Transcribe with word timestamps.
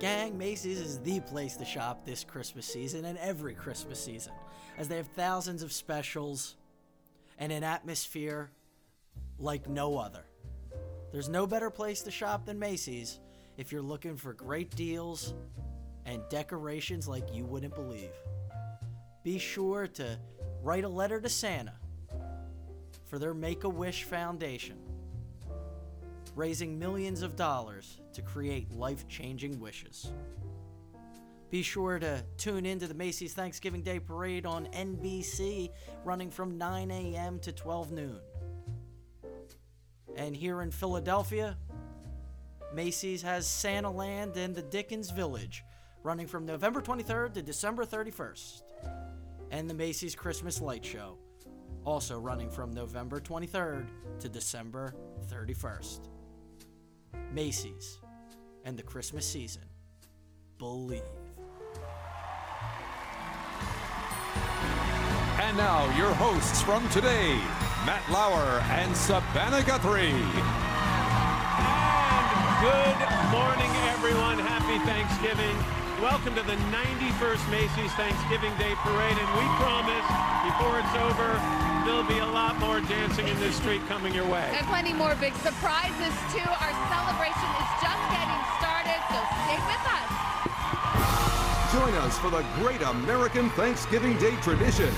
Gang, 0.00 0.38
Macy's 0.38 0.78
is 0.78 1.00
the 1.00 1.18
place 1.18 1.56
to 1.56 1.64
shop 1.64 2.04
this 2.04 2.22
Christmas 2.22 2.66
season 2.66 3.04
and 3.04 3.18
every 3.18 3.52
Christmas 3.52 3.98
season, 3.98 4.32
as 4.76 4.86
they 4.86 4.96
have 4.96 5.08
thousands 5.08 5.60
of 5.64 5.72
specials 5.72 6.54
and 7.36 7.50
an 7.50 7.64
atmosphere 7.64 8.50
like 9.40 9.68
no 9.68 9.98
other. 9.98 10.24
There's 11.10 11.28
no 11.28 11.48
better 11.48 11.68
place 11.68 12.02
to 12.02 12.12
shop 12.12 12.46
than 12.46 12.60
Macy's 12.60 13.18
if 13.56 13.72
you're 13.72 13.82
looking 13.82 14.16
for 14.16 14.34
great 14.34 14.74
deals 14.76 15.34
and 16.06 16.22
decorations 16.30 17.08
like 17.08 17.34
you 17.34 17.44
wouldn't 17.44 17.74
believe. 17.74 18.12
Be 19.24 19.36
sure 19.38 19.88
to 19.88 20.16
write 20.62 20.84
a 20.84 20.88
letter 20.88 21.20
to 21.20 21.28
Santa 21.28 21.74
for 23.06 23.18
their 23.18 23.34
Make 23.34 23.64
a 23.64 23.68
Wish 23.68 24.04
Foundation, 24.04 24.78
raising 26.38 26.78
millions 26.78 27.22
of 27.22 27.34
dollars 27.34 28.00
to 28.12 28.22
create 28.22 28.70
life 28.70 29.08
changing 29.08 29.58
wishes. 29.58 30.12
Be 31.50 31.62
sure 31.62 31.98
to 31.98 32.22
tune 32.36 32.64
in 32.64 32.78
to 32.78 32.86
the 32.86 32.94
Macy's 32.94 33.34
Thanksgiving 33.34 33.82
Day 33.82 33.98
Parade 33.98 34.46
on 34.46 34.66
NBC, 34.66 35.70
running 36.04 36.30
from 36.30 36.56
9 36.56 36.92
a.m. 36.92 37.40
to 37.40 37.50
12 37.50 37.90
noon. 37.90 38.20
And 40.16 40.36
here 40.36 40.62
in 40.62 40.70
Philadelphia, 40.70 41.58
Macy's 42.72 43.22
has 43.22 43.44
Santa 43.48 43.90
Land 43.90 44.36
and 44.36 44.54
the 44.54 44.62
Dickens 44.62 45.10
Village, 45.10 45.64
running 46.04 46.28
from 46.28 46.46
November 46.46 46.80
23rd 46.80 47.34
to 47.34 47.42
December 47.42 47.84
31st. 47.84 48.62
And 49.50 49.68
the 49.68 49.74
Macy's 49.74 50.14
Christmas 50.14 50.60
Light 50.60 50.84
Show, 50.84 51.18
also 51.84 52.20
running 52.20 52.48
from 52.48 52.70
November 52.70 53.18
23rd 53.18 53.88
to 54.20 54.28
December 54.28 54.94
31st. 55.32 56.10
Macy's 57.32 57.98
and 58.64 58.76
the 58.76 58.82
Christmas 58.82 59.24
season. 59.26 59.62
Believe. 60.58 61.02
And 65.40 65.56
now, 65.56 65.86
your 65.96 66.12
hosts 66.14 66.60
from 66.62 66.88
today, 66.90 67.38
Matt 67.86 68.02
Lauer 68.10 68.60
and 68.74 68.94
Savannah 68.96 69.62
Guthrie. 69.62 70.10
And 70.10 70.18
good 72.60 72.98
morning, 73.32 73.70
everyone. 73.88 74.38
Happy 74.38 74.78
Thanksgiving. 74.84 75.56
Welcome 76.02 76.34
to 76.34 76.42
the 76.42 76.56
91st 76.74 77.48
Macy's 77.50 77.92
Thanksgiving 77.94 78.52
Day 78.58 78.74
Parade. 78.84 79.16
And 79.16 79.30
we 79.38 79.46
promise, 79.56 80.06
before 80.44 80.78
it's 80.78 80.94
over, 81.06 81.40
there'll 81.88 82.04
be 82.04 82.18
a 82.18 82.26
lot 82.26 82.58
more 82.60 82.82
dancing 82.82 83.26
in 83.26 83.40
this 83.40 83.56
street 83.56 83.80
coming 83.88 84.12
your 84.12 84.26
way. 84.26 84.52
And 84.54 84.66
plenty 84.66 84.92
more 84.92 85.14
big 85.14 85.34
surprises, 85.36 86.12
too. 86.28 86.44
Our 86.44 86.74
celebration 86.92 87.48
is 87.56 87.70
just 87.80 88.04
getting 88.12 88.42
started, 88.60 89.00
so 89.08 89.16
stay 89.48 89.56
with 89.64 89.84
us. 89.96 90.08
Join 91.72 91.94
us 92.04 92.18
for 92.18 92.28
the 92.28 92.44
great 92.60 92.82
American 92.82 93.48
Thanksgiving 93.50 94.18
Day 94.18 94.36
tradition. 94.42 94.92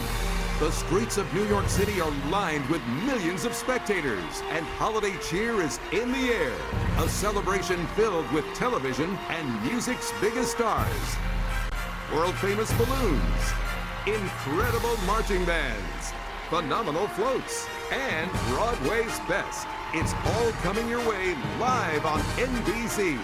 The 0.59 0.73
streets 0.73 1.17
of 1.17 1.33
New 1.33 1.45
York 1.47 1.69
City 1.69 2.01
are 2.01 2.11
lined 2.29 2.69
with 2.69 2.83
millions 3.07 3.45
of 3.45 3.55
spectators, 3.55 4.43
and 4.51 4.67
holiday 4.67 5.17
cheer 5.23 5.63
is 5.63 5.79
in 5.93 6.11
the 6.11 6.31
air. 6.31 6.57
A 6.99 7.09
celebration 7.09 7.87
filled 7.95 8.29
with 8.33 8.45
television 8.55 9.17
and 9.29 9.63
music's 9.63 10.13
biggest 10.21 10.51
stars. 10.51 11.17
World 12.13 12.35
famous 12.35 12.73
balloons, 12.73 13.53
incredible 14.07 14.97
marching 15.07 15.45
bands, 15.45 16.13
phenomenal 16.51 17.07
floats, 17.07 17.69
and 17.93 18.29
Broadway's 18.49 19.21
best. 19.29 19.69
It's 19.95 20.13
all 20.13 20.51
coming 20.63 20.89
your 20.89 20.99
way 21.09 21.37
live 21.61 22.05
on 22.05 22.19
NBC. 22.37 23.21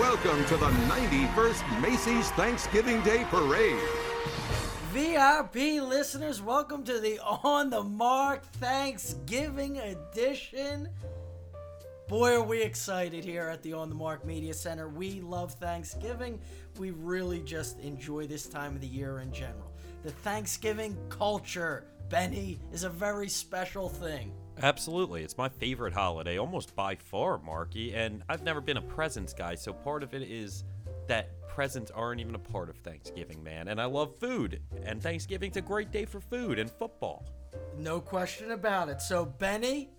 Welcome 0.00 0.44
to 0.46 0.56
the 0.56 0.70
91st 0.90 1.80
Macy's 1.80 2.30
Thanksgiving 2.32 3.00
Day 3.02 3.24
Parade. 3.30 3.78
VIP 4.90 5.80
listeners, 5.80 6.42
welcome 6.42 6.82
to 6.82 6.98
the 6.98 7.20
On 7.44 7.70
the 7.70 7.84
Mark 7.84 8.42
Thanksgiving 8.54 9.78
edition. 9.78 10.88
Boy, 12.10 12.34
are 12.34 12.42
we 12.42 12.60
excited 12.60 13.24
here 13.24 13.46
at 13.48 13.62
the 13.62 13.72
On 13.72 13.88
the 13.88 13.94
Mark 13.94 14.24
Media 14.24 14.52
Center. 14.52 14.88
We 14.88 15.20
love 15.20 15.52
Thanksgiving. 15.54 16.40
We 16.80 16.92
really 16.92 17.40
just 17.42 17.78
enjoy 17.80 18.26
this 18.26 18.48
time 18.48 18.74
of 18.74 18.80
the 18.80 18.86
year 18.86 19.18
in 19.20 19.30
general. 19.34 19.70
The 20.02 20.10
Thanksgiving 20.10 20.96
culture, 21.10 21.84
Benny, 22.08 22.58
is 22.72 22.84
a 22.84 22.88
very 22.88 23.28
special 23.28 23.90
thing. 23.90 24.32
Absolutely. 24.62 25.22
It's 25.22 25.36
my 25.36 25.50
favorite 25.50 25.92
holiday, 25.92 26.38
almost 26.38 26.74
by 26.74 26.94
far, 26.94 27.36
Marky. 27.36 27.94
And 27.94 28.22
I've 28.30 28.42
never 28.44 28.62
been 28.62 28.78
a 28.78 28.82
presents 28.82 29.34
guy, 29.34 29.56
so 29.56 29.74
part 29.74 30.02
of 30.02 30.14
it 30.14 30.22
is 30.22 30.64
that 31.06 31.28
presents 31.48 31.90
aren't 31.90 32.22
even 32.22 32.34
a 32.34 32.38
part 32.38 32.70
of 32.70 32.78
Thanksgiving, 32.78 33.44
man. 33.44 33.68
And 33.68 33.78
I 33.78 33.84
love 33.84 34.16
food, 34.16 34.62
and 34.82 35.02
Thanksgiving's 35.02 35.58
a 35.58 35.62
great 35.62 35.92
day 35.92 36.06
for 36.06 36.18
food 36.18 36.58
and 36.58 36.70
football. 36.70 37.26
No 37.76 38.00
question 38.00 38.52
about 38.52 38.88
it. 38.88 39.02
So, 39.02 39.26
Benny, 39.26 39.90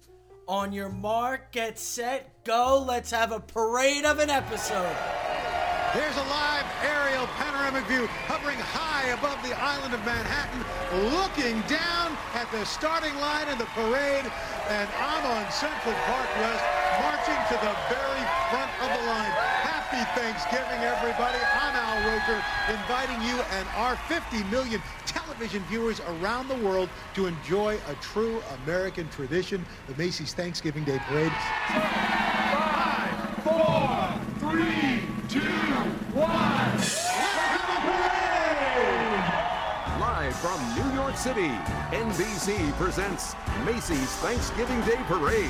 on 0.48 0.74
your 0.74 0.90
mark, 0.90 1.52
get 1.52 1.78
set, 1.78 2.44
go. 2.44 2.84
Let's 2.88 3.12
have 3.12 3.32
a 3.32 3.40
parade 3.40 4.04
of 4.04 4.18
an 4.18 4.32
episode. 4.32 4.98
There's 5.94 6.16
a 6.16 6.24
live 6.24 6.64
aerial 6.88 7.28
panoramic 7.36 7.84
view 7.84 8.08
hovering 8.24 8.56
high 8.56 9.12
above 9.12 9.36
the 9.44 9.52
island 9.60 9.92
of 9.92 10.00
Manhattan, 10.08 10.64
looking 11.12 11.60
down 11.68 12.16
at 12.32 12.48
the 12.56 12.64
starting 12.64 13.12
line 13.20 13.52
of 13.52 13.60
the 13.60 13.68
parade. 13.76 14.24
And 14.72 14.88
I'm 14.96 15.26
on 15.28 15.44
Central 15.52 15.92
Park 16.08 16.32
West, 16.40 16.64
marching 17.04 17.36
to 17.52 17.60
the 17.60 17.76
very 17.92 18.24
front 18.48 18.72
of 18.80 18.88
the 18.88 19.04
line. 19.04 19.36
Happy 19.68 20.00
Thanksgiving, 20.16 20.80
everybody. 20.80 21.44
I'm 21.60 21.76
Al 21.76 22.00
Roker, 22.08 22.40
inviting 22.72 23.20
you 23.28 23.36
and 23.60 23.68
our 23.76 24.00
50 24.08 24.48
million 24.48 24.80
television 25.04 25.60
viewers 25.68 26.00
around 26.24 26.48
the 26.48 26.56
world 26.64 26.88
to 27.20 27.28
enjoy 27.28 27.76
a 27.92 27.96
true 28.00 28.40
American 28.64 29.10
tradition, 29.10 29.66
the 29.92 29.96
Macy's 30.00 30.32
Thanksgiving 30.32 30.86
Day 30.86 31.04
Parade. 31.04 31.36
Five, 31.68 33.12
four, 33.44 34.08
three, 34.40 35.11
two, 35.32 35.40
one. 35.40 36.78
Live 39.98 40.36
from 40.36 40.60
New 40.76 40.94
York 40.94 41.16
City, 41.16 41.48
NBC 41.92 42.74
presents 42.74 43.34
Macy's 43.66 44.12
Thanksgiving 44.18 44.82
Day 44.82 45.00
Parade. 45.06 45.50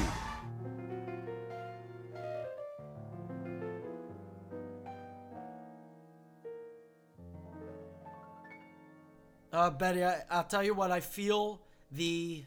Uh, 9.52 9.72
Betty, 9.72 10.04
I, 10.06 10.22
I'll 10.30 10.44
tell 10.44 10.64
you 10.64 10.76
what, 10.76 10.92
I 10.92 11.00
feel 11.00 11.60
the 11.92 12.44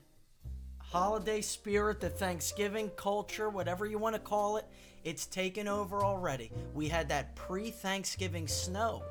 holiday 0.79 1.41
spirit, 1.41 2.01
the 2.01 2.11
Thanksgiving 2.11 2.91
culture, 2.91 3.51
whatever 3.51 3.87
you 3.87 3.99
want 3.99 4.15
to 4.15 4.21
call 4.21 4.57
it, 4.59 4.67
it's 5.05 5.27
taken 5.27 5.69
over 5.69 6.05
already. 6.05 6.51
We 6.75 6.89
had 6.89 7.09
that 7.11 7.37
pre 7.37 7.71
Thanksgiving 7.71 8.49
snow, 8.49 9.03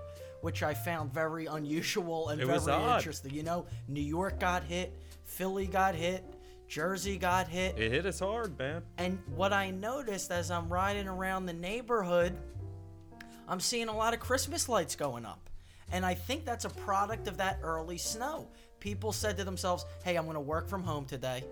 which 0.41 0.63
I 0.63 0.73
found 0.73 1.13
very 1.13 1.45
unusual 1.45 2.29
and 2.29 2.41
It 2.41 2.45
very 2.45 2.93
interesting. 2.95 3.31
You 3.33 3.43
know, 3.43 3.65
New 3.87 4.01
York 4.01 4.39
got 4.39 4.63
hit, 4.63 4.93
Philly 5.23 5.67
got 5.67 5.95
hit, 5.95 6.23
Jersey 6.67 7.17
got 7.17 7.47
hit. 7.47 7.77
It 7.77 7.91
hit 7.91 8.05
us 8.05 8.19
hard, 8.19 8.57
man. 8.57 8.81
And 8.97 9.19
what 9.35 9.53
I 9.53 9.69
noticed 9.69 10.31
as 10.31 10.49
I'm 10.49 10.67
riding 10.67 11.07
around 11.07 11.45
the 11.45 11.53
neighborhood, 11.53 12.35
I'm 13.47 13.59
seeing 13.59 13.87
a 13.89 13.95
lot 13.95 14.13
of 14.13 14.19
Christmas 14.19 14.67
lights 14.67 14.95
going 14.95 15.25
up. 15.25 15.49
And 15.91 16.03
I 16.03 16.15
think 16.15 16.45
that's 16.45 16.65
a 16.65 16.69
product 16.69 17.27
of 17.27 17.37
that 17.37 17.59
early 17.61 17.99
snow. 17.99 18.47
People 18.79 19.11
said 19.11 19.37
to 19.37 19.43
themselves, 19.43 19.85
hey, 20.03 20.15
I'm 20.15 20.23
going 20.23 20.35
to 20.35 20.41
work 20.41 20.67
from 20.67 20.83
home 20.83 21.05
today. 21.05 21.43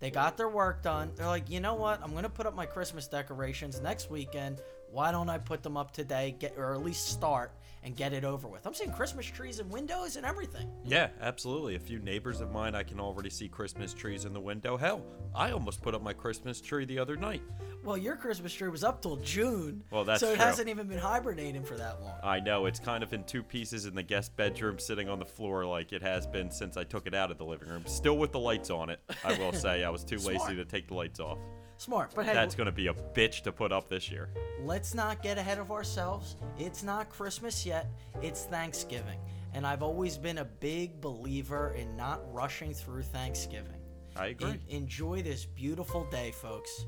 They 0.00 0.10
got 0.10 0.36
their 0.36 0.48
work 0.48 0.82
done. 0.82 1.12
They're 1.16 1.26
like, 1.26 1.50
you 1.50 1.60
know 1.60 1.74
what? 1.74 2.00
I'm 2.02 2.12
to 2.22 2.28
put 2.28 2.46
up 2.46 2.54
my 2.54 2.66
Christmas 2.66 3.08
decorations 3.08 3.80
next 3.80 4.10
weekend. 4.10 4.60
Why 4.90 5.10
don't 5.10 5.28
I 5.28 5.38
put 5.38 5.62
them 5.62 5.76
up 5.76 5.92
today, 5.92 6.36
get 6.38 6.54
or 6.56 6.74
at 6.74 6.82
least 6.82 7.08
start 7.08 7.52
and 7.82 7.96
get 7.96 8.12
it 8.12 8.24
over 8.24 8.48
with? 8.48 8.66
I'm 8.66 8.74
seeing 8.74 8.92
Christmas 8.92 9.26
trees 9.26 9.58
and 9.58 9.70
windows 9.70 10.16
and 10.16 10.26
everything. 10.26 10.68
Yeah, 10.84 11.08
absolutely. 11.20 11.74
A 11.76 11.78
few 11.80 11.98
neighbors 12.00 12.40
of 12.40 12.50
mine, 12.50 12.74
I 12.74 12.82
can 12.82 13.00
already 13.00 13.30
see 13.30 13.48
Christmas 13.48 13.94
trees 13.94 14.24
in 14.24 14.32
the 14.32 14.40
window. 14.40 14.76
Hell, 14.76 15.02
I 15.34 15.50
almost 15.52 15.82
put 15.82 15.94
up 15.94 16.02
my 16.02 16.12
Christmas 16.12 16.60
tree 16.60 16.84
the 16.84 16.98
other 16.98 17.16
night. 17.16 17.42
Well, 17.84 17.96
your 17.96 18.16
Christmas 18.16 18.52
tree 18.52 18.68
was 18.68 18.82
up 18.84 19.00
till 19.00 19.16
June. 19.16 19.82
Well, 19.90 20.04
that's 20.04 20.20
so 20.20 20.30
it 20.32 20.36
true. 20.36 20.44
hasn't 20.44 20.68
even 20.68 20.88
been 20.88 20.98
hibernating 20.98 21.62
for 21.62 21.76
that 21.76 22.02
long. 22.02 22.14
I 22.22 22.40
know, 22.40 22.66
it's 22.66 22.80
kind 22.80 23.02
of 23.02 23.12
in 23.12 23.24
two 23.24 23.42
pieces 23.42 23.86
in 23.86 23.94
the 23.94 24.02
guest 24.02 24.36
bedroom, 24.36 24.78
sitting 24.78 25.08
on 25.08 25.18
the 25.18 25.24
floor 25.24 25.64
like 25.64 25.92
it 25.92 26.02
has 26.02 26.26
been 26.26 26.50
since 26.50 26.76
I 26.76 26.84
took 26.84 27.06
it 27.06 27.14
out 27.14 27.30
of 27.30 27.38
the 27.38 27.44
living 27.44 27.68
room. 27.68 27.84
Still 27.86 28.18
with 28.18 28.32
the 28.32 28.40
lights 28.40 28.70
on 28.70 28.90
it, 28.90 29.00
I 29.24 29.38
will 29.38 29.52
say. 29.54 29.84
I 29.84 29.90
was 29.90 30.04
too 30.04 30.18
lazy 30.18 30.56
to 30.56 30.64
take 30.64 30.88
the 30.88 30.94
lights 30.94 31.20
off. 31.20 31.38
Smart, 31.78 32.10
but 32.14 32.26
hey, 32.26 32.34
That's 32.34 32.56
going 32.56 32.66
to 32.66 32.72
be 32.72 32.88
a 32.88 32.94
bitch 32.94 33.42
to 33.42 33.52
put 33.52 33.70
up 33.72 33.88
this 33.88 34.10
year. 34.10 34.28
let's 34.62 34.94
not 34.94 35.22
get 35.22 35.38
ahead 35.38 35.58
of 35.58 35.70
ourselves. 35.70 36.36
It's 36.58 36.82
not 36.82 37.08
Christmas 37.08 37.64
yet, 37.64 37.86
it's 38.20 38.44
Thanksgiving. 38.44 39.18
And 39.54 39.66
I've 39.66 39.82
always 39.82 40.18
been 40.18 40.38
a 40.38 40.44
big 40.44 41.00
believer 41.00 41.74
in 41.78 41.96
not 41.96 42.20
rushing 42.34 42.74
through 42.74 43.02
Thanksgiving. 43.02 43.80
I 44.16 44.26
agree. 44.26 44.50
En- 44.50 44.60
enjoy 44.68 45.22
this 45.22 45.46
beautiful 45.46 46.04
day, 46.10 46.32
folks. 46.32 46.84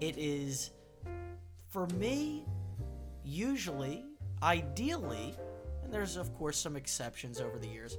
It 0.00 0.16
is 0.18 0.70
for 1.70 1.86
me, 1.88 2.44
usually, 3.24 4.04
ideally, 4.42 5.34
and 5.82 5.92
there's 5.92 6.16
of 6.16 6.34
course 6.36 6.58
some 6.58 6.76
exceptions 6.76 7.40
over 7.40 7.58
the 7.58 7.66
years, 7.68 7.96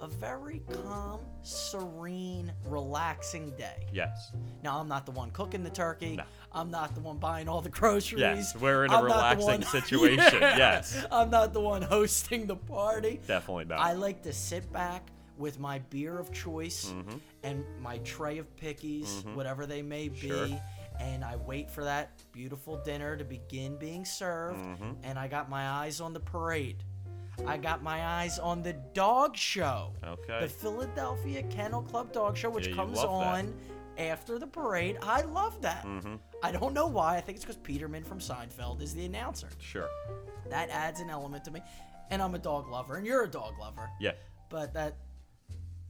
a 0.00 0.08
very 0.08 0.60
calm, 0.84 1.20
serene, 1.42 2.52
relaxing 2.66 3.50
day. 3.56 3.86
Yes. 3.92 4.32
Now, 4.62 4.78
I'm 4.78 4.88
not 4.88 5.06
the 5.06 5.12
one 5.12 5.30
cooking 5.30 5.62
the 5.62 5.70
turkey. 5.70 6.16
No. 6.16 6.24
I'm 6.52 6.70
not 6.70 6.94
the 6.94 7.00
one 7.00 7.18
buying 7.18 7.48
all 7.48 7.60
the 7.60 7.68
groceries. 7.70 8.20
Yes, 8.20 8.56
we're 8.56 8.84
in 8.84 8.90
a 8.92 8.96
I'm 8.98 9.04
relaxing 9.04 9.46
one- 9.46 9.62
situation, 9.82 10.40
Yeah. 10.40 10.56
yes. 10.58 11.04
I'm 11.10 11.30
not 11.30 11.52
the 11.52 11.60
one 11.60 11.82
hosting 11.82 12.46
the 12.46 12.56
party. 12.56 13.20
Definitely 13.26 13.66
not. 13.66 13.78
I 13.80 13.92
like 13.92 14.22
to 14.24 14.32
sit 14.32 14.70
back 14.72 15.10
with 15.38 15.58
my 15.58 15.78
beer 15.90 16.18
of 16.18 16.32
choice 16.32 16.86
Mm-hmm. 16.86 17.16
and 17.42 17.64
my 17.80 17.98
tray 17.98 18.38
of 18.38 18.54
pickies, 18.56 19.24
whatever 19.34 19.66
they 19.66 19.82
may 19.82 20.08
be. 20.08 20.28
Sure. 20.28 20.48
And 20.98 21.22
I 21.22 21.36
wait 21.36 21.70
for 21.70 21.84
that 21.84 22.22
beautiful 22.32 22.78
dinner 22.78 23.16
to 23.18 23.24
begin 23.24 23.76
being 23.76 24.04
served. 24.06 24.58
Mm-hmm. 24.58 24.92
And 25.04 25.18
I 25.18 25.28
got 25.28 25.50
my 25.50 25.68
eyes 25.68 26.00
on 26.00 26.14
the 26.14 26.20
parade. 26.20 26.82
I 27.44 27.56
got 27.58 27.82
my 27.82 28.04
eyes 28.06 28.38
on 28.38 28.62
the 28.62 28.72
dog 28.94 29.36
show. 29.36 29.92
Okay. 30.04 30.40
The 30.40 30.48
Philadelphia 30.48 31.42
Kennel 31.44 31.82
Club 31.82 32.12
Dog 32.12 32.36
Show, 32.36 32.50
which 32.50 32.68
Yeah, 32.68 32.74
comes 32.76 32.96
love 32.96 33.20
that. 33.20 33.26
on 33.26 33.54
after 33.98 34.38
the 34.38 34.46
parade. 34.46 34.96
I 35.02 35.22
love 35.22 35.60
that. 35.62 35.84
Mm-hmm. 35.84 36.14
I 36.42 36.52
don't 36.52 36.72
know 36.72 36.86
why. 36.86 37.16
I 37.16 37.20
think 37.20 37.36
it's 37.36 37.44
because 37.44 37.56
Peterman 37.58 38.04
from 38.04 38.18
Seinfeld 38.20 38.80
is 38.80 38.94
the 38.94 39.04
announcer. 39.04 39.48
Sure. 39.58 39.88
That 40.48 40.70
adds 40.70 41.00
an 41.00 41.10
element 41.10 41.44
to 41.44 41.50
me. 41.50 41.60
And 42.10 42.22
I'm 42.22 42.34
a 42.34 42.38
dog 42.38 42.68
lover, 42.68 42.96
and 42.96 43.06
you're 43.06 43.24
a 43.24 43.28
dog 43.28 43.54
lover. 43.58 43.90
Yeah. 44.00 44.12
But 44.48 44.72
that 44.74 44.96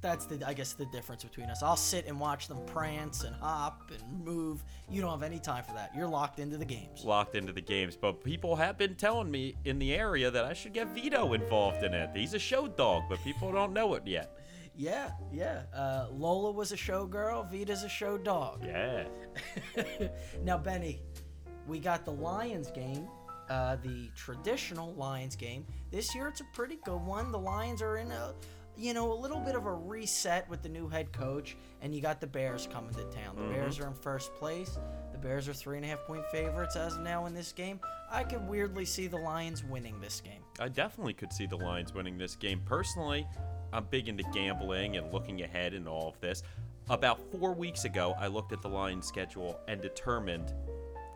that's 0.01 0.27
the 0.27 0.47
I 0.47 0.53
guess 0.53 0.75
the 0.75 0.87
difference 0.87 1.25
between 1.25 1.49
us. 1.51 1.63
I'll 1.63 1.77
sit 1.77 2.07
and 2.07 2.21
watch 2.21 2.49
them 2.49 2.59
prance 2.67 3.25
and 3.25 3.35
hop 3.37 3.91
and 3.91 4.25
move. 4.25 4.63
You 4.91 5.01
don't 5.01 5.11
have 5.11 5.23
any 5.23 5.39
time 5.39 5.65
for 5.65 5.73
that. 5.73 5.93
You're 5.97 6.09
locked 6.09 6.39
into 6.39 6.57
the 6.57 6.65
games. 6.65 7.05
Locked 7.05 7.35
into 7.35 7.53
the 7.53 7.61
games, 7.61 7.97
but 7.97 8.23
people 8.23 8.57
have 8.57 8.79
been 8.79 8.95
telling 8.95 9.31
me 9.31 9.57
in 9.65 9.79
the 9.79 9.95
area 9.95 10.31
that 10.31 10.45
I 10.45 10.53
should 10.53 10.73
get 10.73 10.89
Vito 10.89 11.33
involved 11.33 11.83
in 11.83 11.95
it. 11.95 12.11
He's 12.15 12.35
a 12.35 12.39
show 12.39 12.69
dog, 12.69 13.05
but 13.09 13.19
people 13.25 13.51
don't 13.53 13.73
know 13.73 13.95
it 13.95 14.07
yet. 14.07 14.39
Yeah, 14.79 15.13
yeah. 15.33 15.63
Uh, 15.75 16.09
Lola 16.13 16.51
was 16.51 16.71
a 16.71 16.77
show 16.77 17.07
girl. 17.07 17.49
Vita's 17.51 17.83
a 17.83 17.89
show 17.89 18.19
dog. 18.19 18.63
Yeah. 18.63 19.07
now, 20.45 20.59
Benny, 20.59 21.01
we 21.67 21.79
got 21.79 22.05
the 22.05 22.13
Lions 22.13 22.71
game, 22.71 23.09
uh, 23.49 23.77
the 23.77 24.11
traditional 24.15 24.93
Lions 24.93 25.35
game. 25.35 25.65
This 25.91 26.15
year, 26.15 26.29
it's 26.29 26.43
a 26.43 26.47
pretty 26.53 26.79
good 26.85 27.01
one. 27.01 27.33
The 27.33 27.39
Lions 27.39 27.81
are 27.81 27.97
in 27.97 28.11
a, 28.11 28.35
you 28.77 28.93
know, 28.93 29.13
a 29.13 29.19
little 29.19 29.41
bit 29.41 29.55
of 29.55 29.67
a 29.67 29.73
reset 29.73 30.49
with 30.49 30.63
the 30.63 30.69
new 30.69 30.89
head 30.89 31.13
coach, 31.13 31.57
and 31.81 31.95
you 31.95 32.01
got 32.01 32.21
the 32.21 32.27
Bears 32.27 32.69
coming 32.71 32.93
to 32.95 33.05
town. 33.05 33.37
The 33.37 33.43
mm-hmm. 33.43 33.53
Bears 33.53 33.81
are 33.81 33.87
in 33.87 33.95
first 33.95 34.35
place. 34.35 34.79
The 35.13 35.19
Bears 35.19 35.49
are 35.49 35.55
three 35.55 35.77
and 35.77 35.85
a 35.85 35.89
half 35.89 36.05
point 36.07 36.25
favorites 36.31 36.77
as 36.77 36.97
of 36.97 37.03
now 37.03 37.27
in 37.27 37.35
this 37.35 37.53
game. 37.53 37.81
I 38.11 38.23
could 38.23 38.47
weirdly 38.47 38.85
see 38.85 39.07
the 39.07 39.17
Lions 39.17 39.65
winning 39.65 39.99
this 40.01 40.21
game. 40.21 40.43
I 40.61 40.69
definitely 40.69 41.15
could 41.15 41.33
see 41.33 41.47
the 41.47 41.57
Lions 41.57 41.95
winning 41.95 42.19
this 42.19 42.37
game. 42.37 42.61
Personally, 42.65 43.27
I'm 43.73 43.85
big 43.85 44.09
into 44.09 44.25
gambling 44.33 44.97
and 44.97 45.13
looking 45.13 45.43
ahead 45.43 45.75
and 45.75 45.89
all 45.89 46.09
of 46.09 46.21
this. 46.21 46.43
About 46.89 47.19
four 47.33 47.53
weeks 47.53 47.85
ago, 47.85 48.15
I 48.21 48.29
looked 48.29 48.53
at 48.53 48.63
the 48.63 48.69
Lions 48.69 49.07
schedule 49.07 49.59
and 49.69 49.81
determined 49.81 50.53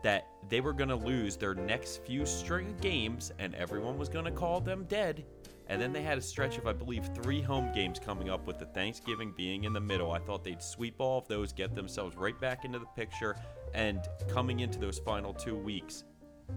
that 0.03 0.27
they 0.49 0.61
were 0.61 0.73
going 0.73 0.89
to 0.89 0.95
lose 0.95 1.37
their 1.37 1.53
next 1.53 2.03
few 2.03 2.25
string 2.25 2.75
games 2.81 3.31
and 3.39 3.53
everyone 3.55 3.97
was 3.97 4.09
going 4.09 4.25
to 4.25 4.31
call 4.31 4.59
them 4.59 4.85
dead. 4.89 5.23
And 5.71 5.81
then 5.81 5.93
they 5.93 6.01
had 6.01 6.17
a 6.17 6.21
stretch 6.21 6.57
of, 6.57 6.67
I 6.67 6.73
believe, 6.73 7.09
three 7.23 7.41
home 7.41 7.71
games 7.73 7.97
coming 7.97 8.29
up 8.29 8.45
with 8.45 8.59
the 8.59 8.65
Thanksgiving 8.65 9.33
being 9.37 9.63
in 9.63 9.71
the 9.71 9.79
middle. 9.79 10.11
I 10.11 10.19
thought 10.19 10.43
they'd 10.43 10.61
sweep 10.61 10.95
all 10.99 11.19
of 11.19 11.29
those, 11.29 11.53
get 11.53 11.73
themselves 11.75 12.17
right 12.17 12.37
back 12.41 12.65
into 12.65 12.77
the 12.77 12.87
picture, 12.87 13.37
and 13.73 14.01
coming 14.27 14.59
into 14.59 14.77
those 14.77 14.99
final 14.99 15.33
two 15.33 15.55
weeks, 15.55 16.03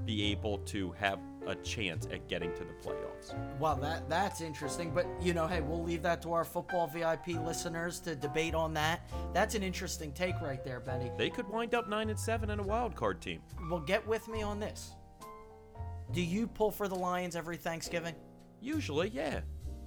be 0.04 0.32
able 0.32 0.58
to 0.58 0.90
have 0.98 1.20
a 1.46 1.54
chance 1.54 2.08
at 2.10 2.26
getting 2.26 2.52
to 2.54 2.64
the 2.64 2.72
playoffs. 2.84 3.32
Well, 3.60 3.76
that 3.76 4.08
that's 4.08 4.40
interesting, 4.40 4.90
but 4.90 5.06
you 5.22 5.32
know, 5.32 5.46
hey, 5.46 5.60
we'll 5.60 5.84
leave 5.84 6.02
that 6.02 6.20
to 6.22 6.32
our 6.32 6.44
football 6.44 6.88
VIP 6.88 7.40
listeners 7.44 8.00
to 8.00 8.16
debate 8.16 8.56
on 8.56 8.74
that. 8.74 9.08
That's 9.32 9.54
an 9.54 9.62
interesting 9.62 10.10
take 10.10 10.40
right 10.40 10.64
there, 10.64 10.80
Benny. 10.80 11.12
They 11.16 11.30
could 11.30 11.48
wind 11.48 11.76
up 11.76 11.88
nine 11.88 12.10
and 12.10 12.18
seven 12.18 12.50
in 12.50 12.58
a 12.58 12.64
wild 12.64 12.96
card 12.96 13.22
team. 13.22 13.42
Well, 13.70 13.78
get 13.78 14.04
with 14.08 14.26
me 14.26 14.42
on 14.42 14.58
this. 14.58 14.90
Do 16.10 16.20
you 16.20 16.48
pull 16.48 16.72
for 16.72 16.88
the 16.88 16.96
Lions 16.96 17.36
every 17.36 17.56
Thanksgiving? 17.56 18.16
Usually, 18.64 19.08
yeah. 19.10 19.40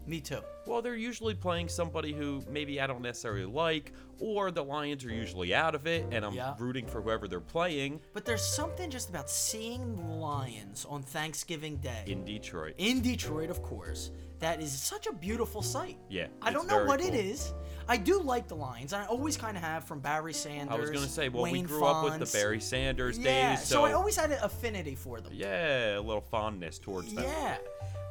Me 0.06 0.22
too. 0.22 0.40
Well, 0.66 0.82
they're 0.82 0.96
usually 0.96 1.34
playing 1.34 1.68
somebody 1.68 2.14
who 2.14 2.42
maybe 2.50 2.80
I 2.80 2.88
don't 2.88 3.02
necessarily 3.02 3.44
like, 3.46 3.92
or 4.20 4.52
the 4.52 4.64
Lions 4.64 5.04
are 5.04 5.12
usually 5.12 5.54
out 5.54 5.76
of 5.76 5.86
it, 5.86 6.06
and 6.12 6.24
I'm 6.24 6.34
Yeah. 6.34 6.56
rooting 6.60 6.86
for 6.88 7.02
whoever 7.02 7.28
they're 7.28 7.42
playing 7.42 8.00
But 8.14 8.24
there's 8.24 8.46
something 8.46 8.90
just 8.90 9.10
about 9.10 9.30
seeing 9.30 9.96
the 9.98 10.02
Lions 10.16 10.86
on 10.86 11.04
Thanksgiving 11.04 11.78
Day 11.78 12.04
in 12.06 12.24
Detroit. 12.24 12.76
in 12.78 13.02
Detroit, 13.02 13.50
of 13.50 13.62
course. 13.62 14.12
That 14.39 14.62
is 14.62 14.72
such 14.72 15.07
a 15.07 15.13
beautiful 15.13 15.62
sight. 15.62 15.98
Yeah, 16.10 16.28
I 16.42 16.51
don't 16.51 16.68
know 16.68 16.86
what 16.86 17.01
it 17.01 17.12
cool. 17.12 17.19
is. 17.19 17.54
I 17.89 17.98
do 17.98 18.22
like 18.22 18.48
the 18.48 18.56
Lions. 18.56 18.94
I 18.94 19.06
always 19.06 19.38
kind 19.38 19.56
of 19.56 19.63
have 19.63 19.86
from 19.86 20.00
Barry 20.00 20.34
Sanders. 20.34 20.75
I 20.75 20.80
was 20.80 20.89
gonna 20.92 21.07
say, 21.07 21.30
well, 21.30 21.44
we 21.44 21.54
Wayne 21.54 21.66
grew 21.66 21.86
up 21.86 22.04
with 22.04 22.19
the 22.19 22.38
Barry 22.38 22.60
Sanders 22.60 23.18
Yeah, 23.18 23.56
days, 23.56 23.63
so 23.66 23.86
I 23.86 23.94
always 23.94 24.16
had 24.18 24.31
an 24.31 24.39
affinity 24.44 24.94
for 24.95 25.22
them. 25.22 25.31
yeah, 25.34 25.98
a 25.98 26.01
little 26.01 26.22
fondness 26.22 26.78
towards 26.80 27.13
them. 27.13 27.24
Yeah. 27.24 27.57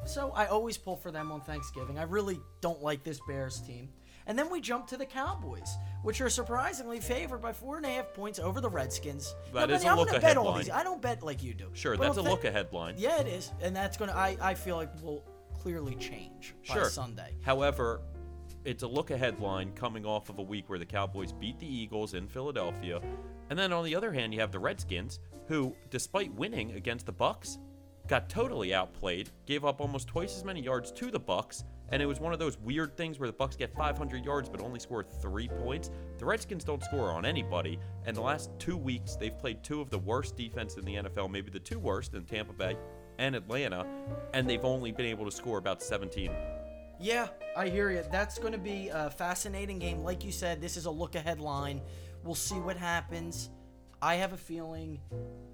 So 0.07 0.33
I 0.35 0.47
always 0.47 0.77
pull 0.79 0.97
for 0.97 1.11
them 1.11 1.31
on 1.33 1.41
Thanksgiving. 1.41 1.99
I 1.99 2.05
really 2.05 2.41
don't 2.61 2.83
like 2.83 3.03
this 3.03 3.21
Bears 3.29 3.61
team. 3.61 3.89
And 4.29 4.37
then 4.39 4.51
we 4.51 4.61
jump 4.61 4.89
to 4.89 4.97
the 4.97 5.07
Cowboys, 5.07 5.77
which 6.03 6.21
are 6.21 6.29
surprisingly 6.31 6.99
favored 6.99 7.39
by 7.39 7.53
four 7.53 7.77
and 7.77 7.87
a 7.87 7.89
half 7.91 8.13
points 8.13 8.39
over 8.41 8.61
the 8.61 8.69
Redskins. 8.69 9.35
That 9.53 9.69
now, 9.69 9.75
is 9.77 9.85
a 9.85 9.89
I'm 9.89 9.97
gonna 9.97 10.01
look-ahead 10.13 10.23
bet 10.23 10.37
all 10.37 10.47
line. 10.47 10.59
these. 10.63 10.71
I 10.71 10.83
don't 10.83 11.01
bet 11.01 11.23
like 11.23 11.43
you 11.45 11.55
do. 11.55 11.71
Sure, 11.75 11.97
that's 11.97 12.17
a 12.17 12.23
look 12.23 12.45
ahead 12.45 12.73
line. 12.73 12.95
Yeah, 12.99 13.21
it 13.21 13.29
is, 13.29 13.53
and 13.61 13.75
that's 13.75 13.97
gonna. 13.97 14.13
I, 14.13 14.37
I 14.41 14.55
feel 14.55 14.77
like 14.77 14.91
will 15.03 15.23
clearly 15.63 15.95
change 15.97 16.55
by 16.69 16.75
Sure. 16.75 16.91
Sunday. 16.91 17.37
However, 17.43 18.03
it's 18.65 18.83
a 18.83 18.89
look 18.89 19.11
ahead 19.11 19.39
line 19.41 19.73
coming 19.73 20.05
off 20.05 20.29
of 20.29 20.39
a 20.39 20.43
week 20.43 20.69
where 20.69 20.79
the 20.79 20.87
Cowboys 20.87 21.33
beat 21.33 21.59
the 21.59 21.67
Eagles 21.67 22.15
in 22.15 22.27
Philadelphia. 22.27 23.01
And 23.49 23.59
then 23.59 23.73
on 23.73 23.85
the 23.85 23.95
other 23.95 24.13
hand, 24.13 24.35
you 24.35 24.41
have 24.41 24.51
the 24.51 24.59
Redskins, 24.59 25.21
who, 25.47 25.77
despite 25.91 26.35
winning 26.35 26.73
against 26.73 27.07
the 27.07 27.13
Bucks, 27.13 27.59
got 28.09 28.29
totally 28.29 28.75
outplayed, 28.75 29.31
gave 29.47 29.65
up 29.65 29.81
almost 29.81 30.09
twice 30.09 30.37
as 30.37 30.45
many 30.45 30.61
yards 30.61 30.93
to 30.93 31.11
the 31.11 31.19
Bucks, 31.19 31.65
and 31.91 32.03
it 32.03 32.07
was 32.07 32.21
one 32.21 32.33
of 32.33 32.39
those 32.39 32.59
weird 32.59 32.97
things 32.97 33.19
where 33.19 33.29
the 33.29 33.33
Bucks 33.33 33.57
get 33.57 33.75
500 33.75 34.25
yards 34.25 34.49
but 34.49 34.61
only 34.61 34.81
score 34.81 35.03
3 35.03 35.49
points. 35.49 35.91
The 36.19 36.25
Redskins 36.25 36.65
don't 36.65 36.83
score 36.83 37.11
on 37.11 37.25
anybody, 37.25 37.79
and 38.05 38.17
the 38.17 38.21
last 38.21 38.51
2 38.59 38.77
weeks 38.77 39.17
they've 39.17 39.37
played 39.39 39.63
two 39.63 39.81
of 39.81 39.91
the 39.91 39.99
worst 39.99 40.37
defense 40.37 40.77
in 40.77 40.85
the 40.85 40.97
NFL, 40.97 41.31
maybe 41.31 41.51
the 41.51 41.61
two 41.61 41.79
worst 41.79 42.15
in 42.15 42.25
Tampa 42.25 42.53
Bay 42.53 42.77
and 43.19 43.35
Atlanta, 43.35 43.87
and 44.35 44.49
they've 44.49 44.65
only 44.65 44.93
been 44.93 45.07
able 45.07 45.25
to 45.25 45.31
score 45.31 45.59
about 45.59 45.83
17 45.83 46.31
Yeah, 46.99 47.29
I 47.57 47.69
hear 47.69 47.91
you. 47.91 48.03
That's 48.11 48.39
going 48.39 48.53
to 48.53 48.59
be 48.59 48.89
a 48.89 49.11
fascinating 49.11 49.79
game. 49.79 50.03
Like 50.03 50.25
you 50.25 50.33
said, 50.33 50.61
this 50.61 50.77
is 50.77 50.87
a 50.87 50.91
look 50.91 51.15
ahead 51.15 51.41
line. 51.41 51.81
We'll 52.25 52.35
see 52.35 52.57
what 52.57 52.77
happens. 52.77 53.51
I 54.03 54.17
have 54.17 54.33
a 54.33 54.37
feeling 54.37 55.01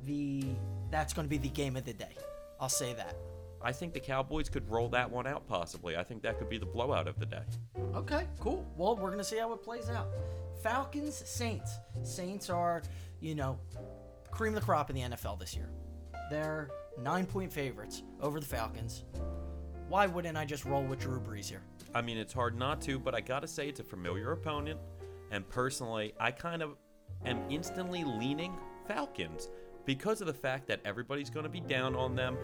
the 0.04 0.44
that's 0.90 1.12
going 1.12 1.26
to 1.26 1.30
be 1.30 1.38
the 1.38 1.48
game 1.48 1.76
of 1.76 1.84
the 1.84 1.92
day. 1.92 2.16
I'll 2.60 2.68
say 2.68 2.92
that. 2.94 3.16
I 3.64 3.72
think 3.72 3.94
the 3.94 4.00
Cowboys 4.00 4.48
could 4.48 4.68
roll 4.70 4.88
that 4.90 5.10
one 5.10 5.26
out 5.26 5.46
possibly. 5.46 5.96
I 5.96 6.02
think 6.02 6.22
that 6.22 6.38
could 6.38 6.48
be 6.48 6.58
the 6.58 6.66
blowout 6.66 7.06
of 7.06 7.18
the 7.18 7.26
day. 7.26 7.42
Okay, 7.94 8.26
cool. 8.40 8.66
Well, 8.76 8.96
we're 8.96 9.08
going 9.08 9.18
to 9.18 9.24
see 9.24 9.38
how 9.38 9.52
it 9.52 9.62
plays 9.62 9.88
out. 9.88 10.08
Falcons, 10.62 11.14
Saints. 11.14 11.78
Saints 12.02 12.50
are, 12.50 12.82
you 13.20 13.34
know, 13.34 13.58
cream 14.30 14.54
of 14.54 14.60
the 14.60 14.64
crop 14.64 14.90
in 14.90 14.96
the 14.96 15.02
NFL 15.02 15.38
this 15.38 15.54
year. 15.54 15.68
They're 16.30 16.70
nine 16.98 17.26
point 17.26 17.52
favorites 17.52 18.02
over 18.20 18.40
the 18.40 18.46
Falcons. 18.46 19.04
Why 19.88 20.06
wouldn't 20.06 20.36
I 20.36 20.44
just 20.44 20.64
roll 20.64 20.82
with 20.82 21.00
Drew 21.00 21.20
Brees 21.20 21.48
here? 21.48 21.62
I 21.94 22.00
mean, 22.00 22.16
it's 22.16 22.32
hard 22.32 22.56
not 22.56 22.80
to, 22.82 22.98
but 22.98 23.14
I 23.14 23.20
gotta 23.20 23.46
say 23.46 23.68
it's 23.68 23.80
a 23.80 23.84
familiar 23.84 24.32
opponent, 24.32 24.80
and 25.30 25.48
personally, 25.48 26.14
I 26.18 26.30
kind 26.30 26.62
of 26.62 26.76
am 27.26 27.40
instantly 27.50 28.04
leaning 28.04 28.54
Falcons 28.86 29.48
because 29.84 30.20
of 30.20 30.26
the 30.26 30.34
fact 30.34 30.66
that 30.68 30.80
everybody's 30.84 31.30
going 31.30 31.44
to 31.44 31.50
be 31.50 31.60
down 31.60 31.94
on 31.94 32.14
them. 32.14 32.36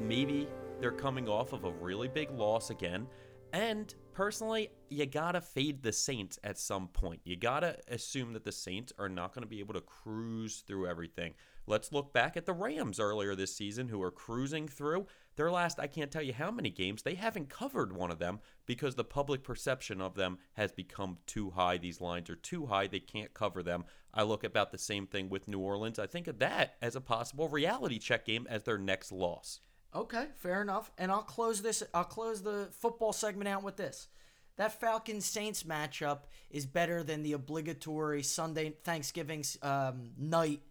Maybe 0.00 0.46
they're 0.80 0.92
coming 0.92 1.28
off 1.28 1.52
of 1.52 1.64
a 1.64 1.70
really 1.70 2.08
big 2.08 2.30
loss 2.30 2.70
again. 2.70 3.06
And 3.52 3.94
personally, 4.12 4.70
you 4.90 5.06
gotta 5.06 5.40
fade 5.40 5.82
the 5.82 5.92
Saints 5.92 6.38
at 6.44 6.58
some 6.58 6.88
point. 6.88 7.20
You 7.24 7.36
gotta 7.36 7.78
assume 7.88 8.32
that 8.34 8.44
the 8.44 8.52
Saints 8.52 8.92
are 8.98 9.08
not 9.08 9.34
going 9.34 9.42
to 9.42 9.48
be 9.48 9.60
able 9.60 9.74
to 9.74 9.80
cruise 9.80 10.62
through 10.66 10.86
everything. 10.86 11.34
Let's 11.66 11.92
look 11.92 12.12
back 12.12 12.36
at 12.36 12.46
the 12.46 12.52
Rams 12.52 13.00
earlier 13.00 13.34
this 13.34 13.56
season, 13.56 13.88
who 13.88 14.00
are 14.02 14.10
cruising 14.10 14.68
through. 14.68 15.06
Their 15.34 15.50
last, 15.50 15.80
I 15.80 15.86
can't 15.86 16.10
tell 16.10 16.22
you 16.22 16.32
how 16.32 16.50
many 16.50 16.70
games, 16.70 17.02
they 17.02 17.14
haven't 17.14 17.50
covered 17.50 17.92
one 17.92 18.10
of 18.10 18.18
them 18.18 18.38
because 18.66 18.94
the 18.94 19.04
public 19.04 19.42
perception 19.42 20.00
of 20.00 20.14
them 20.14 20.38
has 20.54 20.72
become 20.72 21.18
too 21.26 21.50
high. 21.50 21.76
These 21.76 22.00
lines 22.00 22.30
are 22.30 22.36
too 22.36 22.66
high, 22.66 22.86
they 22.86 23.00
can't 23.00 23.34
cover 23.34 23.62
them. 23.62 23.84
I 24.14 24.22
look 24.22 24.44
about 24.44 24.70
the 24.70 24.78
same 24.78 25.06
thing 25.06 25.28
with 25.28 25.48
New 25.48 25.58
Orleans. 25.58 25.98
I 25.98 26.06
think 26.06 26.26
of 26.26 26.38
that 26.38 26.76
as 26.80 26.96
a 26.96 27.00
possible 27.00 27.48
reality 27.48 27.98
check 27.98 28.24
game 28.24 28.46
as 28.48 28.62
their 28.62 28.78
next 28.78 29.12
loss. 29.12 29.60
Okay, 29.94 30.26
fair 30.36 30.62
enough. 30.62 30.90
And 30.98 31.10
I'll 31.10 31.22
close 31.22 31.62
this. 31.62 31.82
I'll 31.92 32.04
close 32.04 32.42
the 32.42 32.68
football 32.80 33.12
segment 33.12 33.48
out 33.48 33.62
with 33.62 33.76
this. 33.76 34.08
That 34.56 34.80
Falcons 34.80 35.26
Saints 35.26 35.64
matchup 35.64 36.20
is 36.50 36.64
better 36.64 37.02
than 37.02 37.22
the 37.22 37.34
obligatory 37.34 38.22
Sunday 38.22 38.74
Thanksgiving 38.84 39.44
um, 39.62 40.12
night 40.16 40.62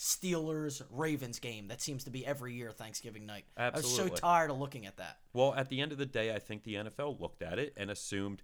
Steelers 0.00 0.80
Ravens 0.90 1.38
game 1.40 1.68
that 1.68 1.82
seems 1.82 2.04
to 2.04 2.10
be 2.10 2.24
every 2.26 2.54
year 2.54 2.70
Thanksgiving 2.72 3.26
night. 3.26 3.44
I 3.54 3.68
was 3.68 3.94
so 3.94 4.08
tired 4.08 4.50
of 4.50 4.58
looking 4.58 4.86
at 4.86 4.96
that. 4.96 5.18
Well, 5.34 5.52
at 5.54 5.68
the 5.68 5.80
end 5.82 5.92
of 5.92 5.98
the 5.98 6.06
day, 6.06 6.34
I 6.34 6.38
think 6.38 6.64
the 6.64 6.74
NFL 6.76 7.20
looked 7.20 7.42
at 7.42 7.58
it 7.58 7.74
and 7.76 7.90
assumed 7.90 8.42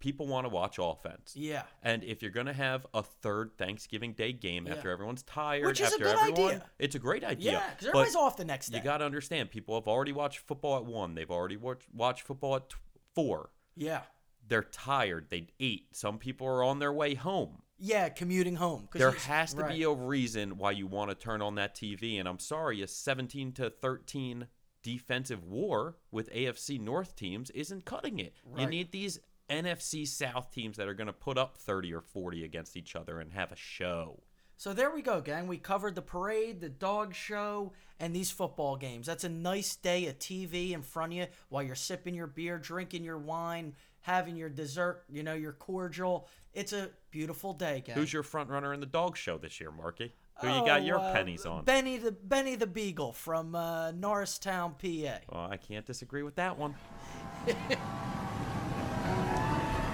people 0.00 0.26
want 0.26 0.46
to 0.46 0.48
watch 0.48 0.78
offense. 0.80 1.34
Yeah. 1.36 1.62
And 1.80 2.02
if 2.02 2.22
you're 2.22 2.32
going 2.32 2.46
to 2.46 2.52
have 2.52 2.86
a 2.92 3.04
third 3.04 3.52
Thanksgiving 3.56 4.14
Day 4.14 4.32
game 4.32 4.66
after 4.66 4.88
Yeah. 4.88 4.94
everyone's 4.94 5.22
tired, 5.22 5.64
Which 5.66 5.80
is 5.80 5.86
a 5.90 5.92
after 5.92 6.04
good 6.04 6.16
everyone, 6.18 6.40
idea. 6.50 6.70
it's 6.80 6.94
a 6.96 6.98
great 6.98 7.22
idea. 7.22 7.52
Yeah, 7.52 7.70
because 7.70 7.84
But 7.84 7.88
everybody's 7.90 8.16
off 8.16 8.36
the 8.36 8.44
next 8.44 8.66
day. 8.70 8.78
You 8.78 8.82
got 8.84 8.98
to 8.98 9.04
understand, 9.04 9.52
people 9.52 9.76
have 9.76 9.86
already 9.86 10.12
watched 10.12 10.40
football 10.40 10.76
at 10.76 10.84
one. 10.86 11.14
They've 11.14 11.30
already 11.30 11.56
watched, 11.56 11.86
watched 11.94 12.22
football 12.22 12.56
at 12.56 12.68
t- 12.70 12.76
four. 13.14 13.50
yeah. 13.76 14.02
They're 14.48 14.62
tired. 14.62 15.28
They 15.30 15.48
ate. 15.58 15.88
Some 15.96 16.18
people 16.18 16.46
are 16.46 16.62
on 16.62 16.78
their 16.78 16.92
way 16.92 17.14
home. 17.14 17.62
Yeah, 17.78 18.08
commuting 18.08 18.56
home. 18.56 18.88
There 18.92 19.10
has 19.10 19.52
to 19.54 19.62
right. 19.62 19.74
be 19.76 19.82
a 19.82 19.90
reason 19.90 20.56
why 20.56 20.70
you 20.70 20.86
want 20.86 21.10
to 21.10 21.14
turn 21.14 21.42
on 21.42 21.56
that 21.56 21.74
TV. 21.74 22.18
And 22.18 22.28
I'm 22.28 22.38
sorry, 22.38 22.80
a 22.82 22.86
17 22.86 23.52
to 23.52 23.70
13 23.70 24.46
defensive 24.82 25.44
war 25.44 25.96
with 26.10 26.32
AFC 26.32 26.80
North 26.80 27.16
teams 27.16 27.50
isn't 27.50 27.84
cutting 27.84 28.18
it. 28.18 28.34
You 28.56 28.66
need 28.66 28.92
these 28.92 29.18
NFC 29.50 30.06
South 30.06 30.50
teams 30.50 30.76
that 30.76 30.88
are 30.88 30.94
going 30.94 31.06
to 31.06 31.12
put 31.12 31.38
up 31.38 31.58
30 31.58 31.92
or 31.92 32.00
40 32.00 32.44
against 32.44 32.76
each 32.76 32.96
other 32.96 33.20
and 33.20 33.32
have 33.32 33.52
a 33.52 33.56
show. 33.56 34.22
So 34.58 34.72
there 34.72 34.90
we 34.90 35.02
go, 35.02 35.20
gang. 35.20 35.48
We 35.48 35.58
covered 35.58 35.94
the 35.94 36.02
parade, 36.02 36.60
the 36.60 36.70
dog 36.70 37.14
show, 37.14 37.72
and 38.00 38.16
these 38.16 38.30
football 38.30 38.76
games. 38.76 39.06
That's 39.06 39.24
a 39.24 39.28
nice 39.28 39.76
day 39.76 40.06
of 40.06 40.18
TV 40.18 40.72
in 40.72 40.80
front 40.80 41.12
of 41.12 41.18
you 41.18 41.26
while 41.50 41.62
you're 41.62 41.74
sipping 41.74 42.14
your 42.14 42.26
beer, 42.26 42.58
drinking 42.58 43.04
your 43.04 43.18
wine, 43.18 43.74
having 44.06 44.36
your 44.36 44.48
dessert, 44.48 45.02
you 45.10 45.24
know, 45.24 45.34
your 45.34 45.52
cordial. 45.52 46.28
It's 46.54 46.72
a 46.72 46.90
beautiful 47.10 47.52
day, 47.52 47.82
gang. 47.84 47.96
Who's 47.96 48.12
your 48.12 48.22
front 48.22 48.48
runner 48.50 48.72
in 48.72 48.78
the 48.78 48.86
dog 48.86 49.16
show 49.16 49.36
this 49.36 49.60
year, 49.60 49.72
Marky? 49.72 50.14
Who 50.42 50.46
you 50.48 50.64
got 50.64 50.82
Oh, 50.82 50.84
your 50.84 50.98
uh, 51.00 51.12
pennies 51.12 51.44
on? 51.44 51.64
Benny 51.64 51.96
the 51.98 52.12
Benny 52.12 52.54
the 52.54 52.68
Beagle 52.68 53.12
from 53.12 53.56
uh, 53.56 53.90
Norristown, 53.90 54.74
PA. 54.80 55.18
well, 55.32 55.48
I 55.50 55.56
can't 55.56 55.84
disagree 55.84 56.22
with 56.22 56.36
that 56.36 56.56
one. 56.56 56.76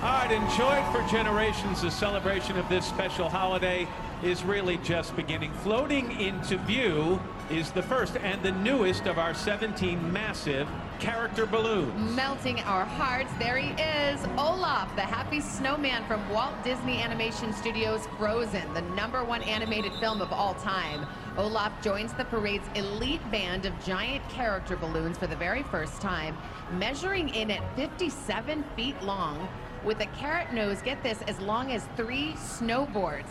All 0.02 0.09
right, 0.09 0.31
enjoyed 0.33 0.85
for 0.92 1.09
generations. 1.11 1.81
The 1.81 1.90
celebration 1.90 2.59
of 2.59 2.69
this 2.69 2.85
special 2.85 3.28
holiday 3.31 3.87
is 4.22 4.44
really 4.44 4.76
just 4.78 5.14
beginning. 5.16 5.52
Floating 5.54 6.20
into 6.20 6.56
view 6.58 7.20
is 7.50 7.72
the 7.72 7.82
first 7.82 8.16
and 8.16 8.40
the 8.42 8.52
newest 8.52 9.06
of 9.06 9.18
our 9.18 9.34
17 9.34 10.12
massive 10.12 10.68
character 11.00 11.44
balloons. 11.44 12.14
Melting 12.14 12.60
our 12.60 12.84
hearts, 12.84 13.32
there 13.40 13.56
he 13.56 13.70
is, 13.82 14.24
Olaf, 14.38 14.94
the 14.94 15.02
happy 15.02 15.40
snowman 15.40 16.04
from 16.06 16.26
Walt 16.30 16.54
Disney 16.62 17.02
Animation 17.02 17.52
Studios' 17.52 18.06
Frozen, 18.16 18.72
the 18.74 18.82
number 18.82 19.24
one 19.24 19.42
animated 19.42 19.92
film 19.94 20.22
of 20.22 20.32
all 20.32 20.54
time. 20.54 21.04
Olaf 21.36 21.72
joins 21.82 22.12
the 22.12 22.24
parade's 22.26 22.68
elite 22.76 23.28
band 23.32 23.66
of 23.66 23.72
giant 23.84 24.26
character 24.28 24.76
balloons 24.76 25.18
for 25.18 25.26
the 25.26 25.36
very 25.36 25.64
first 25.64 26.00
time, 26.00 26.38
measuring 26.74 27.28
in 27.30 27.50
at 27.50 27.76
57 27.76 28.64
feet 28.76 29.02
long, 29.02 29.48
with 29.84 30.00
a 30.00 30.06
carrot 30.06 30.52
nose, 30.52 30.80
get 30.80 31.02
this, 31.02 31.20
as 31.22 31.40
long 31.40 31.72
as 31.72 31.88
three 31.96 32.34
snowboards. 32.34 33.26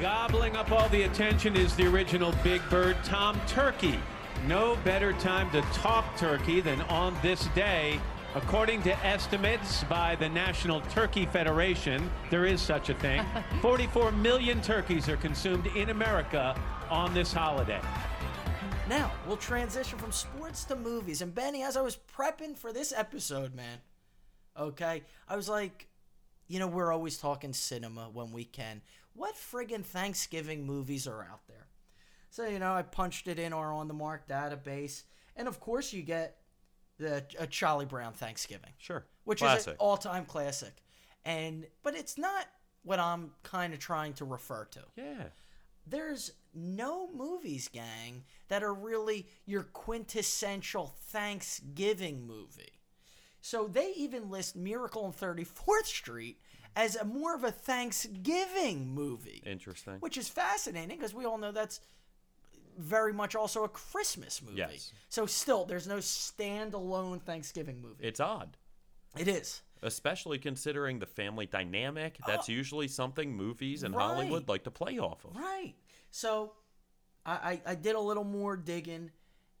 Gobbling 0.00 0.56
up 0.56 0.72
all 0.72 0.88
the 0.88 1.02
attention 1.02 1.54
is 1.54 1.76
the 1.76 1.86
original 1.86 2.32
Big 2.42 2.62
Bird, 2.70 2.96
Tom 3.04 3.38
Turkey. 3.46 3.98
No 4.46 4.76
better 4.82 5.12
time 5.12 5.50
to 5.50 5.60
talk 5.74 6.16
turkey 6.16 6.62
than 6.62 6.80
on 6.82 7.14
this 7.20 7.48
day. 7.48 8.00
According 8.34 8.82
to 8.84 8.96
estimates 9.04 9.84
by 9.84 10.16
the 10.16 10.26
National 10.26 10.80
Turkey 10.82 11.26
Federation, 11.26 12.10
there 12.30 12.46
is 12.46 12.62
such 12.62 12.88
a 12.88 12.94
thing. 12.94 13.22
44 13.60 14.10
million 14.12 14.62
turkeys 14.62 15.06
are 15.06 15.18
consumed 15.18 15.66
in 15.76 15.90
America 15.90 16.58
on 16.88 17.12
this 17.12 17.30
holiday. 17.30 17.82
Now, 18.88 19.12
we'll 19.26 19.36
transition 19.36 19.98
from 19.98 20.12
sports 20.12 20.64
to 20.64 20.76
movies. 20.76 21.20
And 21.20 21.34
Benny, 21.34 21.62
as 21.62 21.76
I 21.76 21.82
was 21.82 21.98
prepping 22.16 22.56
for 22.56 22.72
this 22.72 22.94
episode, 22.96 23.54
man, 23.54 23.80
okay, 24.58 25.02
I 25.28 25.36
was 25.36 25.46
like, 25.46 25.88
you 26.48 26.58
know, 26.58 26.66
we're 26.66 26.90
always 26.90 27.18
talking 27.18 27.52
cinema 27.52 28.08
when 28.12 28.32
we 28.32 28.44
can. 28.44 28.80
What 29.14 29.34
friggin' 29.34 29.84
Thanksgiving 29.84 30.64
movies 30.64 31.06
are 31.06 31.22
out 31.22 31.46
there? 31.48 31.66
So, 32.30 32.46
you 32.46 32.58
know, 32.58 32.72
I 32.72 32.82
punched 32.82 33.26
it 33.28 33.38
in 33.38 33.52
our 33.52 33.72
on 33.72 33.88
the 33.88 33.94
mark 33.94 34.28
database. 34.28 35.02
And 35.36 35.48
of 35.48 35.58
course, 35.60 35.92
you 35.92 36.02
get 36.02 36.36
the 36.98 37.24
a 37.38 37.46
Charlie 37.46 37.86
Brown 37.86 38.12
Thanksgiving 38.12 38.70
Sure. 38.78 39.04
which 39.24 39.42
is 39.42 39.66
an 39.66 39.74
all-time 39.78 40.26
classic 40.26 40.82
and 41.24 41.66
but 41.82 41.94
it's 41.94 42.16
not 42.16 42.46
what 42.82 42.98
i'm 43.00 43.32
kind 43.42 43.72
of 43.72 43.78
trying 43.78 44.12
to 44.12 44.24
refer 44.24 44.64
to 44.66 44.80
yeah. 44.96 45.24
there's 45.86 46.32
no 46.54 47.10
movies 47.12 47.68
gang 47.68 48.22
that 48.48 48.62
are 48.62 48.74
really 48.74 49.26
your 49.46 49.62
quintessential 49.62 50.94
thanksgiving 51.08 52.26
movie 52.26 52.78
so 53.40 53.66
they 53.66 53.92
even 53.96 54.30
list 54.30 54.56
miracle 54.56 55.04
on 55.04 55.12
34th 55.12 55.86
street 55.86 56.38
as 56.80 56.96
a 56.96 57.04
more 57.04 57.34
of 57.34 57.44
a 57.44 57.50
thanksgiving 57.50 58.88
movie 58.94 59.42
Interesting. 59.46 59.94
which 60.00 60.16
is 60.16 60.28
fascinating 60.28 60.96
because 60.96 61.14
we 61.14 61.24
all 61.24 61.38
know 61.38 61.52
that's 61.52 61.80
very 62.78 63.12
much 63.12 63.34
also 63.34 63.64
a 63.64 63.68
christmas 63.68 64.40
movie 64.42 64.56
Yes. 64.58 64.92
so 65.08 65.26
still 65.26 65.64
there's 65.64 65.86
no 65.86 65.96
standalone 65.98 67.20
thanksgiving 67.22 67.80
movie 67.82 68.04
It's 68.04 68.20
odd. 68.20 68.56
it 69.18 69.28
is 69.28 69.62
Especially 69.82 70.38
considering 70.38 70.98
the 70.98 71.06
family 71.06 71.46
dynamic. 71.46 72.18
That's 72.26 72.50
oh. 72.50 72.52
usually 72.52 72.86
something 72.86 73.34
movies 73.34 73.82
and 73.82 73.94
Oh. 73.94 73.98
Right. 73.98 74.06
Hollywood 74.08 74.46
like 74.46 74.64
to 74.64 74.70
play 74.70 74.98
off 74.98 75.24
of. 75.24 75.34
Right. 75.34 75.74
So 76.10 76.52
I, 77.24 77.32
I, 77.32 77.62
I 77.72 77.74
did 77.76 77.94
a 77.96 78.00
little 78.00 78.24
more 78.24 78.58
digging, 78.58 79.10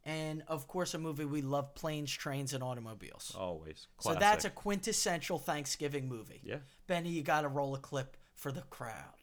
and 0.04 0.42
of 0.46 0.66
course, 0.68 0.92
a 0.92 0.98
movie 0.98 1.24
we 1.24 1.40
love 1.40 1.74
planes, 1.74 2.12
trains, 2.12 2.52
and 2.52 2.62
automobiles. 2.62 3.34
Always. 3.34 3.88
so 4.00 4.14
that's 4.14 4.44
a 4.44 4.50
quintessential 4.50 5.38
Thanksgiving 5.38 6.06
movie. 6.06 6.42
Yeah. 6.44 6.58
Benny, 6.90 7.10
you 7.10 7.22
got 7.22 7.42
to 7.42 7.48
roll 7.48 7.76
a 7.76 7.78
clip 7.78 8.16
for 8.34 8.50
the 8.50 8.62
crowd. 8.62 9.14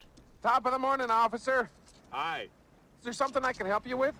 Top 0.42 0.64
of 0.64 0.72
the 0.72 0.78
morning, 0.78 1.10
officer. 1.10 1.68
Hi. 2.08 2.44
Is 2.44 3.04
there 3.04 3.12
something 3.12 3.44
I 3.44 3.52
can 3.52 3.66
help 3.66 3.86
you 3.86 3.98
with? 3.98 4.14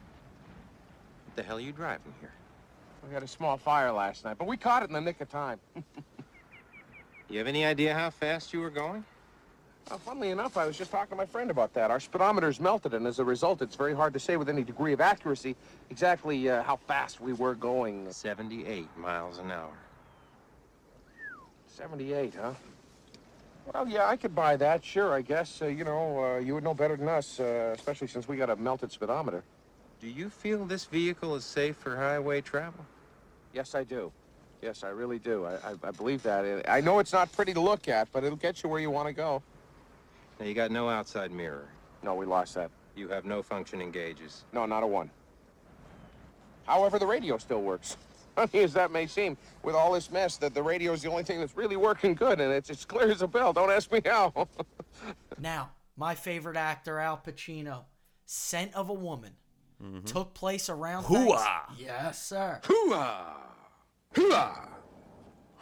What 1.25 1.35
the 1.37 1.43
hell 1.43 1.57
are 1.57 1.61
you 1.61 1.73
driving 1.73 2.13
here? 2.21 2.35
We 3.09 3.15
had 3.15 3.23
a 3.23 3.27
small 3.27 3.57
fire 3.57 3.91
last 3.91 4.23
night, 4.27 4.37
but 4.37 4.47
we 4.49 4.59
caught 4.59 4.83
it 4.83 4.91
in 4.91 4.93
the 4.93 5.01
nick 5.01 5.23
of 5.23 5.31
time. 5.31 5.59
You 7.31 7.37
have 7.39 7.47
any 7.47 7.67
idea 7.67 7.93
how 7.93 8.09
fast 8.09 8.55
you 8.55 8.61
were 8.61 8.71
going? 8.71 9.05
Uh, 9.91 9.99
funnily 9.99 10.31
enough, 10.31 10.57
I 10.57 10.67
was 10.67 10.79
just 10.79 10.91
talking 10.91 11.11
to 11.11 11.17
my 11.17 11.27
friend 11.27 11.51
about 11.51 11.75
that. 11.75 11.91
Our 11.91 12.01
speedometer's 12.01 12.59
melted, 12.59 12.95
and 12.95 13.07
as 13.07 13.19
a 13.19 13.25
result, 13.25 13.61
it's 13.61 13.77
very 13.77 13.95
hard 13.95 14.15
to 14.15 14.19
say 14.19 14.39
with 14.39 14.49
any 14.49 14.65
degree 14.65 14.95
of 14.95 15.03
accuracy 15.03 15.57
exactly 15.91 16.49
uh, 16.49 16.63
how 16.63 16.77
fast 16.77 17.21
we 17.21 17.35
were 17.35 17.55
going. 17.55 18.11
78 18.11 18.89
miles 18.97 19.39
an 19.41 19.51
hour. 19.51 19.75
78, 21.67 22.35
huh? 22.41 22.55
Well, 23.75 23.87
yeah, 23.87 24.07
I 24.07 24.17
could 24.17 24.35
buy 24.35 24.57
that, 24.57 24.83
sure, 24.85 25.13
I 25.13 25.21
guess. 25.21 25.61
Uh, 25.61 25.67
you 25.67 25.85
know, 25.85 26.25
uh, 26.25 26.39
you 26.39 26.55
would 26.55 26.65
know 26.65 26.75
better 26.75 26.97
than 26.97 27.09
us, 27.09 27.39
uh, 27.39 27.75
especially 27.77 28.07
since 28.07 28.27
we 28.27 28.37
got 28.37 28.51
a 28.51 28.57
melted 28.57 28.91
speedometer. 28.91 29.43
Do 30.01 30.09
you 30.09 30.31
feel 30.31 30.65
this 30.65 30.87
vehicle 30.87 31.35
is 31.35 31.45
safe 31.45 31.77
for 31.77 31.97
highway 31.97 32.41
travel? 32.41 32.87
Yes, 33.53 33.75
I 33.75 33.85
do. 33.85 34.11
Yes, 34.63 34.85
I 34.85 34.89
really 34.89 35.19
do. 35.19 35.45
I, 35.45 35.55
I, 35.55 35.75
I 35.85 35.91
believe 35.91 36.23
that. 36.23 36.69
I 36.69 36.81
know 36.81 36.99
it's 36.99 37.13
not 37.13 37.31
pretty 37.33 37.53
to 37.55 37.61
look 37.61 37.89
at, 37.89 38.11
but 38.13 38.25
it'll 38.25 38.37
get 38.37 38.63
you 38.63 38.69
where 38.69 38.81
you 38.81 38.91
want 38.91 39.09
to 39.09 39.13
go. 39.13 39.43
Now, 40.41 40.47
you 40.47 40.55
got 40.55 40.71
no 40.71 40.89
outside 40.89 41.31
mirror. 41.31 41.69
No, 42.03 42.15
we 42.15 42.27
lost 42.27 42.55
that. 42.55 42.71
You 42.97 43.09
have 43.09 43.25
no 43.25 43.43
functioning 43.43 43.91
gauges. 43.91 44.45
No, 44.53 44.67
not 44.67 44.83
a 44.83 44.87
one. 44.87 45.11
However, 46.67 46.99
the 46.99 47.07
radio 47.07 47.39
still 47.39 47.63
works. 47.63 47.97
Funny 48.39 48.63
as 48.63 48.73
that 48.75 48.93
may 48.93 49.07
seem, 49.07 49.37
with 49.65 49.75
all 49.75 49.93
this 49.93 50.13
mess, 50.13 50.37
that 50.37 50.55
the 50.55 50.63
radio 50.63 50.93
is 50.93 51.03
the 51.03 51.11
only 51.11 51.25
thing 51.25 51.41
that's 51.41 51.57
really 51.57 51.77
working 51.77 52.15
good, 52.15 52.41
and 52.41 52.53
it's 52.53 52.71
as 52.71 52.85
clear 52.85 53.11
as 53.11 53.21
a 53.21 53.27
bell. 53.27 53.53
Don't 53.53 53.71
ask 53.71 53.91
me 53.91 54.01
how. 54.05 54.33
Now, 55.41 55.71
my 55.97 56.17
favorite 56.17 56.57
actor, 56.57 56.99
Al 56.99 57.19
Pacino, 57.19 57.85
Scent 58.27 58.75
of 58.75 58.89
a 58.89 58.93
Woman, 58.93 59.35
mm-hmm. 59.81 60.05
took 60.05 60.35
place 60.35 60.69
around. 60.69 61.05
Hooah! 61.05 61.39
Thanks- 61.69 61.81
Yes, 61.81 62.23
sir. 62.25 62.61
Hooah! 62.65 63.37
Hooah! 64.15 64.69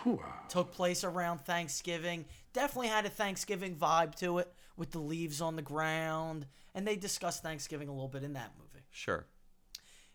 Hooah! 0.03 0.49
took 0.49 0.73
place 0.73 1.05
around 1.05 1.43
Thanksgiving. 1.45 2.25
Definitely 2.55 2.89
had 2.89 3.05
a 3.05 3.11
Thanksgiving 3.11 3.77
vibe 3.77 4.15
to 4.17 4.39
it 4.39 4.51
with 4.79 4.91
the 4.91 5.01
leaves 5.01 5.43
on 5.43 5.57
the 5.57 5.63
ground. 5.63 6.47
And 6.75 6.87
they 6.87 6.97
discussed 6.97 7.43
Thanksgiving 7.43 7.89
a 7.89 7.93
little 7.93 8.09
bit 8.09 8.23
in 8.23 8.33
that 8.35 8.53
movie. 8.59 8.87
Sure. 8.91 9.27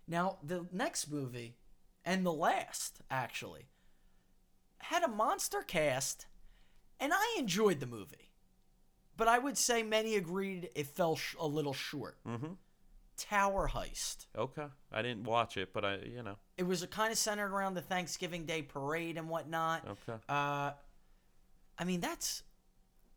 Now, 0.08 0.38
the 0.44 0.65
next 0.72 1.12
movie, 1.12 1.58
and 2.05 2.25
the 2.25 2.34
last, 2.34 3.01
actually, 3.10 3.67
had 4.79 5.03
a 5.03 5.08
monster 5.08 5.62
cast, 5.62 6.25
and 7.00 7.12
I 7.13 7.36
enjoyed 7.38 7.79
the 7.79 7.86
movie. 7.86 8.31
But 9.17 9.27
I 9.27 9.38
would 9.38 9.58
say 9.58 9.84
many 9.84 10.15
agreed 10.15 10.70
it 10.75 10.88
fell 10.88 11.15
sh- 11.15 11.36
a 11.39 11.46
little 11.46 11.74
short. 11.74 12.17
Mm-hmm. 12.27 12.53
Tower 13.17 13.70
Heist. 13.72 14.25
Okay. 14.36 14.65
I 14.91 15.01
didn't 15.01 15.25
watch 15.25 15.58
it, 15.58 15.74
but 15.74 15.86
I, 15.86 15.98
you 15.98 16.24
know. 16.24 16.38
It 16.58 16.63
was 16.63 16.84
kind 16.88 17.12
of 17.12 17.17
centered 17.17 17.51
around 17.51 17.75
the 17.75 17.81
Thanksgiving 17.81 18.46
Day 18.46 18.63
parade 18.63 19.17
and 19.17 19.29
whatnot. 19.29 19.86
Okay. 19.88 20.17
Uh, 20.27 20.72
I 21.77 21.84
mean, 21.86 22.00
that's 22.00 22.41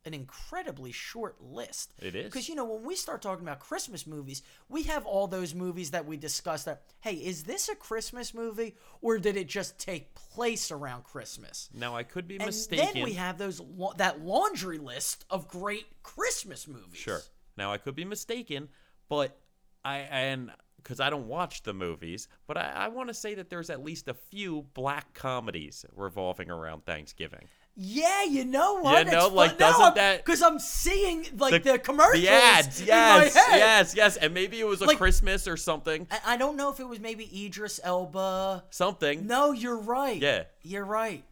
an 0.04 0.14
incredibly 0.14 0.92
short 0.92 1.36
list. 1.42 1.94
It 2.00 2.14
is. 2.14 2.24
Because, 2.24 2.48
you 2.48 2.54
know, 2.54 2.64
when 2.64 2.84
we 2.84 2.94
start 2.94 3.22
talking 3.22 3.44
about 3.44 3.60
Christmas 3.60 4.06
movies, 4.06 4.42
we 4.68 4.82
have 4.84 5.06
all 5.06 5.26
those 5.26 5.54
movies 5.54 5.90
that 5.92 6.06
we 6.06 6.16
discuss 6.16 6.64
that, 6.64 6.82
hey, 7.00 7.14
is 7.14 7.44
this 7.44 7.68
a 7.68 7.74
Christmas 7.74 8.34
movie 8.34 8.74
or 9.00 9.18
did 9.18 9.36
it 9.36 9.48
just 9.48 9.78
take 9.78 10.14
place 10.14 10.70
around 10.70 11.04
Christmas? 11.04 11.68
Now 11.72 11.96
I 11.96 12.02
could 12.02 12.28
be 12.28 12.36
And 12.36 12.46
mistaken. 12.46 12.88
then 12.94 13.04
we 13.04 13.14
have 13.14 13.38
those 13.38 13.60
that 13.96 14.20
laundry 14.20 14.78
list 14.78 15.24
of 15.30 15.48
great 15.48 15.86
Christmas 16.02 16.68
movies. 16.68 16.98
Sure. 16.98 17.20
Now 17.56 17.72
I 17.72 17.78
could 17.78 17.94
be 17.94 18.04
mistaken, 18.04 18.68
but 19.08 19.38
I 19.84 19.98
and 19.98 20.50
because 20.76 21.00
I 21.00 21.08
don't 21.08 21.28
watch 21.28 21.62
the 21.62 21.72
movies, 21.72 22.28
but 22.46 22.58
I, 22.58 22.70
I 22.76 22.88
want 22.88 23.08
to 23.08 23.14
say 23.14 23.34
that 23.36 23.48
there's 23.48 23.70
at 23.70 23.82
least 23.82 24.06
a 24.08 24.12
few 24.14 24.66
black 24.74 25.14
comedies 25.14 25.86
revolving 25.96 26.50
around 26.50 26.84
Thanksgiving. 26.84 27.48
Yeah, 27.76 28.22
you 28.24 28.44
know 28.44 28.74
what? 28.80 29.04
You 29.06 29.10
know, 29.12 29.26
It's 29.26 29.34
like, 29.34 29.50
fun- 29.50 29.58
doesn't 29.58 29.82
I'm- 29.82 29.94
that- 29.96 30.24
Cause 30.24 30.42
I'm 30.42 30.58
seeing 30.60 31.26
like 31.38 31.64
the, 31.64 31.76
commercials, 31.78 32.22
the 32.22 32.28
ads, 32.30 32.80
yes, 32.82 33.34
yes, 33.34 33.94
yes, 33.96 34.16
and 34.16 34.32
maybe 34.32 34.60
it 34.60 34.66
was 34.66 34.80
a 34.80 34.84
Like- 34.84 34.96
Christmas 34.98 35.48
or 35.48 35.56
something, 35.56 36.06
I, 36.10 36.34
I 36.34 36.36
don't 36.36 36.56
know 36.56 36.70
if 36.70 36.78
it 36.78 36.84
was 36.88 37.00
maybe 37.00 37.28
Idris 37.46 37.80
Elba. 37.82 38.64
something. 38.70 39.26
No, 39.26 39.50
you're 39.50 39.76
right. 39.78 40.20
Yeah. 40.22 40.44
you're 40.62 40.84
right. 40.84 41.24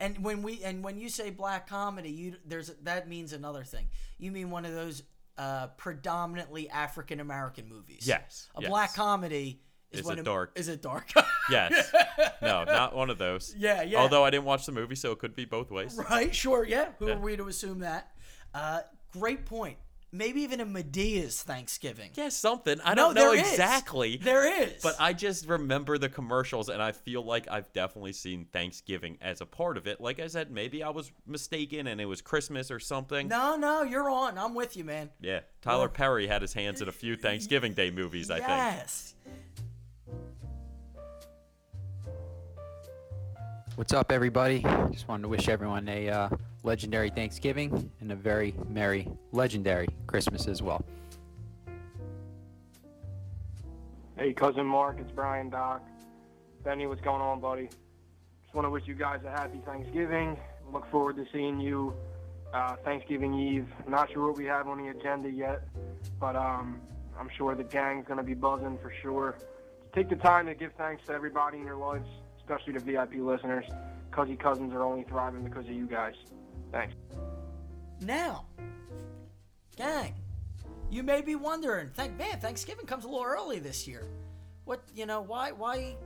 And 0.00 0.22
when 0.24 0.42
we 0.42 0.62
and 0.64 0.82
when 0.82 0.98
you 0.98 1.08
say 1.08 1.30
black 1.30 1.68
comedy, 1.68 2.10
you 2.10 2.36
there's 2.44 2.70
that 2.82 3.08
means 3.08 3.32
another 3.32 3.62
thing. 3.62 3.88
You 4.18 4.32
mean 4.32 4.50
one 4.50 4.64
of 4.64 4.74
those 4.74 5.04
uh, 5.38 5.68
predominantly 5.78 6.68
African 6.68 7.20
American 7.20 7.68
movies? 7.68 8.04
Yes, 8.06 8.48
A 8.56 8.62
yes. 8.62 8.68
black 8.68 8.94
comedy 8.94 9.62
is, 9.92 10.00
Is 10.00 10.08
it 10.10 10.24
dark? 10.24 10.52
Is 10.54 10.68
it 10.68 10.82
dark? 10.82 11.10
Yes, 11.50 11.92
no, 12.42 12.62
not 12.64 12.94
one 12.94 13.10
of 13.10 13.18
those. 13.18 13.52
Yeah, 13.58 13.82
yeah. 13.82 13.98
Although 13.98 14.24
I 14.24 14.30
didn't 14.30 14.44
watch 14.44 14.64
the 14.64 14.72
movie, 14.72 14.94
so 14.94 15.10
it 15.10 15.18
could 15.18 15.34
be 15.34 15.44
both 15.44 15.70
ways. 15.72 15.98
Right, 16.10 16.32
sure, 16.34 16.64
yeah. 16.64 16.90
Who 17.00 17.08
Yeah. 17.08 17.14
are 17.14 17.18
we 17.18 17.36
to 17.36 17.48
assume 17.48 17.80
that? 17.80 18.12
Uh, 18.54 18.82
great 19.12 19.44
point. 19.44 19.76
Maybe 20.14 20.42
even 20.42 20.60
a 20.60 20.66
Madea's 20.66 21.42
Thanksgiving. 21.42 22.10
Yeah, 22.14 22.28
something. 22.28 22.78
I 22.84 22.90
No, 22.90 23.06
don't 23.06 23.14
know 23.14 23.32
there 23.32 23.40
is. 23.40 23.50
exactly. 23.50 24.18
There 24.18 24.62
is. 24.62 24.82
But 24.82 24.96
I 25.00 25.14
just 25.14 25.48
remember 25.48 25.96
the 25.96 26.10
commercials, 26.10 26.68
and 26.68 26.82
I 26.82 26.92
feel 26.92 27.24
like 27.24 27.50
I've 27.50 27.72
definitely 27.72 28.12
seen 28.12 28.44
Thanksgiving 28.52 29.16
as 29.22 29.40
a 29.40 29.46
part 29.46 29.78
of 29.78 29.86
it. 29.86 30.02
Like 30.02 30.20
I 30.20 30.26
said, 30.26 30.50
maybe 30.50 30.82
I 30.82 30.90
was 30.90 31.10
mistaken, 31.26 31.86
and 31.86 31.98
it 31.98 32.04
was 32.04 32.20
Christmas 32.20 32.70
or 32.70 32.78
something. 32.78 33.26
no, 33.26 33.56
no, 33.56 33.84
you're 33.84 34.10
on. 34.10 34.36
I'm 34.36 34.54
with 34.54 34.76
you, 34.76 34.84
man. 34.84 35.08
Yeah, 35.20 35.40
Tyler 35.62 35.88
Perry 35.88 36.26
had 36.26 36.42
his 36.42 36.52
hands 36.52 36.82
in 36.82 36.88
a 36.88 36.92
few 36.92 37.16
Thanksgiving 37.16 37.72
Day 37.72 37.90
movies. 37.90 38.30
I 38.30 38.36
think. 38.36 38.48
yes. 38.48 39.14
What's 43.74 43.94
up, 43.94 44.12
everybody? 44.12 44.60
Just 44.92 45.08
wanted 45.08 45.22
to 45.22 45.28
wish 45.28 45.48
everyone 45.48 45.88
a 45.88 46.06
uh, 46.06 46.28
legendary 46.62 47.08
Thanksgiving 47.08 47.90
and 48.02 48.12
a 48.12 48.14
very 48.14 48.52
merry, 48.68 49.08
legendary 49.32 49.88
Christmas 50.06 50.46
as 50.46 50.60
well. 50.60 50.84
Hey, 54.18 54.34
cousin 54.34 54.66
Mark, 54.66 54.98
it's 55.00 55.10
Brian 55.10 55.48
Doc. 55.48 55.82
Benny, 56.62 56.86
what's 56.86 57.00
going 57.00 57.22
on, 57.22 57.40
buddy? 57.40 57.70
Just 58.42 58.54
want 58.54 58.66
to 58.66 58.70
wish 58.70 58.86
you 58.86 58.94
guys 58.94 59.20
a 59.24 59.30
happy 59.30 59.58
Thanksgiving. 59.64 60.36
Look 60.70 60.90
forward 60.90 61.16
to 61.16 61.24
seeing 61.32 61.58
you 61.58 61.94
uh, 62.52 62.76
Thanksgiving 62.84 63.32
Eve. 63.32 63.68
Not 63.88 64.12
sure 64.12 64.28
what 64.28 64.36
we 64.36 64.44
have 64.44 64.68
on 64.68 64.84
the 64.84 64.88
agenda 64.88 65.30
yet, 65.30 65.62
but 66.20 66.36
um, 66.36 66.78
I'm 67.18 67.30
sure 67.38 67.54
the 67.54 67.64
gang's 67.64 68.06
going 68.06 68.18
to 68.18 68.22
be 68.22 68.34
buzzing 68.34 68.76
for 68.82 68.92
sure. 69.00 69.38
Take 69.94 70.10
the 70.10 70.16
time 70.16 70.44
to 70.44 70.54
give 70.54 70.72
thanks 70.76 71.06
to 71.06 71.14
everybody 71.14 71.56
in 71.56 71.64
your 71.64 71.76
lives, 71.76 72.08
especially 72.42 72.74
to 72.74 72.80
VIP 72.80 73.14
listeners. 73.16 73.64
Cuzzy 74.12 74.38
Cousins 74.38 74.72
are 74.74 74.82
only 74.82 75.04
thriving 75.04 75.42
because 75.42 75.64
of 75.64 75.72
you 75.72 75.86
guys. 75.86 76.14
Thanks. 76.70 76.94
Now, 78.00 78.46
gang, 79.76 80.14
you 80.90 81.02
may 81.02 81.22
be 81.22 81.34
wondering, 81.34 81.88
thank 81.94 82.18
man, 82.18 82.40
Thanksgiving 82.40 82.86
comes 82.86 83.04
a 83.04 83.08
little 83.08 83.24
early 83.24 83.58
this 83.58 83.88
year. 83.88 84.06
What 84.64 84.82
you 84.94 85.06
know? 85.06 85.20
Why? 85.20 85.52
Why 85.52 85.96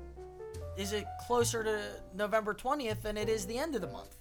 is 0.77 0.93
it 0.93 1.07
closer 1.27 1.65
to 1.65 1.81
November 2.15 2.55
twentieth 2.55 3.03
than 3.03 3.17
it 3.17 3.29
is 3.29 3.47
the 3.47 3.59
end 3.59 3.75
of 3.75 3.81
the 3.81 3.89
month? 3.89 4.17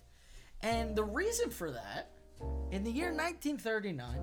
And 0.62 0.96
the 0.96 1.04
reason 1.04 1.50
for 1.50 1.72
that, 1.72 2.12
in 2.72 2.84
the 2.84 2.92
year 2.92 3.14
1939, 3.14 4.18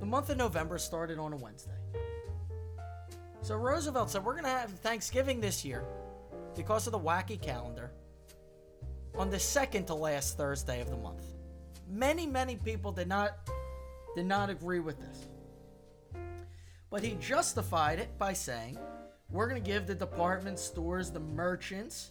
the 0.00 0.06
month 0.06 0.30
of 0.30 0.36
November 0.36 0.78
started 0.78 1.18
on 1.18 1.32
a 1.32 1.36
Wednesday. 1.36 1.72
So 3.48 3.56
Roosevelt 3.56 4.10
said, 4.10 4.26
"We're 4.26 4.34
gonna 4.34 4.50
have 4.50 4.70
Thanksgiving 4.80 5.40
this 5.40 5.64
year 5.64 5.82
because 6.54 6.86
of 6.86 6.92
the 6.92 6.98
wacky 6.98 7.40
calendar." 7.40 7.90
on 9.14 9.30
the 9.30 9.38
second 9.38 9.86
to 9.86 9.94
last 9.94 10.36
Thursday 10.36 10.82
of 10.82 10.90
the 10.90 10.96
month. 10.96 11.24
Many, 11.88 12.26
many 12.26 12.56
people 12.56 12.92
did 12.92 13.08
not 13.08 13.38
did 14.14 14.26
not 14.26 14.50
agree 14.50 14.80
with 14.80 14.98
this. 15.00 15.28
But 16.90 17.02
he 17.02 17.14
justified 17.14 17.98
it 17.98 18.18
by 18.18 18.34
saying, 18.34 18.78
"We're 19.30 19.48
going 19.48 19.62
to 19.62 19.66
give 19.66 19.86
the 19.86 19.94
department 19.94 20.58
stores, 20.58 21.10
the 21.10 21.20
merchants, 21.20 22.10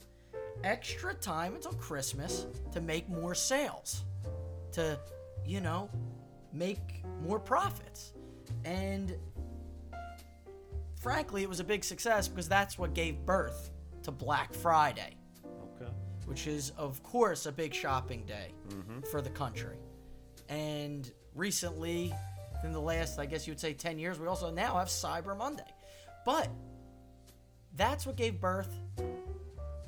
extra 0.64 1.14
time 1.14 1.54
until 1.54 1.74
Christmas 1.74 2.48
to 2.72 2.82
make 2.82 3.08
more 3.10 3.36
sales, 3.36 4.06
to, 4.72 5.00
you 5.46 5.62
know, 5.62 5.88
make 6.52 7.06
more 7.22 7.40
profits." 7.40 8.14
And 8.66 9.16
frankly, 11.08 11.42
it 11.42 11.48
was 11.48 11.62
a 11.62 11.64
big 11.64 11.86
success 11.86 12.28
because 12.28 12.50
that's 12.50 12.78
what 12.78 12.94
gave 12.94 13.26
birth 13.26 13.72
to 14.04 14.12
Black 14.12 14.54
Friday 14.54 15.16
Okay. 15.80 15.92
which 16.26 16.48
is, 16.48 16.72
of 16.72 17.02
course, 17.02 17.46
a 17.46 17.52
big 17.52 17.74
shopping 17.74 18.26
day 18.26 18.54
mm-hmm. 18.70 19.00
for 19.10 19.22
the 19.22 19.30
country. 19.30 19.78
And 20.50 21.10
recently, 21.34 22.14
in 22.64 22.74
the 22.74 22.82
last, 22.82 23.20
I 23.20 23.26
guess 23.26 23.48
you 23.48 23.52
would 23.52 23.60
say 23.60 23.74
10 23.74 24.00
years, 24.00 24.20
we 24.20 24.28
also 24.28 24.52
now 24.52 24.78
have 24.78 24.88
Cyber 24.88 25.38
Monday. 25.38 25.72
But 26.26 26.50
that's 27.78 28.06
what 28.06 28.18
gave 28.18 28.42
birth 28.42 28.78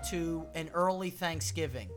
to 0.09 0.45
an 0.55 0.69
early 0.73 1.09
Thanksgiving. 1.09 1.89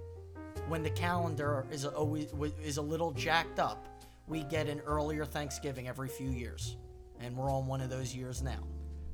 When 0.67 0.83
the 0.83 0.91
calendar 0.91 1.65
is 1.71 1.85
always 1.85 2.33
is 2.65 2.79
a 2.79 2.83
little 2.83 3.13
jacked 3.13 3.61
up, 3.61 3.87
we 4.27 4.43
get 4.45 4.69
an 4.69 4.81
earlier 4.81 5.25
Thanksgiving 5.25 5.87
every 5.87 6.09
few 6.09 6.31
years, 6.31 6.77
and 7.21 7.37
we're 7.37 7.51
on 7.51 7.67
one 7.67 7.81
of 7.81 7.91
those 7.91 8.15
years 8.15 8.43
now. 8.43 8.65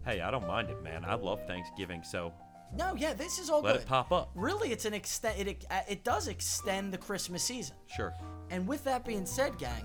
Hey, 0.09 0.23
I 0.23 0.31
don't 0.31 0.47
mind 0.47 0.71
it, 0.71 0.83
man. 0.83 1.05
I 1.05 1.17
love 1.17 1.47
Thanksgiving, 1.47 2.03
so 2.03 2.33
No, 2.75 2.95
yeah, 2.97 3.13
this 3.13 3.39
is 3.39 3.51
all 3.51 3.61
let 3.61 3.75
good. 3.75 3.83
it 3.83 3.87
pop 3.87 4.11
up. 4.11 4.31
Really, 4.35 4.73
it's 4.73 4.87
an 4.87 4.95
extent. 4.95 5.39
It 5.39 5.67
uh, 5.71 5.81
it 5.87 6.03
does 6.03 6.29
extend 6.29 6.95
the 6.95 6.97
Christmas 6.97 7.43
season. 7.43 7.77
Sure. 7.95 8.15
And 8.49 8.67
with 8.67 8.85
that 8.85 9.05
being 9.05 9.27
said, 9.27 9.59
gang, 9.59 9.85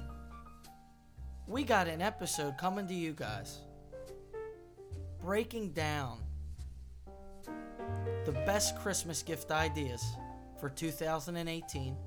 we 1.46 1.66
got 1.66 1.90
an 1.90 2.02
episode 2.02 2.58
coming 2.58 2.88
to 2.88 2.94
you 2.94 3.12
guys 3.12 3.58
breaking 5.20 5.74
down 5.74 6.20
the 8.24 8.32
best 8.46 8.78
Christmas 8.78 9.24
gift 9.24 9.52
ideas 9.52 10.02
for 10.58 10.70
2018 10.70 11.98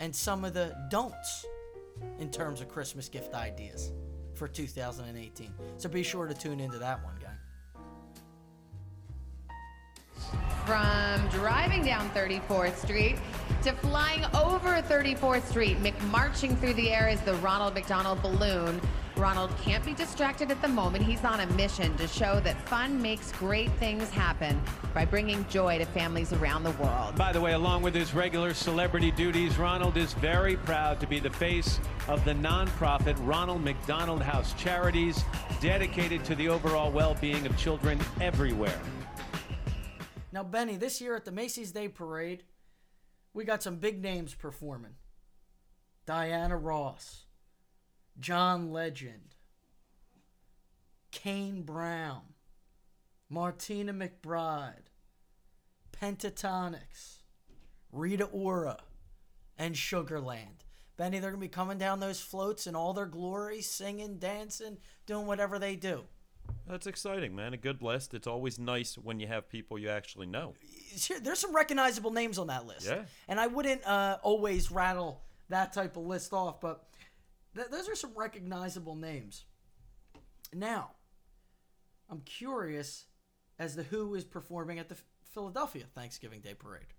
and 0.00 0.16
some 0.16 0.44
of 0.44 0.52
the 0.52 0.76
don'ts 0.90 1.46
in 2.18 2.28
terms 2.28 2.60
of 2.60 2.68
Christmas 2.68 3.08
gift 3.08 3.34
ideas 3.34 3.92
for 4.38 4.48
2018. 4.48 5.52
So 5.76 5.88
be 5.88 6.02
sure 6.02 6.26
to 6.26 6.34
tune 6.34 6.60
into 6.60 6.78
that 6.78 7.04
one, 7.04 7.14
gang. 7.20 7.30
From 10.64 11.28
driving 11.28 11.84
down 11.84 12.08
34th 12.10 12.76
Street 12.76 13.16
to 13.62 13.72
flying 13.72 14.24
over 14.34 14.80
34th 14.82 15.44
Street, 15.44 15.82
McMarching 15.82 16.58
through 16.58 16.74
the 16.74 16.90
air 16.90 17.08
is 17.08 17.20
the 17.22 17.34
Ronald 17.36 17.74
McDonald 17.74 18.22
balloon. 18.22 18.80
Ronald 19.18 19.50
can't 19.62 19.84
be 19.84 19.94
distracted 19.94 20.50
at 20.50 20.62
the 20.62 20.68
moment. 20.68 21.04
He's 21.04 21.24
on 21.24 21.40
a 21.40 21.46
mission 21.54 21.96
to 21.96 22.06
show 22.06 22.38
that 22.40 22.60
fun 22.68 23.02
makes 23.02 23.32
great 23.32 23.70
things 23.72 24.08
happen 24.10 24.60
by 24.94 25.04
bringing 25.04 25.44
joy 25.48 25.78
to 25.78 25.84
families 25.84 26.32
around 26.32 26.62
the 26.62 26.70
world. 26.72 27.16
By 27.16 27.32
the 27.32 27.40
way, 27.40 27.52
along 27.52 27.82
with 27.82 27.94
his 27.94 28.14
regular 28.14 28.54
celebrity 28.54 29.10
duties, 29.10 29.58
Ronald 29.58 29.96
is 29.96 30.12
very 30.14 30.56
proud 30.56 31.00
to 31.00 31.06
be 31.06 31.18
the 31.18 31.30
face 31.30 31.80
of 32.06 32.24
the 32.24 32.34
nonprofit 32.34 33.16
Ronald 33.26 33.64
McDonald 33.64 34.22
House 34.22 34.54
Charities, 34.54 35.24
dedicated 35.60 36.24
to 36.24 36.34
the 36.36 36.48
overall 36.48 36.92
well 36.92 37.16
being 37.20 37.44
of 37.44 37.56
children 37.58 37.98
everywhere. 38.20 38.80
Now, 40.32 40.44
Benny, 40.44 40.76
this 40.76 41.00
year 41.00 41.16
at 41.16 41.24
the 41.24 41.32
Macy's 41.32 41.72
Day 41.72 41.88
Parade, 41.88 42.44
we 43.34 43.44
got 43.44 43.62
some 43.62 43.76
big 43.76 44.00
names 44.00 44.34
performing 44.34 44.94
Diana 46.06 46.56
Ross, 46.56 47.24
John 48.18 48.72
Legend, 48.72 49.34
Kane 51.10 51.62
Brown, 51.62 52.22
Martina 53.28 53.92
McBride, 53.92 54.88
Pentatonix, 55.92 57.18
Rita 57.92 58.24
Ora, 58.24 58.78
and 59.56 59.74
Sugarland. 59.74 60.64
Benny, 60.96 61.20
they're 61.20 61.30
going 61.30 61.40
to 61.40 61.46
be 61.46 61.48
coming 61.48 61.78
down 61.78 62.00
those 62.00 62.20
floats 62.20 62.66
in 62.66 62.74
all 62.74 62.92
their 62.92 63.06
glory, 63.06 63.60
singing, 63.60 64.18
dancing, 64.18 64.78
doing 65.06 65.26
whatever 65.26 65.58
they 65.58 65.76
do. 65.76 66.04
That's 66.66 66.86
exciting, 66.86 67.36
man. 67.36 67.54
A 67.54 67.56
good 67.56 67.82
list. 67.82 68.14
It's 68.14 68.26
always 68.26 68.58
nice 68.58 68.96
when 68.98 69.20
you 69.20 69.26
have 69.28 69.48
people 69.48 69.78
you 69.78 69.90
actually 69.90 70.26
know. 70.26 70.54
There's 71.22 71.38
some 71.38 71.54
recognizable 71.54 72.10
names 72.10 72.38
on 72.38 72.48
that 72.48 72.66
list. 72.66 72.86
Yeah. 72.86 73.04
And 73.28 73.38
I 73.38 73.46
wouldn't 73.46 73.86
uh, 73.86 74.18
always 74.22 74.70
rattle 74.70 75.22
that 75.50 75.72
type 75.72 75.96
of 75.96 76.04
list 76.04 76.32
off, 76.32 76.60
but 76.60 76.84
th- 77.54 77.68
those 77.70 77.88
are 77.88 77.94
some 77.94 78.12
recognizable 78.16 78.94
names. 78.94 79.44
Now, 80.52 80.92
I'm 82.10 82.20
curious 82.20 83.06
as 83.58 83.74
to 83.76 83.82
who 83.82 84.14
is 84.14 84.24
performing 84.24 84.78
at 84.78 84.88
the 84.88 84.96
Philadelphia 85.32 85.84
Thanksgiving 85.94 86.40
Day 86.40 86.54
Parade. 86.54 86.94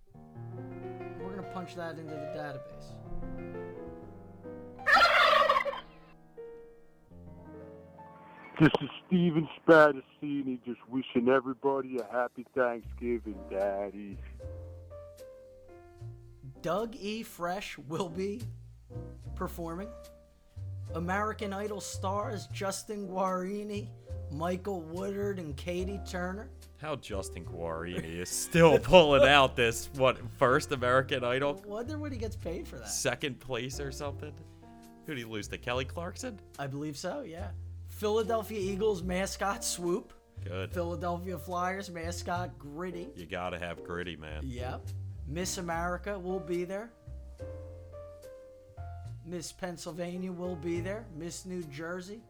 We're 1.20 1.34
going 1.36 1.44
to 1.44 1.52
punch 1.52 1.76
that 1.76 1.98
into 1.98 2.14
the 2.14 2.32
database. 2.36 2.94
This 8.60 8.72
is 8.82 8.90
Steven 9.08 9.48
Spadassini 9.58 10.60
just 10.66 10.82
wishing 10.90 11.30
everybody 11.30 11.98
a 11.98 12.04
happy 12.12 12.46
Thanksgiving, 12.54 13.40
Daddy. 13.50 14.18
Doug 16.62 16.94
E. 16.98 17.24
Fresh 17.24 17.78
will 17.88 18.10
be 18.10 18.42
performing. 19.36 19.88
American 20.96 21.54
Idol 21.54 21.82
stars 21.82 22.48
Justin 22.54 23.08
Guarini, 23.08 23.88
Michael 24.32 24.82
Woodard, 24.82 25.40
and 25.40 25.56
Catie 25.56 26.00
Turner. 26.10 26.50
How 26.78 26.96
Justin 26.96 27.46
Guarini 27.46 28.20
is 28.20 28.30
still 28.30 28.80
pulling 28.84 29.28
out 29.28 29.56
this 29.56 29.90
what 29.96 30.18
first 30.38 30.72
American 30.72 31.24
Idol, 31.24 31.62
Wonder 31.66 31.98
what 31.98 32.12
he 32.12 32.18
gets 32.18 32.36
paid 32.36 32.68
for 32.68 32.78
that. 32.78 32.90
second 32.90 33.40
place 33.40 33.80
or 33.80 33.92
something. 33.92 34.32
Who 35.06 35.16
did 35.16 35.20
he 35.20 35.26
lose 35.26 35.48
to? 35.50 35.58
Kelly 35.58 35.86
Clarkson. 35.86 36.40
I 36.58 36.68
believe 36.68 36.96
so, 36.98 37.22
yeah. 37.22 37.50
Philadelphia 37.90 38.60
Eagles 38.60 39.04
mascot 39.04 39.64
Swoop. 39.64 40.14
Good. 40.46 40.72
Philadelphia 40.72 41.38
Flyers 41.38 41.90
mascot 41.90 42.58
Gritty. 42.58 43.10
You 43.16 43.26
gotta 43.26 43.60
have 43.60 43.84
gritty, 43.84 44.16
man. 44.16 44.42
Yep. 44.44 44.88
Miss 45.28 45.58
America 45.58 46.18
will 46.18 46.40
be 46.40 46.64
there. 46.64 46.92
Miss 49.30 49.52
Pennsylvania 49.52 50.32
will 50.32 50.56
be 50.56 50.82
there. 50.82 51.06
Miss 51.16 51.46
New 51.46 51.62
Jersey. 51.64 52.22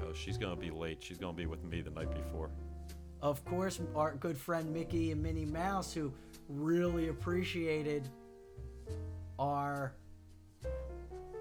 Oh, 0.00 0.12
she's 0.12 0.38
gonna 0.38 0.54
be 0.56 0.70
late. 0.70 1.02
She's 1.02 1.18
gonna 1.18 1.32
be 1.32 1.46
with 1.46 1.64
me 1.64 1.80
the 1.80 1.90
night 1.90 2.10
before. 2.14 2.50
Of 3.20 3.44
course, 3.44 3.80
our 3.96 4.14
good 4.14 4.36
friend 4.36 4.72
Mickey 4.72 5.10
and 5.10 5.22
Minnie 5.22 5.46
Mouse, 5.46 5.92
who 5.92 6.12
really 6.48 7.08
appreciated 7.08 8.08
our 9.38 9.92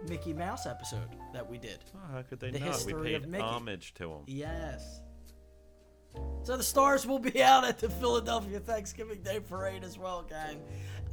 Mickey 0.07 0.33
Mouse 0.33 0.65
episode 0.65 1.09
that 1.33 1.47
we 1.47 1.57
did. 1.57 1.79
Oh, 1.95 2.13
how 2.13 2.21
could 2.23 2.39
they 2.39 2.49
The 2.51 2.59
not? 2.59 2.83
We 2.85 2.93
paid 2.93 3.35
homage 3.35 3.93
to 3.95 4.11
him. 4.11 4.21
Yes. 4.25 5.01
So 6.43 6.57
the 6.57 6.63
stars 6.63 7.05
will 7.05 7.19
be 7.19 7.43
out 7.43 7.63
at 7.63 7.79
the 7.79 7.89
Philadelphia 7.89 8.59
Thanksgiving 8.59 9.21
Day 9.21 9.39
Parade 9.39 9.83
as 9.83 9.97
well, 9.99 10.23
gang. 10.23 10.61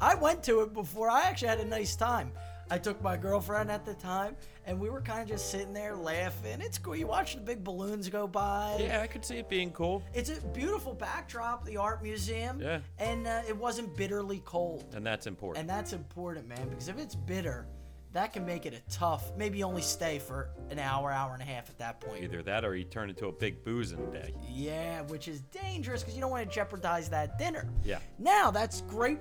I 0.01 0.15
went 0.15 0.43
to 0.45 0.61
it 0.63 0.73
before. 0.73 1.11
I 1.11 1.23
actually 1.23 1.49
had 1.49 1.61
a 1.61 1.65
nice 1.67 1.95
time. 1.95 2.33
I 2.71 2.79
took 2.79 3.03
my 3.03 3.17
girlfriend 3.17 3.71
at 3.71 3.85
the 3.85 3.95
time, 3.95 4.37
and 4.65 4.79
we 4.79 4.91
were 4.91 5.01
kind 5.01 5.23
of 5.23 5.29
just 5.29 5.51
sitting 5.51 5.73
there 5.73 5.97
laughing. 5.97 6.61
It's 6.61 6.79
cool. 6.79 6.95
You 6.95 7.09
watch 7.09 7.35
the 7.35 7.41
big 7.41 7.65
balloons 7.65 8.09
go 8.09 8.29
by. 8.29 8.77
Yeah, 8.79 9.01
I 9.03 9.09
could 9.09 9.25
see 9.25 9.39
it 9.39 9.49
being 9.49 9.73
cool. 9.73 10.05
It's 10.15 10.31
a 10.31 10.41
beautiful 10.49 10.95
backdrop, 10.95 11.65
the 11.65 11.77
art 11.77 12.03
museum. 12.03 12.61
Yeah. 12.61 12.79
And 12.99 13.27
uh, 13.27 13.43
it 13.49 13.57
wasn't 13.57 13.97
bitterly 13.97 14.43
cold. 14.45 14.95
And 14.95 15.05
that's 15.05 15.27
important. 15.27 15.61
And 15.63 15.69
that's 15.69 15.93
important, 15.93 16.47
man, 16.47 16.69
because 16.69 16.89
if 16.89 16.99
it's 16.99 17.17
bitter, 17.17 17.67
that 18.13 18.33
can 18.33 18.45
make 18.45 18.67
it 18.67 18.75
a 18.75 18.81
tough. 18.93 19.37
Maybe 19.37 19.63
only 19.63 19.83
stay 19.83 20.19
for 20.19 20.51
an 20.71 20.79
hour, 20.79 21.13
hour 21.13 21.33
and 21.33 21.43
a 21.43 21.47
half 21.47 21.71
at 21.71 21.79
that 21.79 22.01
point. 22.01 22.25
Either 22.25 22.43
that 22.43 22.65
or 22.65 22.75
you 22.75 22.85
turn 22.85 23.09
into 23.09 23.27
a 23.27 23.33
big 23.33 23.65
boozing 23.65 24.11
day. 24.11 24.35
Yeah, 24.49 25.03
which 25.03 25.29
is 25.29 25.41
dangerous 25.41 26.03
because 26.03 26.15
you 26.15 26.21
don't 26.21 26.31
want 26.31 26.49
to 26.49 26.53
jeopardize 26.53 27.09
that 27.11 27.39
dinner. 27.39 27.69
Yeah. 27.85 27.99
Now 28.19 28.51
that's 28.51 28.81
great, 28.83 29.19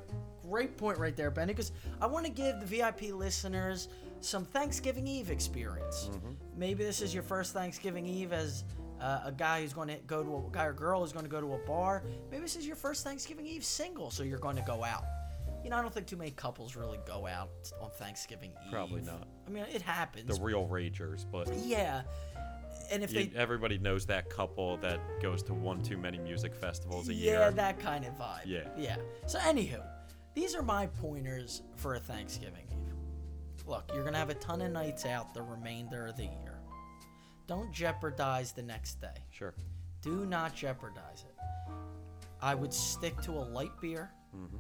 great 0.50 0.78
point 0.78 0.98
right 0.98 1.16
there, 1.16 1.32
Benny. 1.32 1.54
Because 1.54 1.72
I 2.02 2.08
want 2.08 2.26
to 2.26 2.32
give 2.32 2.60
the 2.60 2.66
VIP 2.66 3.14
listeners 3.14 3.90
some 4.22 4.46
Thanksgiving 4.46 5.08
Eve 5.08 5.30
experience. 5.30 6.10
Maybe 6.58 6.84
this 6.84 7.02
is 7.02 7.14
your 7.14 7.24
first 7.24 7.54
Thanksgiving 7.54 8.06
Eve 8.06 8.34
as 8.34 8.64
uh, 9.02 9.22
a 9.26 9.32
guy 9.32 9.62
who's 9.62 9.74
going 9.74 9.88
to 9.88 9.98
go 10.08 10.24
to 10.24 10.36
a 10.36 10.52
guy 10.52 10.66
or 10.66 10.74
girl 10.74 11.02
who's 11.02 11.14
going 11.14 11.26
to 11.26 11.32
go 11.32 11.40
to 11.40 11.54
a 11.54 11.58
bar. 11.60 12.04
Maybe 12.32 12.44
this 12.44 12.56
is 12.56 12.68
your 12.68 12.76
first 12.76 13.04
Thanksgiving 13.04 13.46
Eve 13.46 13.64
single, 13.64 14.12
so 14.12 14.24
you're 14.24 14.40
going 14.40 14.58
to 14.58 14.64
go 14.64 14.84
out. 14.84 15.04
You 15.64 15.70
know, 15.70 15.78
I 15.78 15.82
don't 15.82 15.94
think 15.94 16.08
too 16.08 16.18
many 16.18 16.32
couples 16.32 16.76
really 16.76 17.00
go 17.06 17.28
out 17.28 17.50
on 17.82 17.92
Thanksgiving 17.92 18.52
Eve. 18.66 18.72
Probably 18.72 19.02
not. 19.02 19.28
I 19.48 19.52
mean, 19.52 19.66
it 19.74 19.82
happens. 19.82 20.38
The 20.38 20.44
real 20.44 20.68
ragers, 20.68 21.26
but 21.30 21.54
yeah. 21.54 22.02
And 22.92 23.04
if 23.04 23.14
you- 23.14 23.26
they 23.26 23.38
everybody 23.38 23.78
knows 23.78 24.06
that 24.08 24.30
couple 24.30 24.78
that 24.78 25.00
goes 25.22 25.44
to 25.44 25.54
one 25.54 25.82
too 25.82 25.98
many 25.98 26.18
music 26.18 26.56
festivals 26.56 27.10
a 27.10 27.14
yeah, 27.14 27.24
year. 27.24 27.40
Yeah, 27.40 27.50
that 27.52 27.80
kind 27.80 28.06
of 28.06 28.18
vibe. 28.18 28.42
Yeah. 28.46 28.68
Yeah. 28.78 28.98
So, 29.28 29.38
anywho, 29.40 29.86
these 30.36 30.56
are 30.56 30.62
my 30.62 30.88
pointers 30.88 31.62
for 31.76 31.96
a 31.96 32.00
Thanksgiving 32.00 32.66
Eve. 32.72 33.66
Look, 33.68 33.90
you're 33.94 34.02
going 34.04 34.14
to 34.14 34.20
have 34.20 34.30
a 34.30 34.36
ton 34.36 34.62
of 34.62 34.72
nights 34.72 35.06
out 35.06 35.34
the 35.34 35.42
remainder 35.42 36.08
of 36.08 36.16
the 36.18 36.24
year. 36.24 36.60
Don't 37.48 37.72
jeopardize 37.72 38.52
the 38.52 38.62
next 38.64 39.02
day. 39.02 39.26
Sure. 39.32 39.54
Do 40.02 40.26
not 40.26 40.56
jeopardize 40.56 41.26
it. 41.28 41.36
I 42.42 42.56
would 42.56 42.74
stick 42.74 43.20
to 43.24 43.32
a 43.32 43.44
light 43.44 43.72
beer, 43.82 44.12
Mm-hmm. 44.36 44.58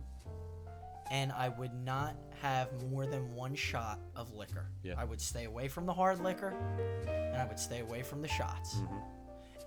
and 1.12 1.32
I 1.32 1.49
would 1.49 1.73
not 1.73 2.15
have 2.41 2.69
more 2.89 3.05
than 3.05 3.34
one 3.36 3.53
shot 3.53 3.99
of 4.15 4.34
liquor. 4.34 4.71
Yeah. 4.84 4.95
I 4.97 5.03
would 5.05 5.21
stay 5.21 5.45
away 5.45 5.67
from 5.67 5.86
the 5.86 5.93
hard 5.93 6.19
liquor, 6.23 6.55
and 7.08 7.38
I 7.38 7.45
would 7.45 7.60
stay 7.60 7.79
away 7.82 8.01
from 8.01 8.21
the 8.23 8.27
shots. 8.27 8.73
Mm-hmm. 8.75 8.97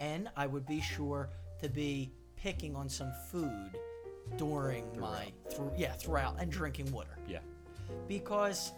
And 0.01 0.29
I 0.37 0.47
would 0.49 0.67
be 0.67 0.81
sure 0.81 1.31
to 1.61 1.69
be 1.69 2.13
picking 2.37 2.75
on 2.75 2.89
some 2.89 3.13
food 3.31 3.71
during 4.37 4.85
my 4.99 5.33
through 5.51 5.73
yeah 5.77 5.93
throughout 5.93 6.37
and 6.41 6.51
drinking 6.51 6.91
water 6.93 7.17
Yeah. 7.29 7.39
because 8.09 8.73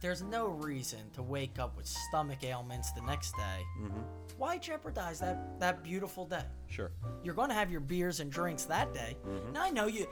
there's 0.00 0.22
no 0.22 0.48
reason 0.48 1.00
to 1.14 1.22
wake 1.22 1.58
up 1.58 1.76
with 1.76 1.86
stomach 1.86 2.44
ailments 2.44 2.92
the 2.92 3.02
next 3.02 3.32
day. 3.32 3.64
Mm-hmm. 3.82 3.98
Why 4.36 4.56
jeopardize 4.58 5.18
that 5.20 5.58
that 5.58 5.82
beautiful 5.82 6.24
day? 6.24 6.44
Sure. 6.68 6.92
You're 7.24 7.34
going 7.34 7.48
to 7.48 7.54
have 7.54 7.68
your 7.70 7.80
beers 7.80 8.20
and 8.20 8.30
drinks 8.30 8.64
that 8.66 8.94
day. 8.94 9.16
Mhm. 9.26 9.52
Now 9.52 9.64
I 9.64 9.70
know 9.70 9.86
you, 9.86 10.06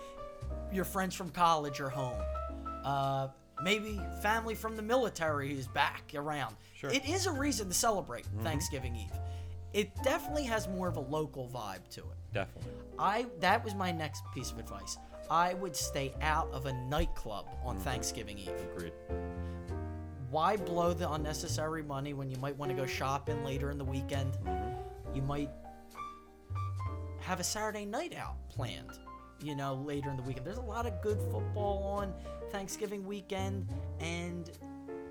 your 0.72 0.84
friends 0.84 1.14
from 1.14 1.30
college 1.30 1.78
are 1.80 1.88
home. 1.88 2.20
Uh, 2.84 3.28
maybe 3.62 4.00
family 4.22 4.56
from 4.56 4.74
the 4.76 4.82
military 4.82 5.56
is 5.56 5.68
back 5.68 6.02
around. 6.16 6.56
Sure. 6.74 6.90
It 6.90 7.08
is 7.08 7.26
a 7.26 7.32
reason 7.32 7.68
to 7.68 7.74
celebrate 7.74 8.26
Mhm. 8.36 8.42
Thanksgiving 8.42 8.96
Eve. 8.96 9.12
It 9.72 9.94
definitely 10.02 10.44
has 10.44 10.66
more 10.66 10.88
of 10.88 10.96
a 10.96 11.00
local 11.00 11.48
vibe 11.48 11.86
to 11.90 12.00
it. 12.00 12.16
Definitely. 12.36 12.72
I 12.98 13.26
that 13.40 13.64
was 13.64 13.74
my 13.74 13.90
next 13.92 14.22
piece 14.34 14.50
of 14.50 14.58
advice. 14.58 14.98
I 15.30 15.54
would 15.54 15.74
stay 15.74 16.14
out 16.20 16.48
of 16.52 16.66
a 16.66 16.72
nightclub 16.72 17.46
on 17.64 17.76
Mhm. 17.76 17.80
Thanksgiving 17.82 18.38
Eve. 18.38 18.60
Agreed. 18.72 18.92
Why 20.30 20.56
blow 20.56 20.92
the 20.92 21.10
unnecessary 21.10 21.82
money 21.82 22.12
when 22.14 22.30
you 22.30 22.36
might 22.36 22.56
want 22.56 22.70
to 22.70 22.76
go 22.76 22.84
shopping 22.86 23.42
later 23.44 23.70
in 23.70 23.78
the 23.78 23.84
weekend? 23.84 24.34
Mm-hmm. 24.34 25.16
You 25.16 25.22
might 25.22 25.50
have 27.20 27.40
a 27.40 27.44
Saturday 27.44 27.86
night 27.86 28.14
out 28.14 28.36
planned, 28.48 28.98
you 29.40 29.56
know, 29.56 29.74
later 29.74 30.10
in 30.10 30.16
the 30.16 30.22
weekend. 30.22 30.46
There's 30.46 30.58
a 30.58 30.62
lot 30.76 30.84
of 30.86 31.00
good 31.00 31.18
football 31.30 31.82
on 31.84 32.12
Thanksgiving 32.50 33.06
weekend, 33.06 33.66
and 33.98 34.50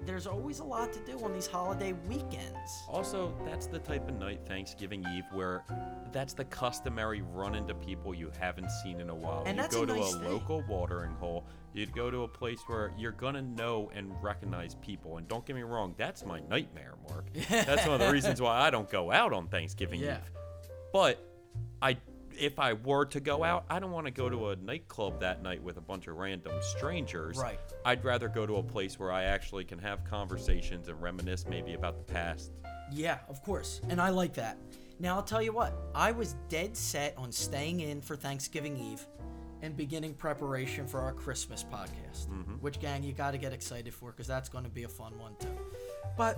there's 0.05 0.27
always 0.27 0.59
a 0.59 0.63
lot 0.63 0.93
to 0.93 0.99
do 0.99 1.17
on 1.23 1.33
these 1.33 1.47
holiday 1.47 1.93
weekends. 2.07 2.83
Also, 2.89 3.33
that's 3.45 3.67
the 3.67 3.79
type 3.79 4.07
of 4.07 4.15
night, 4.19 4.41
Thanksgiving 4.45 5.03
Eve, 5.15 5.23
where 5.33 5.63
that's 6.11 6.33
the 6.33 6.45
customary 6.45 7.21
run 7.21 7.55
into 7.55 7.73
people 7.73 8.13
you 8.13 8.31
haven't 8.39 8.69
seen 8.83 8.99
in 9.01 9.09
a 9.09 9.15
while. 9.15 9.43
And 9.45 9.57
you 9.57 9.61
that's 9.63 9.75
go 9.75 9.83
a 9.83 9.87
to 9.87 9.95
nice 9.95 10.13
a 10.13 10.19
thing. 10.19 10.31
local 10.31 10.63
watering 10.69 11.13
hole. 11.15 11.45
You'd 11.73 11.93
go 11.93 12.09
to 12.09 12.23
a 12.23 12.27
place 12.27 12.59
where 12.67 12.93
you're 12.97 13.11
gonna 13.11 13.41
know 13.41 13.91
and 13.93 14.11
recognize 14.21 14.75
people. 14.75 15.17
And 15.17 15.27
don't 15.27 15.45
get 15.45 15.55
me 15.55 15.63
wrong, 15.63 15.93
that's 15.97 16.25
my 16.25 16.39
nightmare, 16.49 16.93
Mark. 17.09 17.25
that's 17.49 17.85
one 17.85 17.99
of 17.99 18.07
the 18.07 18.11
reasons 18.13 18.41
why 18.41 18.59
I 18.61 18.69
don't 18.69 18.89
go 18.89 19.11
out 19.11 19.33
on 19.33 19.47
Thanksgiving 19.47 19.99
Yeah. 19.99 20.17
Eve. 20.17 20.31
But 20.93 21.19
I, 21.81 21.97
if 22.39 22.59
I 22.59 22.73
were 22.73 23.05
to 23.05 23.19
go 23.19 23.43
out, 23.43 23.65
I 23.69 23.79
don't 23.79 23.91
want 23.91 24.05
to 24.07 24.11
go 24.11 24.29
to 24.29 24.49
a 24.49 24.55
nightclub 24.57 25.19
that 25.21 25.41
night 25.41 25.61
with 25.63 25.77
a 25.77 25.81
bunch 25.81 26.07
of 26.07 26.15
random 26.17 26.53
strangers. 26.61 27.37
Right. 27.37 27.59
I'd 27.85 28.03
rather 28.03 28.27
go 28.27 28.45
to 28.45 28.57
a 28.57 28.63
place 28.63 28.99
where 28.99 29.11
I 29.11 29.23
actually 29.23 29.65
can 29.65 29.79
have 29.79 30.03
conversations 30.03 30.87
and 30.87 31.01
reminisce 31.01 31.45
maybe 31.47 31.73
about 31.73 31.97
the 31.97 32.13
past. 32.13 32.51
Yeah, 32.91 33.19
of 33.29 33.41
course. 33.43 33.81
And 33.89 33.99
I 34.01 34.09
like 34.09 34.33
that. 34.35 34.57
Now, 34.99 35.15
I'll 35.15 35.23
tell 35.23 35.41
you 35.41 35.51
what, 35.51 35.73
I 35.93 36.11
was 36.11 36.35
dead 36.47 36.77
set 36.77 37.17
on 37.17 37.31
staying 37.31 37.81
in 37.81 37.99
for 38.01 38.15
Thanksgiving 38.15 38.77
Eve 38.77 39.05
and 39.61 39.75
beginning 39.75 40.13
preparation 40.13 40.87
for 40.87 41.01
our 41.01 41.11
Christmas 41.13 41.63
podcast, 41.63 42.27
Mhm. 42.27 42.61
which, 42.61 42.79
gang, 42.79 43.03
you 43.03 43.11
got 43.13 43.31
to 43.31 43.37
get 43.37 43.51
excited 43.51 43.93
for 43.93 44.11
because 44.11 44.27
that's 44.27 44.47
going 44.47 44.63
to 44.63 44.69
be 44.69 44.83
a 44.83 44.87
fun 44.89 45.17
one, 45.19 45.35
too. 45.37 45.49
But 46.15 46.37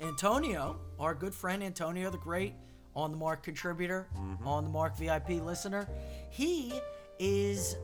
Antonio, 0.00 0.78
our 0.98 1.14
good 1.14 1.34
friend 1.34 1.62
Antonio 1.62 2.10
the 2.10 2.18
Great, 2.18 2.54
on 2.96 3.10
the 3.12 3.16
Mark 3.16 3.42
contributor, 3.42 4.08
on 4.44 4.64
the 4.64 4.70
Mark 4.70 4.96
VIP 4.96 5.28
listener, 5.44 5.86
he 6.30 6.72
is 7.20 7.76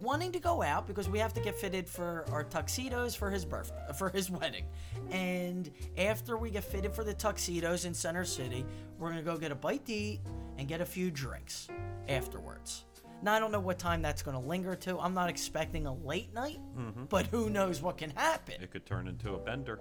wanting 0.00 0.32
to 0.32 0.40
go 0.40 0.62
out 0.62 0.86
because 0.86 1.10
we 1.10 1.18
have 1.18 1.34
to 1.34 1.40
get 1.42 1.54
fitted 1.54 1.86
for 1.86 2.24
our 2.32 2.42
tuxedos 2.42 3.14
for 3.14 3.30
his 3.30 3.44
birth 3.44 3.70
for 3.98 4.08
his 4.08 4.30
wedding. 4.30 4.64
And 5.10 5.70
after 5.98 6.38
we 6.38 6.50
get 6.50 6.64
fitted 6.64 6.94
for 6.94 7.04
the 7.04 7.12
tuxedos 7.14 7.84
in 7.84 7.92
Center 7.92 8.24
City, 8.24 8.64
we're 8.98 9.10
gonna 9.10 9.22
go 9.22 9.36
get 9.36 9.52
a 9.52 9.54
bite 9.54 9.84
to 9.86 9.92
eat 9.92 10.20
and 10.56 10.66
get 10.66 10.80
a 10.80 10.86
few 10.86 11.10
drinks 11.10 11.68
afterwards. 12.08 12.84
Now 13.22 13.34
I 13.34 13.38
don't 13.38 13.52
know 13.52 13.60
what 13.60 13.78
time 13.78 14.00
that's 14.00 14.22
gonna 14.22 14.40
linger 14.40 14.74
to. 14.76 14.98
I'm 14.98 15.12
not 15.12 15.28
expecting 15.28 15.86
a 15.86 15.92
late 15.92 16.32
night, 16.32 16.60
Mhm. 16.74 17.06
but 17.10 17.26
who 17.26 17.50
knows 17.50 17.82
what 17.82 17.98
can 17.98 18.08
happen. 18.10 18.62
It 18.62 18.70
could 18.70 18.86
turn 18.86 19.06
into 19.08 19.34
a 19.34 19.38
bender. 19.38 19.78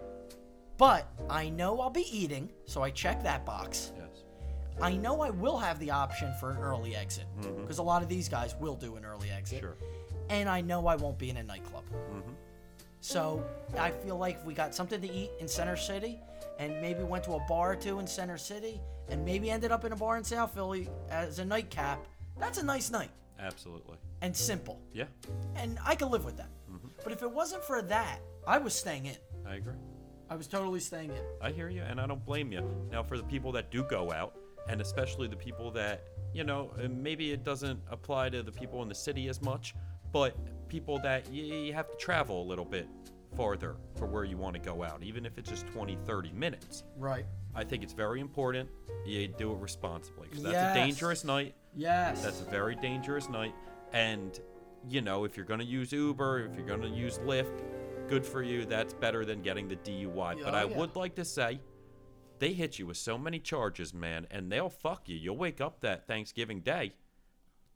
But 0.80 1.12
I 1.30 1.50
know 1.50 1.82
I'll 1.82 1.89
be 1.89 2.08
eating, 2.10 2.50
so 2.65 2.82
I 2.82 2.89
check 2.89 3.22
that 3.24 3.46
box. 3.46 3.92
Yes. 3.98 4.24
I 4.82 4.96
know 4.96 5.22
I 5.22 5.30
will 5.30 5.58
have 5.58 5.78
the 5.78 5.92
option 5.92 6.34
for 6.39 6.52
an 6.52 6.58
early 6.58 6.96
exit 6.96 7.26
because 7.58 7.80
a 7.80 7.84
lot 7.84 8.02
of 8.02 8.08
these 8.08 8.30
guys 8.30 8.56
will 8.62 8.76
do 8.76 8.96
an 8.96 9.04
early 9.04 9.30
exit. 9.30 9.60
Sure. 9.60 9.76
And 10.30 10.48
I 10.48 10.62
know 10.62 10.88
I 10.88 10.96
won't 10.96 11.20
be 11.20 11.30
in 11.30 11.36
a 11.36 11.44
nightclub. 11.44 11.84
Mm-hmm. 11.89 12.32
So 13.02 13.44
I 13.78 13.92
feel 13.92 14.18
like 14.18 14.38
if 14.38 14.46
we 14.46 14.54
got 14.54 14.74
something 14.74 15.02
to 15.02 15.12
eat 15.12 15.32
in 15.42 15.50
Center 15.50 15.76
City 15.76 16.18
and 16.60 16.82
maybe 16.82 17.04
went 17.04 17.26
to 17.26 17.34
a 17.34 17.39
bar 17.42 17.74
or 17.74 17.76
two 17.76 18.00
in 18.00 18.08
Center 18.08 18.38
City 18.38 18.80
and 19.10 19.26
maybe 19.26 19.52
ended 19.52 19.74
up 19.74 19.84
in 19.84 19.92
a 19.92 19.98
bar 19.98 20.15
in 20.15 20.24
South 20.24 20.54
Philly 20.54 20.88
as 21.10 21.39
a 21.39 21.46
nightcap, 21.46 22.08
that's 22.38 22.58
a 22.58 22.63
nice 22.63 22.89
night 22.89 23.12
Absolutely. 23.38 23.98
and 24.22 24.36
simple. 24.36 24.82
Yeah, 24.94 25.06
And 25.58 25.78
I 25.86 25.96
could 25.96 26.10
live 26.10 26.24
with 26.24 26.38
that. 26.38 26.50
Mm-hmm. 26.72 26.88
But 27.04 27.12
if 27.12 27.22
it 27.22 27.30
wasn't 27.30 27.65
for 27.65 27.82
that, 27.82 28.20
I 28.48 28.60
was 28.60 28.74
staying 28.74 29.08
in. 29.08 29.18
I 29.46 29.56
agree. 29.56 29.74
I 30.30 30.36
was 30.36 30.48
totally 30.48 30.80
staying 30.80 31.10
in. 31.12 31.22
I 31.42 31.52
hear 31.52 31.70
you, 31.70 31.82
and 31.82 32.00
I 32.00 32.06
don't 32.06 32.24
blame 32.26 32.52
you. 32.52 32.63
Now, 32.92 33.02
for 33.04 33.18
the 33.18 33.24
people 33.24 33.52
that 33.54 33.72
do 33.72 33.84
go 33.84 34.12
out, 34.12 34.36
and 34.68 34.80
especially 34.82 35.28
the 35.28 35.36
people 35.36 35.72
that, 35.72 36.04
you 36.34 36.44
know, 36.44 36.72
maybe 36.89 37.32
it 37.32 37.44
doesn't 37.44 37.80
apply 37.89 38.30
to 38.30 38.44
the 38.44 38.52
people 38.52 38.84
in 38.84 38.89
the 38.89 38.96
city 38.96 39.28
as 39.28 39.42
much, 39.42 39.74
but 40.12 40.36
people 40.68 41.00
that 41.00 41.32
you 41.34 41.74
have 41.74 41.89
to 41.89 41.98
travel 41.98 42.44
a 42.44 42.48
little 42.48 42.65
bit 42.65 42.88
farther 43.36 43.78
for 43.96 44.06
where 44.06 44.24
you 44.24 44.38
want 44.38 44.54
to 44.56 44.60
go 44.62 44.84
out, 44.84 45.02
even 45.04 45.26
if 45.26 45.38
it's 45.38 45.50
just 45.50 45.65
20, 45.68 45.98
30 46.06 46.32
minutes. 46.34 46.84
Right. 46.98 47.26
I 47.56 47.63
think 47.63 47.82
it's 47.84 47.94
very 47.94 48.20
important 48.22 48.70
you 49.06 49.28
do 49.28 49.52
it 49.52 49.58
responsibly 49.60 50.28
because 50.28 50.44
that's 50.44 50.54
Yes. 50.54 50.76
a 50.76 50.80
dangerous 50.80 51.24
night. 51.24 51.56
Yes. 51.76 52.22
That's 52.24 52.42
a 52.42 52.46
very 52.46 52.76
dangerous 52.76 53.30
night. 53.30 53.56
And, 53.94 54.39
you 54.88 55.02
know, 55.02 55.24
if 55.26 55.36
you're 55.38 55.46
going 55.46 55.60
to 55.60 55.65
use 55.65 55.92
Uber, 55.92 56.46
if 56.46 56.56
you're 56.56 56.65
going 56.68 56.82
to 56.82 56.89
use 56.89 57.18
Lyft, 57.20 57.62
good 58.10 58.26
for 58.26 58.41
you. 58.41 58.65
That's 58.65 58.93
better 58.93 59.24
than 59.24 59.41
getting 59.41 59.67
the 59.67 59.76
DUI. 59.78 60.43
but 60.43 60.54
Oh, 60.54 60.58
I 60.58 60.63
yeah. 60.65 60.78
would 60.78 60.95
like 60.95 61.15
to 61.15 61.26
say, 61.26 61.62
they 62.39 62.54
hit 62.54 62.80
you 62.80 62.88
with 62.88 62.98
so 62.98 63.17
many 63.17 63.39
charges, 63.39 63.93
man, 63.93 64.26
and 64.32 64.52
they'll 64.52 64.69
fuck 64.69 65.08
you. 65.08 65.15
You'll 65.15 65.38
wake 65.38 65.62
up 65.62 65.82
that 65.82 66.08
Thanksgiving 66.08 66.62
day 66.62 66.93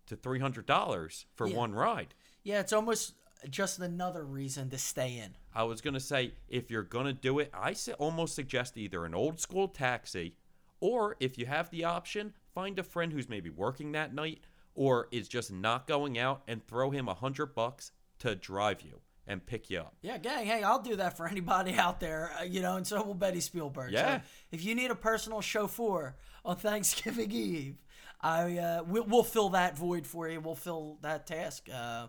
to 0.08 0.16
$300 0.18 1.26
for 1.36 1.48
Yeah. 1.48 1.56
one 1.56 1.74
ride. 1.74 2.16
Yeah, 2.44 2.60
it's 2.60 2.74
almost 2.74 3.14
just 3.50 3.80
another 3.80 4.24
reason 4.26 4.70
to 4.70 4.78
stay 4.78 5.18
in. 5.18 5.36
I 5.54 5.64
was 5.64 5.82
gonna 5.82 6.00
say 6.00 6.34
if 6.48 6.72
you're 6.72 6.82
gonna 6.84 7.14
do 7.14 7.40
it, 7.40 7.52
I 7.54 7.76
almost 8.00 8.36
suggest 8.36 8.78
either 8.78 9.06
an 9.06 9.14
old 9.14 9.40
school 9.40 9.68
taxi, 9.68 10.36
or 10.80 11.16
if 11.20 11.38
you 11.38 11.46
have 11.46 11.70
the 11.70 11.84
option, 11.84 12.34
find 12.54 12.80
a 12.80 12.84
friend 12.84 13.12
who's 13.14 13.30
maybe 13.30 13.50
working 13.50 13.92
that 13.94 14.14
night 14.14 14.46
or 14.76 15.08
is 15.12 15.28
just 15.28 15.52
not 15.52 15.88
going 15.88 16.18
out 16.18 16.42
and 16.48 16.66
throw 16.66 16.90
him 16.90 17.08
a 17.08 17.14
hundred 17.14 17.54
bucks 17.54 17.92
to 18.20 18.34
drive 18.36 18.82
you 18.82 19.02
and 19.28 19.46
pick 19.46 19.70
you 19.70 19.80
up. 19.80 19.96
Yeah, 20.02 20.18
gang, 20.18 20.46
hey, 20.46 20.64
I'll 20.64 20.82
do 20.82 20.96
that 20.98 21.16
for 21.18 21.28
anybody 21.28 21.74
out 21.78 22.00
there, 22.00 22.32
uh, 22.40 22.44
you 22.44 22.62
know, 22.62 22.76
and 22.78 22.86
so 22.86 23.02
will 23.04 23.14
Betty 23.14 23.40
Spielberg. 23.40 23.92
So 23.92 23.98
Yeah. 23.98 24.22
if 24.52 24.64
you 24.64 24.76
need 24.76 24.92
a 24.92 24.96
personal 24.96 25.42
chauffeur 25.42 26.16
on 26.44 26.56
Thanksgiving 26.58 27.32
Eve, 27.32 27.76
I 28.22 28.58
uh, 28.58 28.84
we'll, 28.86 29.04
we'll 29.06 29.24
fill 29.24 29.50
that 29.50 29.78
void 29.78 30.06
for 30.08 30.28
you. 30.30 30.40
We'll 30.40 30.56
fill 30.56 30.98
that 31.02 31.28
task. 31.28 31.68
Uh, 31.70 32.08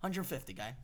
150, 0.00 0.52
gang. 0.52 0.74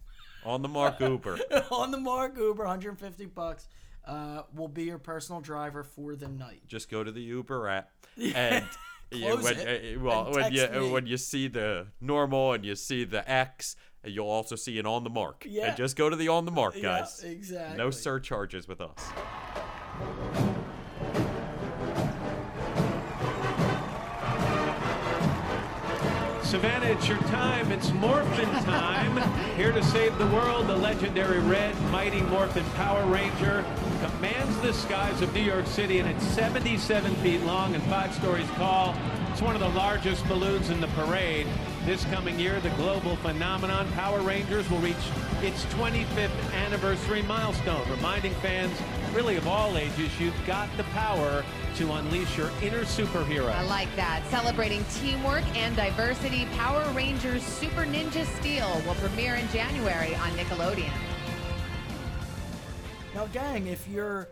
On 0.44 0.60
the 0.62 0.68
mark 0.68 1.00
Uber. 1.00 1.38
on 1.70 1.90
the 1.90 1.98
mark 1.98 2.36
Uber, 2.36 2.64
150 2.64 3.26
bucks. 3.26 3.68
Uh, 4.06 4.42
will 4.54 4.68
be 4.68 4.82
your 4.84 4.98
personal 4.98 5.40
driver 5.40 5.82
for 5.82 6.14
the 6.14 6.28
night. 6.28 6.60
Just 6.66 6.90
go 6.90 7.02
to 7.02 7.10
the 7.10 7.22
Uber 7.22 7.68
app 7.68 7.90
Yeah. 8.16 8.56
and 8.56 8.66
Close 9.10 9.44
when, 9.44 9.58
it 9.58 9.96
uh, 9.96 10.00
uh 10.00 10.04
well, 10.04 10.26
and 10.26 10.34
when 10.36 10.52
you 10.52 10.64
uh, 10.64 10.80
me. 10.80 10.90
when 10.90 11.06
you 11.06 11.16
see 11.16 11.48
the 11.48 11.86
normal 12.00 12.52
and 12.52 12.64
you 12.64 12.74
see 12.74 13.04
the 13.04 13.28
X, 13.30 13.76
uh, 14.04 14.08
you'll 14.08 14.28
also 14.28 14.56
see 14.56 14.78
an 14.78 14.86
on 14.86 15.04
the 15.04 15.10
mark. 15.10 15.46
Yeah. 15.48 15.68
And 15.68 15.76
just 15.76 15.96
go 15.96 16.10
to 16.10 16.16
the 16.16 16.28
on 16.28 16.44
the 16.44 16.52
mark, 16.52 16.74
Yeah, 16.76 16.82
guys. 16.82 17.22
exactly. 17.22 17.78
No 17.78 17.90
surcharges 17.90 18.68
with 18.68 18.80
us. 18.80 20.42
Savannah, 26.54 26.86
it's 26.86 27.08
your 27.08 27.18
time. 27.18 27.72
It's 27.72 27.90
Morphin 27.94 28.48
time. 28.62 29.16
Here 29.56 29.72
to 29.72 29.82
save 29.82 30.16
the 30.18 30.26
world, 30.28 30.68
the 30.68 30.76
legendary 30.76 31.40
red 31.40 31.74
mighty 31.90 32.20
Morphin 32.20 32.62
Power 32.76 33.04
Ranger 33.06 33.64
commands 34.00 34.56
the 34.60 34.72
skies 34.72 35.20
of 35.20 35.34
New 35.34 35.42
York 35.42 35.66
City, 35.66 35.98
and 35.98 36.08
it's 36.08 36.24
77 36.28 37.12
feet 37.16 37.40
long 37.40 37.74
and 37.74 37.82
five 37.84 38.14
stories 38.14 38.46
tall. 38.50 38.94
It's 39.32 39.42
one 39.42 39.56
of 39.56 39.60
the 39.60 39.70
largest 39.70 40.24
balloons 40.28 40.70
in 40.70 40.80
the 40.80 40.86
parade. 40.94 41.48
This 41.86 42.04
coming 42.04 42.38
year, 42.38 42.60
the 42.60 42.70
global 42.70 43.16
phenomenon 43.16 43.90
Power 43.94 44.20
Rangers 44.20 44.70
will 44.70 44.78
reach 44.78 44.94
its 45.42 45.64
25th 45.74 46.54
anniversary 46.54 47.22
milestone, 47.22 47.84
reminding 47.90 48.32
fans, 48.34 48.80
really 49.12 49.34
of 49.34 49.48
all 49.48 49.76
ages, 49.76 50.20
you've 50.20 50.46
got 50.46 50.68
the 50.76 50.84
power 50.84 51.44
to 51.76 51.92
unleash 51.92 52.38
your 52.38 52.50
inner 52.62 52.82
superhero. 52.82 53.50
I 53.50 53.62
like 53.62 53.94
that. 53.96 54.22
Celebrating 54.30 54.84
teamwork 54.94 55.44
and 55.56 55.74
diversity, 55.74 56.46
Power 56.56 56.84
Rangers 56.92 57.42
Super 57.42 57.82
Ninja 57.82 58.24
Steel 58.38 58.80
will 58.86 58.94
premiere 58.94 59.34
in 59.34 59.48
January 59.48 60.14
on 60.16 60.30
Nickelodeon. 60.30 60.92
Now, 63.14 63.26
gang, 63.26 63.66
if 63.66 63.86
you're 63.88 64.28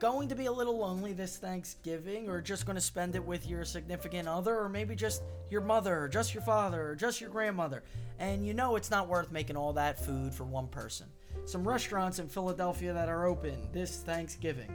going 0.00 0.28
to 0.28 0.34
be 0.34 0.46
a 0.46 0.52
little 0.52 0.78
lonely 0.78 1.12
this 1.12 1.36
Thanksgiving, 1.36 2.28
or 2.28 2.40
just 2.40 2.64
going 2.64 2.76
to 2.76 2.80
spend 2.80 3.14
it 3.14 3.24
with 3.24 3.46
your 3.46 3.64
significant 3.64 4.26
other, 4.26 4.58
or 4.58 4.68
maybe 4.68 4.96
just 4.96 5.22
your 5.50 5.60
mother, 5.60 6.04
or 6.04 6.08
just 6.08 6.32
your 6.32 6.42
father, 6.42 6.90
or 6.90 6.94
just 6.96 7.20
your 7.20 7.28
grandmother, 7.28 7.82
and 8.18 8.46
you 8.46 8.54
know 8.54 8.76
it's 8.76 8.90
not 8.90 9.08
worth 9.08 9.30
making 9.30 9.56
all 9.56 9.74
that 9.74 10.02
food 10.04 10.32
for 10.32 10.44
one 10.44 10.68
person, 10.68 11.06
some 11.44 11.68
restaurants 11.68 12.18
in 12.18 12.28
Philadelphia 12.28 12.92
that 12.94 13.08
are 13.08 13.26
open 13.26 13.68
this 13.72 13.98
Thanksgiving 13.98 14.70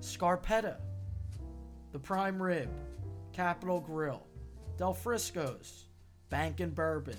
Scarpetta, 0.00 0.76
the 1.94 1.98
Prime 2.00 2.42
Rib, 2.42 2.68
Capital 3.32 3.78
Grille, 3.78 4.26
Del 4.76 4.92
Frisco's, 4.92 5.84
Bank 6.28 6.58
and 6.58 6.74
Bourbon, 6.74 7.16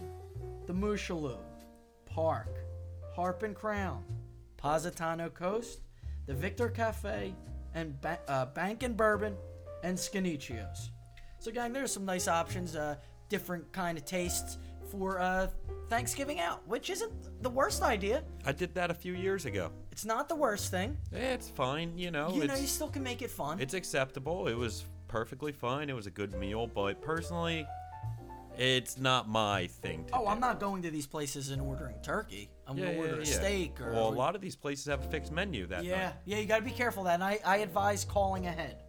the 0.65 0.73
Moshulu, 0.73 1.37
Park, 2.05 2.53
Harp 3.15 3.43
and 3.43 3.55
Crown, 3.55 4.03
Positano 4.57 5.29
Coast, 5.29 5.79
the 6.25 6.33
Victor 6.33 6.67
Cafe, 6.67 7.33
and 7.73 7.99
ba- 8.01 8.19
uh, 8.27 8.47
Bank 8.47 8.83
and 8.83 8.97
Bourbon, 8.97 9.37
and 9.81 9.97
Scannicchio's. 9.97 10.91
So, 11.39 11.51
gang, 11.51 11.71
there's 11.71 11.93
some 11.93 12.03
nice 12.03 12.27
options, 12.27 12.75
uh, 12.75 12.97
different 13.29 13.71
kind 13.71 13.97
of 13.97 14.03
tastes 14.03 14.57
for 14.97 15.19
uh, 15.19 15.47
Thanksgiving 15.89 16.39
out, 16.39 16.65
which 16.67 16.89
isn't 16.89 17.11
the 17.43 17.49
worst 17.49 17.81
idea. 17.83 18.23
I 18.45 18.51
did 18.51 18.73
that 18.75 18.89
a 18.91 18.93
few 18.93 19.13
years 19.13 19.45
ago. 19.45 19.71
It's 19.91 20.05
not 20.05 20.27
the 20.29 20.35
worst 20.35 20.71
thing. 20.71 20.97
Eh, 21.13 21.33
It's 21.33 21.49
fine, 21.49 21.97
you 21.97 22.11
know. 22.11 22.29
you 22.33 22.47
know, 22.47 22.55
you 22.55 22.67
still 22.67 22.89
can 22.89 23.03
make 23.03 23.21
it 23.21 23.29
fun. 23.31 23.59
it's 23.59 23.73
acceptable. 23.73 24.47
It 24.47 24.55
was 24.55 24.85
perfectly 25.07 25.51
fine. 25.51 25.89
It 25.89 25.95
was 25.95 26.07
a 26.07 26.11
good 26.11 26.33
meal, 26.35 26.67
but 26.67 27.01
personally, 27.01 27.65
it's 28.57 28.97
not 28.97 29.27
my 29.29 29.67
thing 29.67 30.05
to 30.05 30.15
oh, 30.15 30.21
do. 30.21 30.27
I'm 30.27 30.39
not 30.39 30.59
going 30.59 30.81
to 30.83 30.91
these 30.91 31.07
places 31.07 31.49
and 31.49 31.61
ordering 31.61 31.95
turkey. 32.01 32.49
I'm 32.67 32.77
Yeah, 32.77 32.85
gonna 32.85 32.95
yeah, 32.97 33.01
order 33.03 33.15
a 33.21 33.25
yeah. 33.25 33.33
steak 33.33 33.81
or 33.81 33.91
Well, 33.91 34.07
a 34.07 34.15
lot 34.15 34.33
of 34.35 34.41
these 34.41 34.55
places 34.55 34.85
have 34.85 35.01
a 35.05 35.09
fixed 35.09 35.31
menu 35.31 35.67
that 35.67 35.83
yeah, 35.83 36.05
night. 36.05 36.13
yeah. 36.25 36.37
You 36.39 36.45
got 36.45 36.57
to 36.59 36.63
be 36.63 36.71
careful 36.71 37.03
of 37.03 37.07
that. 37.07 37.15
And 37.15 37.23
I, 37.23 37.39
I 37.45 37.57
advise 37.57 38.03
calling 38.05 38.47
ahead. 38.47 38.81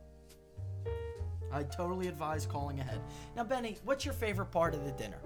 I 1.52 1.62
totally 1.62 2.08
advise 2.08 2.44
calling 2.46 2.80
ahead. 2.80 3.00
Now, 3.36 3.44
Benny, 3.44 3.78
what's 3.84 4.04
your 4.04 4.14
favorite 4.14 4.46
part 4.46 4.74
of 4.74 4.84
the 4.84 4.90
dinner? 4.92 5.18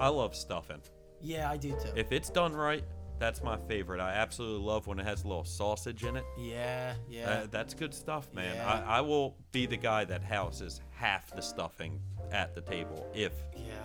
I 0.00 0.08
love 0.08 0.34
stuffing. 0.34 0.80
Yeah, 1.20 1.50
I 1.50 1.56
do 1.58 1.70
too. 1.70 1.92
If 1.94 2.10
it's 2.10 2.30
done 2.30 2.54
right, 2.54 2.82
that's 3.18 3.42
my 3.42 3.58
favorite. 3.68 4.00
I 4.00 4.12
absolutely 4.14 4.66
love 4.66 4.86
when 4.86 4.98
it 4.98 5.04
has 5.04 5.24
a 5.24 5.28
little 5.28 5.44
sausage 5.44 6.04
in 6.04 6.16
it. 6.16 6.24
yeah, 6.38 6.94
yeah. 7.08 7.30
Uh, 7.30 7.46
that's 7.50 7.74
good 7.74 7.92
stuff, 7.92 8.32
man. 8.32 8.56
Yeah. 8.56 8.84
I, 8.88 8.98
I 8.98 9.00
will 9.02 9.36
be 9.52 9.66
the 9.66 9.76
guy 9.76 10.06
that 10.06 10.22
houses 10.22 10.80
half 10.90 11.30
the 11.36 11.42
stuffing 11.42 12.00
at 12.32 12.54
the 12.54 12.62
table 12.62 13.06
if. 13.14 13.32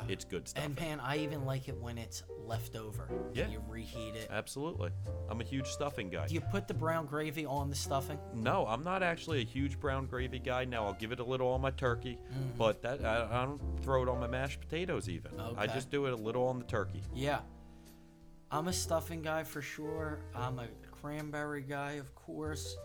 It's 0.07 0.25
good 0.25 0.47
stuff. 0.47 0.63
and 0.63 0.75
man, 0.79 0.99
I 0.99 1.17
even 1.17 1.45
like 1.45 1.67
it 1.67 1.77
when 1.81 1.97
it's 1.97 2.23
left 2.45 2.75
over. 2.75 3.09
Yeah. 3.33 3.47
You 3.47 3.61
reheat 3.67 4.15
it. 4.15 4.27
Absolutely. 4.29 4.91
I'm 5.29 5.41
a 5.41 5.43
huge 5.43 5.67
stuffing 5.67 6.09
guy. 6.09 6.27
Do 6.27 6.33
you 6.33 6.41
put 6.41 6.67
the 6.67 6.73
brown 6.73 7.05
gravy 7.05 7.45
on 7.45 7.69
the 7.69 7.75
stuffing? 7.75 8.19
No, 8.33 8.65
I'm 8.67 8.83
not 8.83 9.01
actually 9.03 9.41
a 9.41 9.45
huge 9.45 9.79
brown 9.79 10.05
gravy 10.05 10.39
guy. 10.39 10.65
Now 10.65 10.85
I'll 10.85 10.93
give 10.93 11.11
it 11.11 11.19
a 11.19 11.23
little 11.23 11.47
on 11.49 11.61
my 11.61 11.71
turkey, 11.71 12.17
Mhm. 12.31 12.57
but 12.57 12.81
that 12.83 13.03
I, 13.03 13.27
I 13.41 13.45
don't 13.45 13.61
throw 13.81 14.03
it 14.03 14.09
on 14.09 14.19
my 14.19 14.27
mashed 14.27 14.61
potatoes 14.61 15.09
even. 15.09 15.39
Okay. 15.39 15.55
I 15.61 15.67
just 15.67 15.89
do 15.89 16.05
it 16.05 16.13
a 16.13 16.17
little 16.17 16.47
on 16.47 16.59
the 16.59 16.65
turkey. 16.65 17.01
Yeah. 17.13 17.39
I'm 18.51 18.67
a 18.67 18.73
stuffing 18.73 19.21
guy 19.21 19.43
for 19.43 19.61
sure. 19.61 20.19
I'm 20.35 20.59
a 20.59 20.67
cranberry 20.91 21.63
guy, 21.63 21.93
of 21.93 22.13
course. 22.15 22.75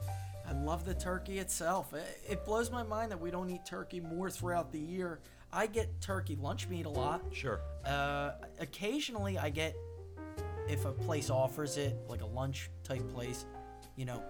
I 0.49 0.53
love 0.53 0.85
the 0.85 0.95
turkey 0.95 1.39
itself. 1.39 1.93
It, 1.95 2.23
it 2.29 2.45
blows 2.45 2.71
my 2.73 2.83
mind 2.83 3.13
that 3.13 3.21
we 3.21 3.31
don't 3.31 3.49
eat 3.51 3.65
turkey 3.67 4.01
more 4.01 4.31
throughout 4.31 4.73
the 4.73 4.81
year. 4.81 5.21
I 5.53 5.67
get 5.67 6.01
turkey 6.01 6.37
lunch 6.37 6.69
meat 6.69 6.87
a 6.87 6.91
lot. 6.91 7.23
Sure. 7.33 7.61
Uh, 7.85 8.33
occasionally, 8.61 9.39
I 9.39 9.51
get 9.51 9.75
if 10.69 10.85
a 10.85 10.93
place 10.93 11.31
offers 11.31 11.77
it, 11.77 11.97
like 12.09 12.23
a 12.23 12.27
lunch 12.27 12.71
type 12.85 13.09
place, 13.13 13.47
you 13.97 14.05
know, 14.05 14.23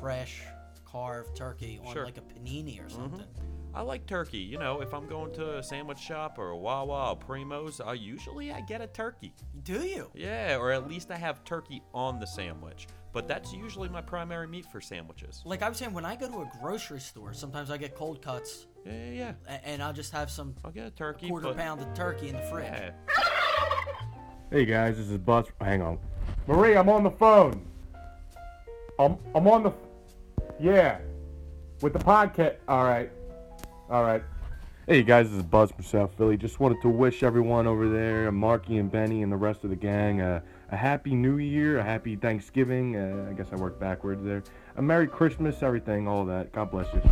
fresh 0.00 0.42
carved 0.84 1.34
turkey 1.36 1.80
on 1.84 1.92
Sure. 1.92 2.04
like 2.04 2.18
a 2.18 2.22
panini 2.22 2.84
or 2.84 2.88
something. 2.88 3.26
I 3.74 3.82
like 3.82 4.06
turkey. 4.06 4.38
You 4.38 4.58
know, 4.58 4.80
if 4.80 4.92
I'm 4.94 5.06
going 5.06 5.32
to 5.34 5.58
a 5.58 5.62
sandwich 5.62 5.98
shop 5.98 6.38
or 6.38 6.50
a 6.50 6.56
Wawa 6.56 7.10
or 7.10 7.16
Primo's, 7.18 7.80
I 7.80 7.92
usually 7.94 8.50
I 8.52 8.60
get 8.62 8.80
a 8.80 8.86
turkey. 8.86 9.34
Do 9.62 9.82
you? 9.86 10.10
Yeah, 10.14 10.56
or 10.58 10.72
at 10.72 10.88
least 10.88 11.10
I 11.10 11.16
have 11.16 11.44
turkey 11.44 11.82
on 11.94 12.18
the 12.18 12.26
sandwich. 12.26 12.86
But 13.12 13.26
that's 13.26 13.52
usually 13.52 13.88
my 13.88 14.02
primary 14.02 14.46
meat 14.46 14.66
for 14.70 14.80
sandwiches. 14.80 15.42
Like 15.44 15.62
I 15.62 15.68
was 15.68 15.78
saying, 15.78 15.92
when 15.94 16.04
I 16.04 16.14
go 16.14 16.28
to 16.28 16.42
a 16.42 16.50
grocery 16.60 17.00
store, 17.00 17.32
sometimes 17.32 17.70
I 17.70 17.76
get 17.78 17.94
cold 17.94 18.20
cuts. 18.22 18.66
Yeah, 18.84 18.92
yeah, 18.92 19.10
yeah. 19.12 19.32
a- 19.48 19.66
And 19.68 19.82
I'll 19.82 19.92
just 19.94 20.12
have 20.12 20.30
some 20.30 20.54
I'll 20.64 20.70
get 20.70 20.86
a 20.86 20.90
turkey. 20.90 21.28
quarter 21.28 21.48
but- 21.48 21.56
pound 21.56 21.80
of 21.80 21.92
turkey 21.94 22.28
in 22.28 22.36
the 22.36 22.42
fridge. 22.42 22.66
Yeah. 22.70 22.90
Hey 24.50 24.64
guys, 24.64 24.96
this 24.96 25.08
is 25.10 25.18
Buzz. 25.18 25.46
Hang 25.60 25.82
on. 25.82 25.98
Marie, 26.46 26.74
I'm 26.76 26.88
on 26.88 27.02
the 27.02 27.10
phone. 27.10 27.66
I'm 28.98 29.16
I'm 29.34 29.46
on 29.46 29.62
the. 29.62 29.72
Yeah, 30.60 30.98
with 31.82 31.92
the 31.92 31.98
podcast. 31.98 32.56
All 32.66 32.84
right, 32.84 33.10
all 33.90 34.02
right. 34.02 34.22
Hey 34.86 35.02
guys, 35.02 35.28
this 35.28 35.36
is 35.36 35.42
Buzz 35.42 35.70
from 35.70 35.84
South 35.84 36.14
Philly. 36.16 36.36
Just 36.38 36.60
wanted 36.60 36.80
to 36.82 36.88
wish 36.88 37.22
everyone 37.22 37.66
over 37.66 37.88
there, 37.90 38.32
Marky 38.32 38.78
and 38.78 38.90
Benny 38.90 39.22
and 39.22 39.30
the 39.30 39.36
rest 39.36 39.64
of 39.64 39.70
the 39.70 39.76
gang, 39.76 40.22
uh, 40.22 40.40
a 40.70 40.76
happy 40.76 41.14
New 41.14 41.38
Year, 41.38 41.78
a 41.78 41.84
happy 41.84 42.16
Thanksgiving. 42.16 42.96
Uh, 42.96 43.28
I 43.30 43.32
guess 43.34 43.48
I 43.52 43.56
worked 43.56 43.80
backwards 43.80 44.24
there. 44.24 44.42
A 44.76 44.82
Merry 44.82 45.06
Christmas, 45.06 45.62
everything, 45.62 46.06
all 46.06 46.24
that. 46.26 46.52
God 46.52 46.70
bless 46.70 46.92
you. 46.92 47.02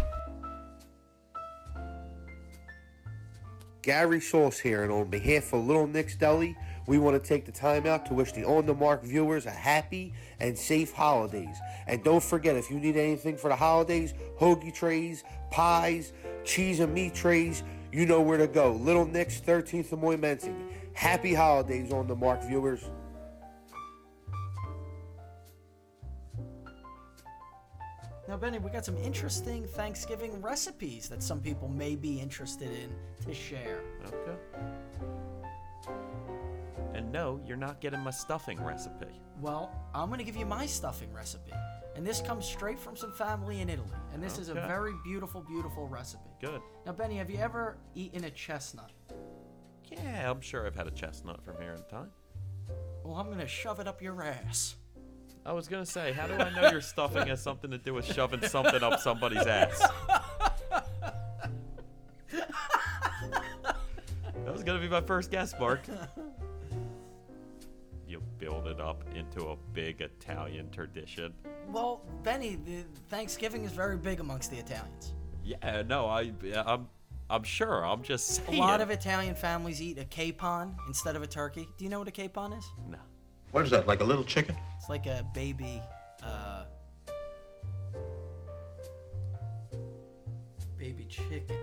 Gary 3.83 4.21
Sauce 4.21 4.59
here, 4.59 4.83
and 4.83 4.91
on 4.91 5.09
behalf 5.09 5.53
of 5.53 5.65
Little 5.65 5.87
Nick's 5.87 6.17
Deli, 6.17 6.57
we 6.89 6.99
want 6.99 7.23
to 7.23 7.29
take 7.29 7.47
the 7.47 7.53
time 7.53 7.87
out 7.87 8.05
to 8.07 8.15
wish 8.15 8.33
the 8.33 8.45
On 8.45 8.67
the 8.67 8.75
Mark 8.75 9.05
viewers 9.05 9.47
a 9.47 9.51
happy 9.51 10.13
and 10.41 10.59
safe 10.59 10.93
holidays. 10.93 11.57
And 11.87 12.03
don't 12.03 12.23
forget, 12.23 12.57
if 12.57 12.69
you 12.69 12.81
need 12.81 12.97
anything 12.97 13.37
for 13.37 13.49
the 13.49 13.57
holidays, 13.57 14.13
hoagie 14.41 14.75
trays, 14.75 15.23
pies, 15.53 16.13
cheese 16.45 16.81
and 16.81 16.93
meat 16.93 17.15
trays, 17.15 17.63
you 17.93 18.07
know 18.07 18.21
where 18.21 18.39
to 18.39 18.49
go. 18.49 18.73
Little 18.73 19.07
Nick's, 19.07 19.41
13th 19.41 19.93
and 19.93 20.03
Moyamensing. 20.03 20.57
Happy 20.93 21.33
holidays, 21.33 21.93
On 21.93 22.09
the 22.09 22.17
Mark 22.17 22.43
viewers. 22.43 22.91
Now, 28.29 28.37
Benny, 28.37 28.59
we 28.59 28.71
got 28.71 28.85
some 28.85 28.97
interesting 28.97 29.65
Thanksgiving 29.65 30.43
recipes 30.43 31.09
that 31.09 31.23
some 31.23 31.41
people 31.41 31.69
may 31.69 31.95
be 31.95 32.21
interested 32.21 32.71
in 32.71 32.93
to 33.25 33.33
share. 33.33 33.81
Okay. 34.07 34.37
And 36.93 37.13
no, 37.13 37.41
you're 37.47 37.57
not 37.57 37.81
getting 37.81 38.01
my 38.01 38.11
stuffing 38.11 38.61
recipe. 38.63 39.21
Well, 39.41 39.71
I'm 39.95 40.09
going 40.09 40.19
to 40.19 40.25
give 40.25 40.37
you 40.37 40.47
my 40.47 40.67
stuffing 40.67 41.13
recipe. 41.13 41.53
And 41.95 42.07
this 42.07 42.21
comes 42.21 42.45
straight 42.45 42.79
from 42.81 42.97
some 42.97 43.13
family 43.13 43.61
in 43.61 43.71
Italy. 43.71 43.89
And 44.13 44.23
this 44.23 44.39
is 44.39 44.49
a 44.49 44.53
Okay. 44.53 44.67
very 44.67 44.93
beautiful, 45.05 45.43
beautiful 45.43 45.87
recipe. 45.87 46.31
Good. 46.41 46.61
Now, 46.85 46.93
Benny, 46.93 47.17
have 47.17 47.31
you 47.31 47.39
ever 47.39 47.77
eaten 47.95 48.25
a 48.25 48.31
chestnut? 48.31 48.91
Yeah, 49.91 50.31
I'm 50.31 50.41
sure 50.41 50.67
I've 50.67 50.75
had 50.75 50.89
a 50.89 50.91
chestnut 50.91 51.45
from 51.45 51.61
here 51.61 51.75
in 51.75 51.83
time. 51.85 52.11
Well, 53.05 53.15
I'm 53.17 53.27
going 53.27 53.39
to 53.39 53.47
shove 53.47 53.79
it 53.79 53.87
up 53.87 54.03
your 54.03 54.23
ass. 54.23 54.75
I 55.47 55.53
was 55.53 55.69
gonna 55.69 55.87
say, 55.87 56.11
how 56.11 56.27
do 56.27 56.35
I 56.35 56.51
know 56.51 56.71
your 56.73 56.81
stuffing 56.81 57.29
has 57.29 57.41
something 57.41 57.71
to 57.71 57.79
do 57.79 57.95
with 57.95 58.05
shoving 58.05 58.43
something 58.49 58.83
up 58.83 58.99
somebody's 58.99 59.47
ass? 59.47 59.81
That 64.45 64.53
was 64.53 64.65
gonna 64.65 64.81
be 64.81 64.89
my 64.89 65.01
first 65.01 65.31
guess, 65.31 65.55
Mark. 65.61 65.83
You 68.09 68.21
build 68.39 68.67
it 68.67 68.81
up 68.81 69.05
into 69.15 69.47
a 69.47 69.57
big 69.73 70.01
Italian 70.01 70.69
tradition. 70.71 71.33
Well, 71.69 72.03
Benny, 72.25 72.59
the 72.67 72.83
Thanksgiving 73.09 73.65
is 73.65 73.71
very 73.71 73.97
big 73.97 74.19
amongst 74.19 74.51
the 74.51 74.59
Italians. 74.59 75.15
Yeah, 75.45 75.83
no, 75.87 76.07
I, 76.07 76.33
I'm, 76.57 76.89
I'm 77.31 77.45
sure. 77.45 77.87
I'm 77.87 78.03
just 78.03 78.27
saying. 78.27 78.59
A 78.59 78.61
lot 78.61 78.81
of 78.81 78.91
Italian 78.91 79.37
families 79.37 79.81
eat 79.81 79.99
a 79.99 80.05
capon 80.05 80.75
instead 80.89 81.15
of 81.15 81.23
a 81.23 81.27
turkey. 81.29 81.69
Do 81.79 81.85
you 81.85 81.91
know 81.91 82.01
what 82.01 82.09
a 82.09 82.13
capon 82.13 82.53
is? 82.53 82.65
No. 82.91 82.99
What 83.53 83.65
is 83.65 83.71
that, 83.71 83.87
like 83.87 84.01
a 84.01 84.05
little 84.05 84.25
chicken? 84.25 84.57
It's 84.79 84.89
like 84.89 85.07
a 85.07 85.25
baby, 85.35 85.81
uh, 86.23 86.65
baby 90.77 91.05
chicken. 91.09 91.57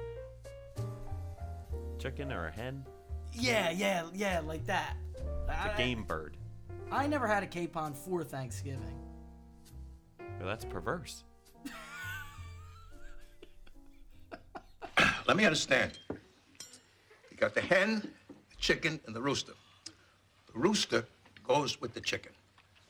Chicken 1.99 2.31
or 2.31 2.47
a 2.47 2.51
hen? 2.51 2.85
Yeah, 3.31 3.69
yeah, 3.71 4.03
yeah, 4.13 4.39
like 4.41 4.65
that. 4.65 4.95
It's 5.15 5.25
I- 5.49 5.69
a 5.73 5.77
game 5.77 6.03
bird. 6.03 6.37
I 6.91 7.07
never 7.07 7.25
had 7.27 7.41
a 7.43 7.47
capon 7.47 7.93
for 7.93 8.23
Thanksgiving. 8.23 8.99
Well, 10.19 10.47
that's 10.47 10.65
perverse. 10.65 11.23
Let 15.27 15.37
me 15.37 15.45
understand. 15.45 15.97
You 17.31 17.37
got 17.37 17.55
the 17.55 17.61
hen, 17.61 18.01
the 18.49 18.55
chicken, 18.57 18.99
and 19.07 19.15
the 19.15 19.21
rooster. 19.21 19.53
The 20.53 20.59
rooster 20.59 21.07
goes 21.47 21.79
with 21.81 21.93
the 21.93 22.01
chicken. 22.01 22.31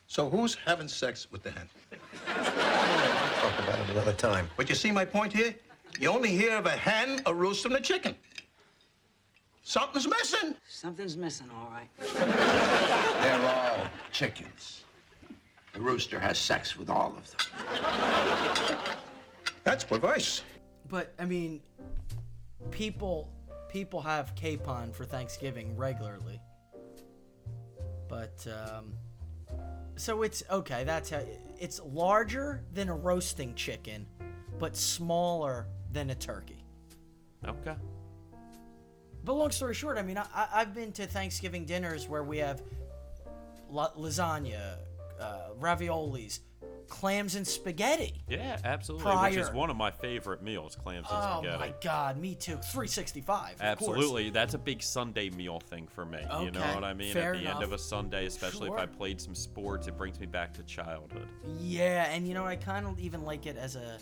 So 0.06 0.28
who's 0.28 0.54
having 0.54 0.88
sex 0.88 1.28
with 1.30 1.42
the 1.42 1.50
hen? 1.50 1.68
Talk 2.26 3.58
about 3.58 3.78
it 3.80 3.90
another 3.90 4.12
time. 4.12 4.48
But 4.56 4.68
you 4.68 4.74
see 4.74 4.90
my 4.92 5.04
point 5.04 5.32
here? 5.32 5.54
You 5.98 6.10
only 6.10 6.30
hear 6.30 6.56
of 6.56 6.66
a 6.66 6.70
hen, 6.70 7.20
a 7.26 7.34
rooster, 7.34 7.68
and 7.68 7.76
a 7.76 7.80
chicken. 7.80 8.14
Something's 9.62 10.06
missing. 10.06 10.54
Something's 10.68 11.16
missing, 11.16 11.48
all 11.56 11.70
right. 11.70 11.88
They're 13.22 13.46
all 13.46 13.86
chickens. 14.12 14.84
The 15.72 15.80
rooster 15.80 16.20
has 16.20 16.38
sex 16.38 16.76
with 16.76 16.90
all 16.90 17.16
of 17.16 17.30
them. 17.30 18.78
That's 19.64 19.82
perverse. 19.82 20.42
But 20.88 21.14
I 21.18 21.24
mean, 21.24 21.60
people 22.70 23.28
people 23.68 24.00
have 24.02 24.34
capon 24.36 24.92
for 24.92 25.04
Thanksgiving 25.04 25.76
regularly. 25.76 26.40
But 28.14 28.46
um, 28.46 28.92
so 29.96 30.22
it's 30.22 30.44
okay. 30.48 30.84
That's 30.84 31.10
how 31.10 31.22
it's 31.58 31.80
larger 31.84 32.62
than 32.72 32.88
a 32.88 32.94
roasting 32.94 33.56
chicken, 33.56 34.06
but 34.60 34.76
smaller 34.76 35.66
than 35.90 36.10
a 36.10 36.14
turkey. 36.14 36.64
Okay. 37.44 37.74
But 39.24 39.32
long 39.32 39.50
story 39.50 39.74
short, 39.74 39.98
I 39.98 40.02
mean, 40.02 40.18
I, 40.18 40.46
I've 40.52 40.72
been 40.74 40.92
to 40.92 41.06
Thanksgiving 41.06 41.64
dinners 41.64 42.08
where 42.08 42.22
we 42.22 42.38
have 42.38 42.62
la- 43.68 43.92
lasagna, 43.94 44.76
uh, 45.18 45.48
raviolis, 45.58 46.38
clams 46.88 47.34
and 47.34 47.46
spaghetti. 47.46 48.22
Yeah, 48.28 48.58
absolutely. 48.64 49.16
Which 49.16 49.36
is 49.36 49.52
one 49.52 49.70
of 49.70 49.76
my 49.76 49.90
favorite 49.90 50.42
meals, 50.42 50.76
clams 50.76 51.06
and 51.10 51.18
Oh 51.18 51.38
spaghetti. 51.38 51.56
Oh 51.56 51.66
my 51.66 51.74
god, 51.82 52.18
me 52.18 52.34
too. 52.34 52.56
365. 52.56 53.52
of 53.52 53.58
course. 53.58 53.62
Absolutely, 53.62 54.30
that's 54.30 54.54
a 54.54 54.58
big 54.58 54.82
Sunday 54.82 55.30
meal 55.30 55.60
thing 55.60 55.86
for 55.86 56.04
me. 56.04 56.20
You 56.42 56.50
know 56.50 56.74
what 56.74 56.84
I 56.84 56.94
mean? 56.94 57.12
fair 57.12 57.34
At 57.34 57.42
the 57.42 57.48
end 57.48 57.62
of 57.62 57.72
a 57.72 57.78
Sunday, 57.78 58.26
especially 58.26 58.68
if 58.68 58.74
I 58.78 58.86
played 58.86 59.20
some 59.20 59.34
sports, 59.34 59.86
it 59.86 59.96
brings 59.96 60.18
me 60.20 60.26
back 60.26 60.52
to 60.54 60.62
childhood. 60.62 61.28
Yeah, 61.60 62.06
and 62.10 62.26
you 62.26 62.34
know, 62.34 62.44
I 62.44 62.56
kind 62.56 62.86
of 62.86 62.98
even 62.98 63.24
like 63.24 63.46
it 63.46 63.56
as 63.56 63.76
a. 63.76 63.98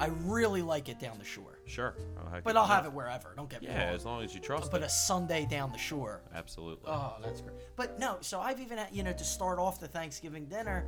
I 0.00 0.06
really 0.24 0.62
like 0.62 0.88
it 0.88 0.98
down 1.00 1.18
the 1.18 1.24
shore. 1.24 1.58
Sure. 1.66 1.94
Oh, 2.18 2.38
But. 2.44 2.56
I'll 2.56 2.66
have 2.66 2.86
it 2.86 2.92
wherever. 2.92 3.32
Don't 3.36 3.48
get 3.50 3.62
me 3.62 3.68
Yeah, 3.68 3.86
wrong. 3.86 3.94
as 3.94 4.04
long 4.04 4.22
as 4.24 4.34
you 4.34 4.40
trust 4.40 4.70
But 4.70 4.82
it. 4.82 4.86
a 4.86 4.88
Sunday 4.88 5.46
down 5.50 5.72
the 5.72 5.78
shore. 5.78 6.22
Absolutely. 6.34 6.88
Oh, 6.90 7.16
that's 7.22 7.40
great. 7.40 7.56
But 7.76 7.98
no, 7.98 8.18
so 8.20 8.40
I've 8.40 8.60
even 8.60 8.78
had, 8.78 8.88
you 8.92 9.02
know, 9.02 9.12
to 9.12 9.24
start 9.24 9.58
off 9.58 9.80
the 9.80 9.88
Thanksgiving 9.88 10.46
dinner, 10.46 10.86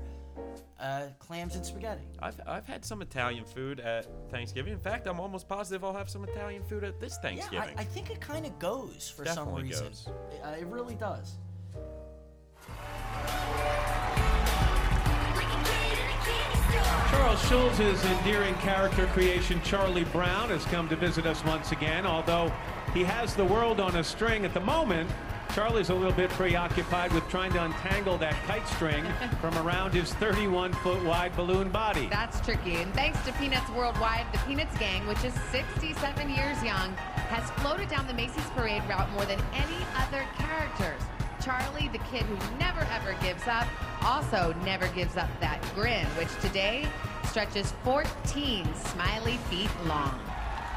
uh, 0.78 1.06
clams 1.18 1.56
and 1.56 1.66
spaghetti. 1.66 2.02
I've, 2.20 2.40
I've 2.46 2.66
had 2.66 2.84
some 2.84 3.02
Italian 3.02 3.44
food 3.44 3.80
at 3.80 4.06
Thanksgiving. 4.30 4.72
In 4.72 4.78
fact, 4.80 5.06
I'm 5.06 5.20
almost 5.20 5.48
positive 5.48 5.84
I'll 5.84 5.92
have 5.92 6.08
some 6.08 6.24
Italian 6.24 6.62
food 6.62 6.84
at 6.84 7.00
this 7.00 7.18
Thanksgiving. 7.18 7.68
Yeah, 7.68 7.74
I, 7.76 7.82
I 7.82 7.84
think 7.84 8.10
it 8.10 8.20
kind 8.20 8.46
of 8.46 8.58
goes 8.58 9.12
for 9.14 9.24
some 9.26 9.34
Definitely 9.46 9.62
reason. 9.64 9.86
goes. 9.88 10.08
It, 10.32 10.40
uh, 10.44 10.50
it 10.60 10.66
really 10.66 10.94
does. 10.94 11.34
Charles 17.20 17.42
Schulz's 17.42 18.02
endearing 18.06 18.54
character 18.54 19.04
creation, 19.08 19.60
Charlie 19.62 20.04
Brown, 20.04 20.48
has 20.48 20.64
come 20.64 20.88
to 20.88 20.96
visit 20.96 21.26
us 21.26 21.44
once 21.44 21.70
again. 21.70 22.06
Although 22.06 22.50
he 22.94 23.04
has 23.04 23.36
the 23.36 23.44
world 23.44 23.78
on 23.78 23.96
a 23.96 24.02
string 24.02 24.46
at 24.46 24.54
the 24.54 24.60
moment, 24.60 25.08
Charlie's 25.54 25.90
a 25.90 25.94
little 25.94 26.14
bit 26.14 26.30
preoccupied 26.30 27.12
with 27.12 27.28
trying 27.28 27.52
to 27.52 27.62
untangle 27.62 28.16
that 28.16 28.32
kite 28.46 28.66
string 28.68 29.04
from 29.42 29.54
around 29.58 29.92
his 29.92 30.14
31 30.14 30.72
foot 30.72 31.04
wide 31.04 31.36
balloon 31.36 31.68
body. 31.68 32.08
That's 32.08 32.40
tricky. 32.40 32.76
And 32.76 32.92
thanks 32.94 33.22
to 33.26 33.34
Peanuts 33.34 33.68
Worldwide, 33.72 34.24
the 34.32 34.38
Peanuts 34.38 34.76
Gang, 34.78 35.06
which 35.06 35.22
is 35.22 35.34
67 35.52 36.30
years 36.30 36.64
young, 36.64 36.94
has 37.28 37.50
floated 37.60 37.90
down 37.90 38.06
the 38.06 38.14
Macy's 38.14 38.48
parade 38.56 38.82
route 38.88 39.12
more 39.12 39.26
than 39.26 39.38
any 39.52 39.76
other 39.94 40.24
characters. 40.38 41.02
Charlie, 41.44 41.88
the 41.88 41.98
kid 42.10 42.22
who 42.22 42.58
never 42.58 42.80
ever 42.92 43.14
gives 43.22 43.46
up, 43.46 43.66
also 44.02 44.54
never 44.64 44.88
gives 44.88 45.18
up 45.18 45.28
that 45.40 45.62
grin, 45.74 46.06
which 46.16 46.34
today 46.40 46.88
stretches 47.30 47.72
14 47.84 48.66
smiley 48.74 49.36
feet 49.48 49.70
long. 49.86 50.18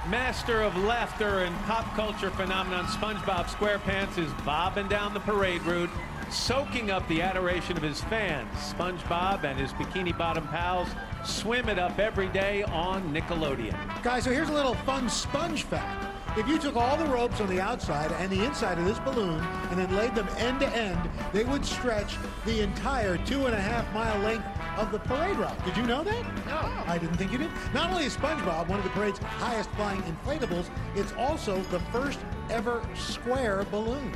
master 0.08 0.62
of 0.62 0.78
laughter 0.78 1.40
and 1.40 1.56
pop 1.62 1.84
culture 1.96 2.30
phenomenon 2.30 2.86
SpongeBob 2.86 3.46
SquarePants 3.46 4.20
is 4.20 4.32
bobbing 4.46 4.88
down 4.88 5.16
the 5.16 5.20
parade 5.22 5.64
route, 5.64 5.90
soaking 6.30 6.92
up 6.92 7.08
the 7.08 7.24
adoration 7.24 7.76
of 7.76 7.82
his 7.82 8.02
fans. 8.02 8.48
SpongeBob 8.56 9.44
and 9.44 9.60
his 9.60 9.74
bikini 9.74 10.16
bottom 10.16 10.48
pals 10.50 10.90
swim 11.26 11.70
it 11.70 11.80
up 11.80 11.98
every 11.98 12.28
day 12.28 12.62
on 12.66 13.02
Nickelodeon. 13.12 14.04
Guys, 14.04 14.26
so 14.26 14.32
here's 14.32 14.50
a 14.50 14.54
little 14.54 14.76
fun 14.76 15.10
sponge 15.10 15.64
fact. 15.64 16.13
If 16.36 16.48
you 16.48 16.58
took 16.58 16.76
all 16.76 16.98
the 16.98 17.06
ropes 17.06 17.40
on 17.42 17.48
the 17.48 17.62
outside 17.62 18.12
and 18.14 18.32
the 18.32 18.44
inside 18.44 18.80
of 18.80 18.86
this 18.86 18.98
balloon 18.98 19.40
and 19.70 19.78
then 19.78 19.96
laid 19.96 20.16
them 20.16 20.28
end 20.38 20.62
to 20.62 20.70
end, 20.70 21.00
they 21.32 21.44
would 21.44 21.64
stretch 21.64 22.18
the 22.44 22.62
entire 22.62 23.18
two 23.18 23.46
and 23.46 23.54
a 23.54 23.62
half 23.62 23.94
mile 23.94 24.18
length 24.24 24.48
of 24.78 24.92
the 24.92 24.98
parade 24.98 25.38
route. 25.38 25.64
Did 25.64 25.78
you 25.78 25.84
know 25.84 26.04
that? 26.04 26.46
No. 26.48 26.92
I 26.92 26.98
didn't 26.98 27.18
think 27.18 27.32
you 27.32 27.38
did. 27.38 27.52
Not 27.72 27.92
only 27.92 28.06
is 28.06 28.18
SpongeBob 28.18 28.68
one 28.68 28.80
of 28.80 28.84
the 28.84 28.90
parade's 28.92 29.20
highest 29.20 29.70
flying 29.72 30.02
inflatables, 30.02 30.72
it's 30.96 31.14
also 31.14 31.62
the 31.70 31.80
first 31.92 32.20
ever 32.50 32.82
square 32.96 33.64
balloon. 33.70 34.12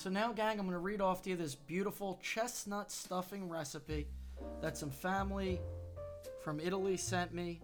So 0.00 0.08
now, 0.08 0.32
gang, 0.32 0.58
I'm 0.58 0.64
going 0.64 0.70
to 0.70 0.78
read 0.78 1.02
off 1.02 1.20
to 1.24 1.28
you 1.28 1.36
this 1.36 1.54
beautiful 1.54 2.18
chestnut 2.22 2.90
stuffing 2.90 3.50
recipe 3.50 4.06
that 4.62 4.78
some 4.78 4.88
family 4.88 5.60
from 6.42 6.58
Italy 6.58 6.96
sent 6.96 7.34
me 7.34 7.60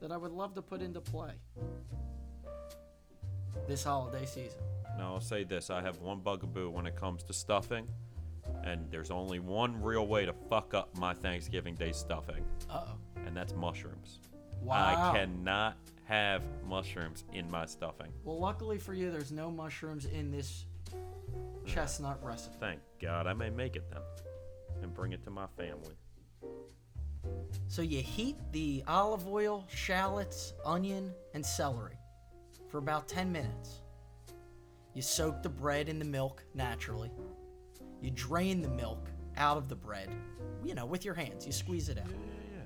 that 0.00 0.10
I 0.10 0.16
would 0.16 0.32
love 0.32 0.54
to 0.54 0.62
put 0.62 0.80
into 0.80 1.02
play 1.02 1.32
this 3.68 3.84
holiday 3.84 4.24
season. 4.24 4.58
Now, 4.96 5.12
I'll 5.12 5.20
say 5.20 5.44
this 5.44 5.68
I 5.68 5.82
have 5.82 5.98
one 5.98 6.20
bugaboo 6.20 6.70
when 6.70 6.86
it 6.86 6.96
comes 6.96 7.22
to 7.24 7.34
stuffing, 7.34 7.86
and 8.64 8.90
there's 8.90 9.10
only 9.10 9.38
one 9.38 9.82
real 9.82 10.06
way 10.06 10.24
to 10.24 10.32
fuck 10.48 10.72
up 10.72 10.96
my 10.96 11.12
Thanksgiving 11.12 11.74
Day 11.74 11.92
stuffing, 11.92 12.42
Uh 12.70 12.84
oh. 12.86 12.92
and 13.26 13.36
that's 13.36 13.52
mushrooms. 13.52 14.20
Wow. 14.62 15.12
I 15.12 15.14
cannot 15.18 15.76
have 16.04 16.42
mushrooms 16.66 17.24
in 17.34 17.50
my 17.50 17.66
stuffing. 17.66 18.14
Well, 18.24 18.38
luckily 18.38 18.78
for 18.78 18.94
you, 18.94 19.10
there's 19.10 19.30
no 19.30 19.50
mushrooms 19.50 20.06
in 20.06 20.30
this 20.30 20.64
chestnut 21.74 22.22
recipe. 22.22 22.56
Thank 22.60 22.80
God 23.00 23.26
I 23.26 23.32
may 23.32 23.50
make 23.50 23.76
it 23.76 23.84
then 23.90 24.02
and 24.82 24.94
bring 24.94 25.12
it 25.12 25.22
to 25.24 25.30
my 25.30 25.46
family. 25.56 25.94
So 27.68 27.82
you 27.82 28.00
heat 28.00 28.36
the 28.52 28.82
olive 28.88 29.28
oil, 29.28 29.66
shallots, 29.68 30.54
onion, 30.64 31.12
and 31.34 31.44
celery 31.44 31.98
for 32.68 32.78
about 32.78 33.08
10 33.08 33.30
minutes. 33.30 33.82
You 34.94 35.02
soak 35.02 35.42
the 35.42 35.48
bread 35.48 35.88
in 35.88 35.98
the 35.98 36.04
milk 36.04 36.42
naturally. 36.54 37.10
You 38.00 38.10
drain 38.10 38.60
the 38.62 38.68
milk 38.68 39.08
out 39.36 39.56
of 39.56 39.68
the 39.68 39.76
bread, 39.76 40.08
you 40.64 40.74
know, 40.74 40.86
with 40.86 41.04
your 41.04 41.14
hands. 41.14 41.46
You 41.46 41.52
squeeze 41.52 41.88
it 41.88 41.98
out. 41.98 42.08
Yeah, 42.08 42.16
yeah, 42.16 42.56
yeah. 42.56 42.62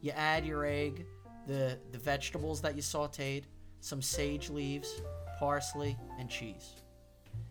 You 0.00 0.10
add 0.12 0.44
your 0.44 0.64
egg, 0.64 1.06
the, 1.46 1.78
the 1.92 1.98
vegetables 1.98 2.60
that 2.62 2.74
you 2.74 2.82
sauteed, 2.82 3.44
some 3.80 4.02
sage 4.02 4.50
leaves, 4.50 5.02
parsley, 5.38 5.96
and 6.18 6.28
cheese. 6.28 6.74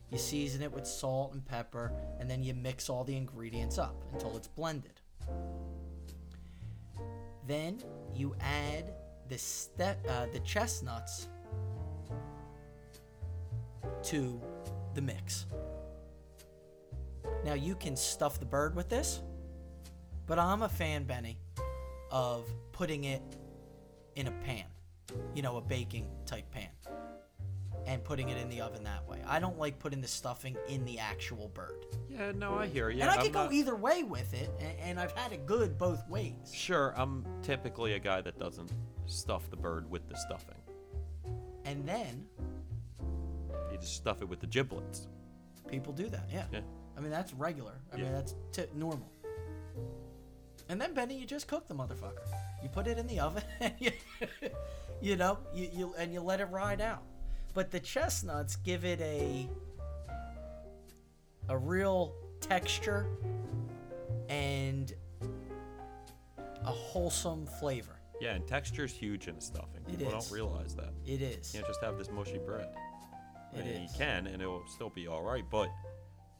You 0.09 0.17
season 0.17 0.61
it 0.61 0.71
with 0.71 0.87
salt 0.87 1.33
and 1.33 1.45
pepper, 1.45 1.91
and 2.19 2.29
then 2.29 2.43
you 2.43 2.53
mix 2.53 2.89
all 2.89 3.03
the 3.03 3.15
ingredients 3.15 3.77
up 3.77 3.95
until 4.13 4.37
it's 4.37 4.47
blended. 4.47 5.01
Then 7.45 7.81
you 8.13 8.35
add 8.39 8.93
the 9.27 9.37
ste- 9.37 10.07
uh, 10.07 10.27
the 10.31 10.39
chestnuts 10.45 11.27
to 14.03 14.41
the 14.93 15.01
mix. 15.01 15.45
Now 17.43 17.53
you 17.53 17.75
can 17.75 17.95
stuff 17.95 18.39
the 18.39 18.45
bird 18.45 18.75
with 18.75 18.89
this, 18.89 19.21
but 20.25 20.39
I'm 20.39 20.61
a 20.61 20.69
fan, 20.69 21.03
Benny, 21.03 21.37
of 22.11 22.49
putting 22.71 23.05
it 23.05 23.21
in 24.15 24.27
a 24.27 24.31
pan, 24.31 24.65
you 25.35 25.41
know, 25.41 25.57
a 25.57 25.61
baking 25.61 26.07
type 26.25 26.49
pan, 26.51 26.69
and 27.87 28.03
putting 28.03 28.29
it 28.29 28.37
in 28.37 28.49
the 28.49 28.61
oven 28.61 28.83
that 28.83 29.07
way. 29.07 29.19
I 29.25 29.39
don't 29.39 29.57
like 29.57 29.79
putting 29.79 30.01
the 30.01 30.07
stuffing 30.07 30.55
in 30.69 30.83
the 30.85 30.99
actual 30.99 31.47
bird. 31.49 31.85
Yeah, 32.09 32.33
no, 32.35 32.53
I 32.55 32.67
hear 32.67 32.89
you. 32.89 33.01
and 33.01 33.09
I 33.09 33.15
I'm 33.15 33.21
could 33.23 33.33
go 33.33 33.43
not- 33.45 33.53
either 33.53 33.75
way 33.75 34.03
with 34.03 34.33
it, 34.33 34.49
and, 34.59 34.71
and 34.81 34.99
I've 34.99 35.13
had 35.13 35.31
it 35.31 35.45
good 35.45 35.77
both 35.77 36.07
ways. 36.09 36.51
Sure, 36.53 36.93
I'm 36.97 37.25
typically 37.41 37.93
a 37.93 37.99
guy 37.99 38.21
that 38.21 38.37
doesn't 38.37 38.71
stuff 39.05 39.49
the 39.49 39.55
bird 39.57 39.89
with 39.89 40.07
the 40.09 40.15
stuffing. 40.17 40.55
And 41.65 41.87
then 41.87 42.25
You 43.71 43.77
just 43.77 43.95
stuff 43.95 44.21
it 44.21 44.27
with 44.29 44.39
the 44.41 44.47
giblets. 44.47 45.07
people 45.67 45.93
do 45.93 46.07
that, 46.09 46.29
yeah. 46.31 46.45
Yeah. 46.51 46.59
I 46.97 46.99
mean, 46.99 47.11
that's 47.11 47.33
regular. 47.33 47.73
I 47.93 47.97
mean, 47.97 48.11
that's 48.11 48.35
t- 48.51 48.65
normal. 48.73 49.09
And 50.69 50.81
then 50.81 50.93
Benny, 50.93 51.17
you 51.17 51.25
just 51.25 51.47
cook 51.47 51.67
the 51.67 51.73
motherfucker. 51.75 52.25
You 52.61 52.69
put 52.69 52.87
it 52.87 52.97
in 52.97 53.07
the 53.07 53.19
oven, 53.21 53.43
and 53.61 53.73
you, 53.79 53.91
you 55.01 55.15
know, 55.15 55.37
you, 55.53 55.69
you 55.73 55.95
and 55.97 56.11
you 56.11 56.19
let 56.21 56.41
it 56.41 56.45
ride 56.51 56.81
out. 56.81 57.03
But 57.57 57.71
the 57.71 57.79
chestnuts 57.79 58.55
give 58.57 58.85
it 58.85 59.01
a 59.01 59.49
a 61.49 61.57
real 61.57 62.13
texture 62.39 63.07
and 64.29 64.93
a 66.63 66.71
wholesome 66.71 67.47
flavor. 67.47 67.99
Yeah, 68.21 68.35
and 68.35 68.45
texture's 68.45 68.93
huge 68.93 69.27
in 69.27 69.41
stuffing. 69.41 69.81
It 69.87 69.97
People 69.97 70.05
is. 70.05 70.29
don't 70.29 70.31
realize 70.31 70.75
that. 70.75 70.93
It 71.03 71.23
is. 71.23 71.51
You 71.51 71.61
can't 71.61 71.67
just 71.67 71.81
have 71.81 71.97
this 71.97 72.11
mushy 72.11 72.37
bread. 72.37 72.67
I 73.51 73.57
mean, 73.57 73.67
is. 73.69 73.91
You 73.91 73.97
can, 73.97 74.27
and 74.27 74.39
it 74.39 74.45
will 74.45 74.67
still 74.67 74.91
be 74.91 75.07
all 75.07 75.23
right. 75.23 75.43
But 75.49 75.69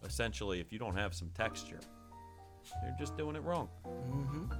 essentially, 0.03 0.59
if 0.59 0.71
you 0.71 0.77
don't 0.77 0.95
have 0.95 1.15
some 1.15 1.31
texture, 1.31 1.79
you're 2.83 2.95
just 2.99 3.17
doing 3.17 3.35
it 3.35 3.41
wrong. 3.41 3.69
Mm-hmm. 3.87 4.51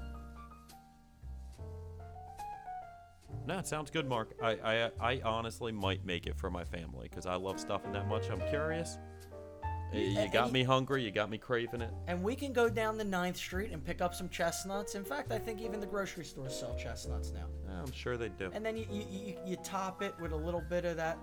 No, 3.48 3.58
it 3.58 3.66
sounds 3.66 3.90
good, 3.90 4.08
Mark. 4.10 4.36
I 4.44 4.52
I, 4.52 4.92
I 5.00 5.22
honestly 5.24 5.72
might 5.72 6.06
make 6.06 6.28
it 6.28 6.38
for 6.38 6.52
my 6.52 6.66
family 6.66 7.08
because 7.10 7.26
I 7.26 7.36
love 7.36 7.60
stuffing 7.60 7.94
that 7.94 8.08
much. 8.08 8.30
I'm 8.30 8.42
curious. 8.50 8.98
You 9.94 10.28
got 10.34 10.52
me 10.52 10.64
hungry. 10.64 11.02
You 11.02 11.12
got 11.12 11.30
me 11.30 11.38
craving 11.38 11.80
it. 11.80 11.92
And 12.08 12.22
we 12.22 12.36
can 12.36 12.52
go 12.52 12.68
down 12.68 12.98
the 12.98 13.06
9th 13.06 13.38
Street 13.38 13.72
and 13.72 13.84
pick 13.84 14.02
up 14.02 14.14
some 14.14 14.28
chestnuts. 14.28 14.96
In 14.96 15.06
fact, 15.06 15.32
I 15.32 15.40
think 15.40 15.62
even 15.62 15.80
the 15.80 15.88
grocery 15.88 16.26
stores 16.26 16.60
sell 16.60 16.76
chestnuts 16.76 17.32
now. 17.32 17.46
Yeah, 17.66 17.84
I'm 17.84 17.92
sure 17.94 18.18
they 18.18 18.28
do. 18.28 18.52
And 18.54 18.66
then 18.66 18.76
you, 18.76 18.86
you, 18.92 19.06
you, 19.10 19.38
you 19.46 19.56
top 19.64 20.02
it 20.02 20.14
with 20.20 20.34
a 20.34 20.36
little 20.36 20.64
bit 20.70 20.84
of 20.84 20.98
that, 20.98 21.18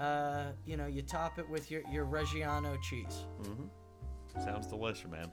uh, 0.00 0.46
you 0.66 0.76
know, 0.76 0.86
you 0.86 1.02
top 1.02 1.38
it 1.38 1.48
with 1.48 1.70
your, 1.70 1.82
your 1.92 2.06
Reggiano 2.06 2.76
cheese. 2.82 3.24
Mm-hmm. 3.42 4.42
Sounds 4.42 4.66
delicious, 4.66 5.08
man. 5.08 5.30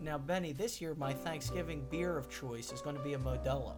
Now, 0.00 0.18
Benny, 0.18 0.52
this 0.52 0.80
year 0.80 0.96
my 0.96 1.12
Thanksgiving 1.12 1.86
beer 1.88 2.18
of 2.18 2.28
choice 2.28 2.72
is 2.72 2.82
going 2.82 2.96
to 2.96 3.02
be 3.02 3.14
a 3.14 3.18
Modelo. 3.18 3.76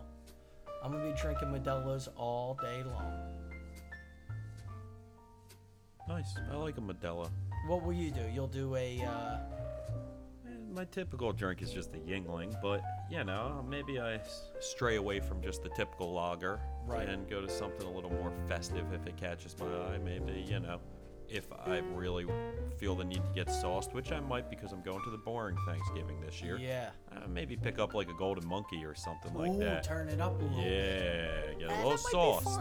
I'm 0.83 0.93
to 0.93 0.99
be 0.99 1.13
drinking 1.21 1.49
Modelos 1.49 2.09
all 2.17 2.59
day 2.61 2.83
long. 2.85 3.15
Nice. 6.09 6.35
I 6.51 6.57
like 6.57 6.77
a 6.79 6.81
Modelo. 6.81 7.31
What 7.69 7.83
will 7.85 7.93
you 7.93 8.11
do? 8.11 8.23
You'll 8.35 8.49
do 8.49 8.75
a. 8.75 9.01
Uh, 9.03 9.39
My 10.75 10.85
typical 10.87 11.33
drink 11.33 11.63
is 11.63 11.71
just 11.73 11.95
a 11.95 11.99
Yuengling, 11.99 12.55
but 12.61 12.83
you 13.11 13.23
know, 13.23 13.65
maybe 13.69 14.01
I 14.01 14.21
stray 14.59 14.97
away 14.97 15.21
from 15.21 15.41
just 15.43 15.63
the 15.63 15.69
typical 15.71 16.13
lager 16.13 16.59
Right. 16.85 17.09
and 17.09 17.29
go 17.31 17.41
to 17.41 17.49
something 17.49 17.87
a 17.87 17.91
little 17.91 18.11
more 18.11 18.33
festive 18.49 18.93
if 18.93 19.07
it 19.07 19.17
catches 19.17 19.57
my 19.59 19.67
eye. 19.67 19.99
Maybe 20.05 20.41
you 20.49 20.59
know, 20.59 20.81
if 21.33 21.47
I 21.67 21.79
really 21.95 22.27
feel 22.79 22.95
the 22.95 23.05
need 23.05 23.23
to 23.25 23.31
get 23.35 23.51
sauced, 23.51 23.95
which 23.95 24.13
I 24.13 24.21
might 24.21 24.51
because 24.51 24.73
I'm 24.73 24.83
going 24.83 25.03
to 25.05 25.11
the 25.11 25.17
boring 25.19 25.57
Thanksgiving 25.67 26.21
this 26.21 26.43
year. 26.43 26.59
Yeah. 26.59 26.91
Uh, 27.11 27.21
maybe 27.29 27.57
pick 27.57 27.79
up 27.79 27.95
like 27.95 28.09
a 28.11 28.15
golden 28.15 28.47
monkey 28.47 28.85
or 28.85 28.95
something 28.95 29.33
like 29.35 29.59
that. 29.59 29.85
turn 29.85 30.09
it 30.09 30.21
up 30.21 30.39
a 30.41 30.45
little. 30.45 30.59
Yeah, 30.59 31.55
get 31.59 31.71
a 31.71 31.73
Eh, 31.73 31.77
little 31.85 31.91
that 31.91 31.91
might 31.91 31.93
be 31.93 31.97
sauce. 31.97 32.59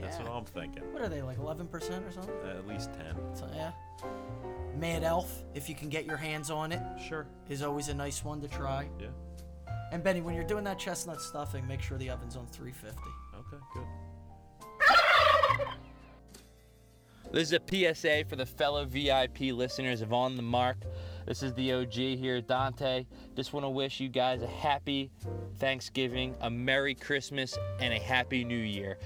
That's 0.00 0.18
Yeah. 0.18 0.22
what 0.24 0.32
I'm 0.32 0.44
thinking. 0.44 0.82
What 0.92 1.02
are 1.02 1.08
they, 1.08 1.22
like 1.22 1.38
11% 1.38 2.04
or 2.06 2.10
something? 2.12 2.34
At 2.48 2.66
least 2.66 2.90
ten. 2.94 3.14
So, 3.34 3.48
yeah. 3.54 3.72
Mad 4.76 5.04
Elf, 5.04 5.44
if 5.54 5.68
you 5.68 5.74
can 5.74 5.88
get 5.88 6.04
your 6.04 6.16
hands 6.16 6.50
on 6.50 6.72
it. 6.72 6.82
Sure. 7.00 7.26
Is 7.48 7.62
always 7.62 7.88
a 7.88 7.94
nice 7.94 8.24
one 8.24 8.40
to 8.40 8.48
try. 8.48 8.88
Yeah. 8.98 9.08
And 9.92 10.02
Benny, 10.02 10.20
when 10.20 10.34
you're 10.34 10.44
doing 10.44 10.64
that 10.64 10.78
chestnut 10.78 11.20
stuffing, 11.20 11.66
make 11.66 11.80
sure 11.80 11.96
the 11.98 12.10
oven's 12.10 12.36
on 12.36 12.46
350. 12.48 12.98
Okay, 13.38 13.62
good. 13.72 13.86
This 17.34 17.50
is 17.50 17.58
a 17.58 17.94
PSA 17.94 18.26
for 18.28 18.36
the 18.36 18.46
fellow 18.46 18.84
VIP 18.84 19.40
listeners 19.40 20.02
of 20.02 20.12
On 20.12 20.36
the 20.36 20.42
Mark. 20.42 20.76
This 21.26 21.42
is 21.42 21.52
the 21.54 21.72
OG 21.72 21.92
here, 21.92 22.40
Dante. 22.40 23.06
Just 23.34 23.52
want 23.52 23.64
to 23.64 23.70
wish 23.70 23.98
you 23.98 24.08
guys 24.08 24.40
a 24.42 24.46
happy 24.46 25.10
Thanksgiving, 25.58 26.36
a 26.42 26.48
Merry 26.48 26.94
Christmas, 26.94 27.58
and 27.80 27.92
a 27.92 27.98
Happy 27.98 28.44
New 28.44 28.56
Year. 28.56 28.98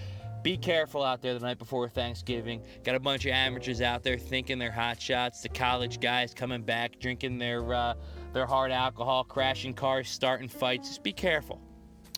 Be 0.42 0.58
careful 0.58 1.02
out 1.02 1.22
there 1.22 1.32
the 1.32 1.40
night 1.40 1.58
before 1.58 1.88
Thanksgiving. 1.88 2.60
Got 2.84 2.96
a 2.96 3.00
bunch 3.00 3.24
of 3.24 3.32
amateurs 3.32 3.80
out 3.80 4.02
there 4.02 4.18
thinking 4.18 4.58
they're 4.58 4.70
hot 4.70 5.00
shots. 5.00 5.40
The 5.40 5.48
college 5.48 5.98
guys 5.98 6.34
coming 6.34 6.60
back, 6.60 7.00
drinking 7.00 7.38
their 7.38 7.72
uh, 7.72 7.94
their 8.34 8.44
hard 8.44 8.72
alcohol, 8.72 9.24
crashing 9.24 9.72
cars, 9.72 10.06
starting 10.06 10.48
fights. 10.48 10.88
Just 10.88 11.02
be 11.02 11.14
careful. 11.14 11.62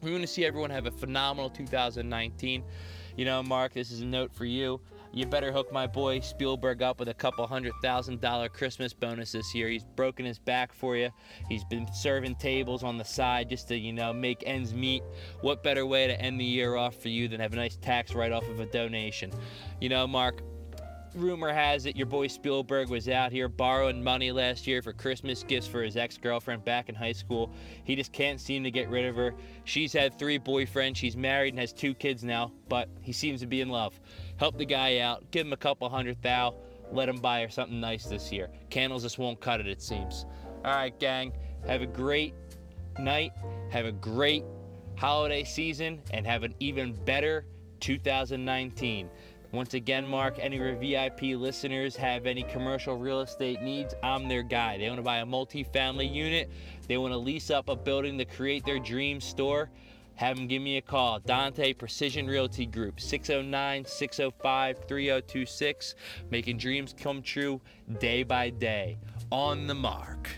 We 0.03 0.11
want 0.11 0.23
to 0.23 0.27
see 0.27 0.45
everyone 0.45 0.71
have 0.71 0.87
a 0.87 0.91
phenomenal 0.91 1.51
2019. 1.51 2.65
You 3.17 3.25
know, 3.25 3.45
Mark, 3.45 3.75
this 3.75 3.93
is 3.93 4.01
a 4.01 4.07
note 4.07 4.35
for 4.35 4.45
you. 4.45 4.81
You 5.13 5.27
better 5.27 5.53
hook 5.53 5.73
my 5.73 5.87
boy 5.87 6.21
Spielberg 6.21 6.83
up 6.83 7.01
with 7.01 7.09
a 7.09 7.15
couple 7.15 7.47
hundred 7.47 7.73
thousand 7.83 8.21
dollar 8.21 8.49
Christmas 8.49 8.93
bonus 8.93 9.33
this 9.33 9.55
year. 9.55 9.69
He's 9.69 9.85
broken 9.85 10.25
his 10.25 10.39
back 10.39 10.73
for 10.73 10.97
you. 10.97 11.11
He's 11.49 11.65
been 11.65 11.93
serving 11.93 12.37
tables 12.37 12.83
on 12.83 12.97
the 12.97 13.05
side 13.05 13.49
just 13.49 13.69
to, 13.69 13.77
you 13.77 13.93
know, 13.93 14.13
make 14.13 14.45
ends 14.47 14.73
meet. 14.73 15.03
What 15.41 15.63
better 15.63 15.85
way 15.85 16.07
to 16.07 16.21
end 16.21 16.41
the 16.41 16.45
year 16.45 16.77
off 16.77 16.97
for 16.97 17.09
you 17.09 17.29
than 17.29 17.41
have 17.41 17.53
a 17.53 17.57
nice 17.57 17.77
tax 17.77 18.15
write 18.15 18.33
off 18.33 18.49
of 18.49 18.61
a 18.61 18.67
donation? 18.67 19.33
You 19.81 19.89
know, 19.89 20.07
Mark, 20.07 20.43
rumor 21.15 21.53
has 21.53 21.87
it 21.87 21.97
your 21.97 22.07
boy 22.07 22.29
Spielberg 22.29 22.89
was 22.89 23.09
out 23.09 23.33
here 23.33 23.49
borrowing 23.49 24.03
money 24.03 24.31
last 24.31 24.67
year 24.67 24.81
for 24.81 24.93
Christmas 24.93 25.43
gifts 25.43 25.67
for 25.67 25.83
his 25.83 25.97
ex 25.97 26.17
girlfriend 26.17 26.65
back 26.65 26.89
in 26.89 26.95
high 26.95 27.13
school. 27.13 27.53
He 27.85 27.97
just 27.97 28.13
can't 28.13 28.41
seem 28.41 28.63
to 28.63 28.71
get 28.71 28.89
rid 28.89 29.07
of 29.07 29.17
her. 29.17 29.35
She's 29.65 29.93
had 29.93 30.19
three 30.19 30.39
boyfriends, 30.39 30.97
she's 30.97 31.17
married 31.17 31.55
and 31.55 31.59
has 31.59 31.73
two 31.73 31.95
kids 31.95 32.23
now, 32.23 32.53
but 32.69 32.89
he 33.01 33.13
seems 33.13 33.41
to 33.41 33.47
be 33.47 33.61
in 33.61 33.69
love. 33.69 33.99
Help 34.41 34.57
the 34.57 34.65
guy 34.65 35.01
out, 35.01 35.31
give 35.33 35.47
him 35.47 35.53
a 35.53 35.57
couple 35.59 35.87
hundred 35.91 36.17
thou, 36.23 36.55
let 36.91 37.11
him 37.11 37.19
buy 37.19 37.43
her 37.43 37.51
something 37.51 37.79
nice 37.79 38.07
this 38.07 38.33
year. 38.33 38.49
Candles 38.71 39.03
just 39.03 39.19
won't 39.19 39.39
cut 39.39 39.61
it, 39.61 39.67
it 39.67 39.83
seems. 39.83 40.25
All 40.65 40.75
right, 40.75 40.99
gang, 40.99 41.35
have 41.67 41.83
a 41.83 41.87
great 41.87 42.33
night, 42.99 43.33
have 43.69 43.85
a 43.85 43.93
great 43.93 44.43
holiday 44.97 45.45
season, 45.45 46.01
and 46.15 46.27
have 46.27 46.43
an 46.43 46.55
even 46.59 46.95
better 47.05 47.45
2019. 47.81 49.11
Once 49.53 49.75
again, 49.75 50.07
Mark, 50.07 50.39
any 50.41 50.57
of 50.57 50.63
your 50.65 50.75
VIP 50.77 51.39
listeners 51.39 51.95
have 51.95 52.25
any 52.25 52.45
commercial 52.45 52.97
real 52.97 53.21
estate 53.21 53.61
needs, 53.61 53.93
I'm 54.03 54.27
their 54.27 54.43
guy. 54.43 54.79
They 54.79 54.89
want 54.89 55.01
to 55.01 55.03
buy 55.03 55.19
a 55.19 55.27
multi-family 55.27 56.07
unit, 56.07 56.51
they 56.89 56.97
want 56.97 57.13
to 57.13 57.19
lease 57.19 57.51
up 57.51 57.69
a 57.69 57.77
building 57.77 58.17
to 58.17 58.25
create 58.25 58.65
their 58.65 58.79
dream 58.79 59.21
store. 59.21 59.69
Have 60.21 60.37
them 60.37 60.49
give 60.49 60.61
me 60.61 60.77
a 60.77 60.83
call. 60.83 61.19
Dante 61.19 61.73
Precision 61.73 62.27
Realty 62.27 62.67
Group, 62.67 63.01
609 63.01 63.87
605 63.87 64.85
3026. 64.87 65.95
Making 66.31 66.59
dreams 66.59 66.95
come 66.95 67.23
true 67.23 67.59
day 67.99 68.23
by 68.23 68.51
day. 68.51 68.99
On 69.33 69.67
the 69.67 69.75
mark. 69.75 70.29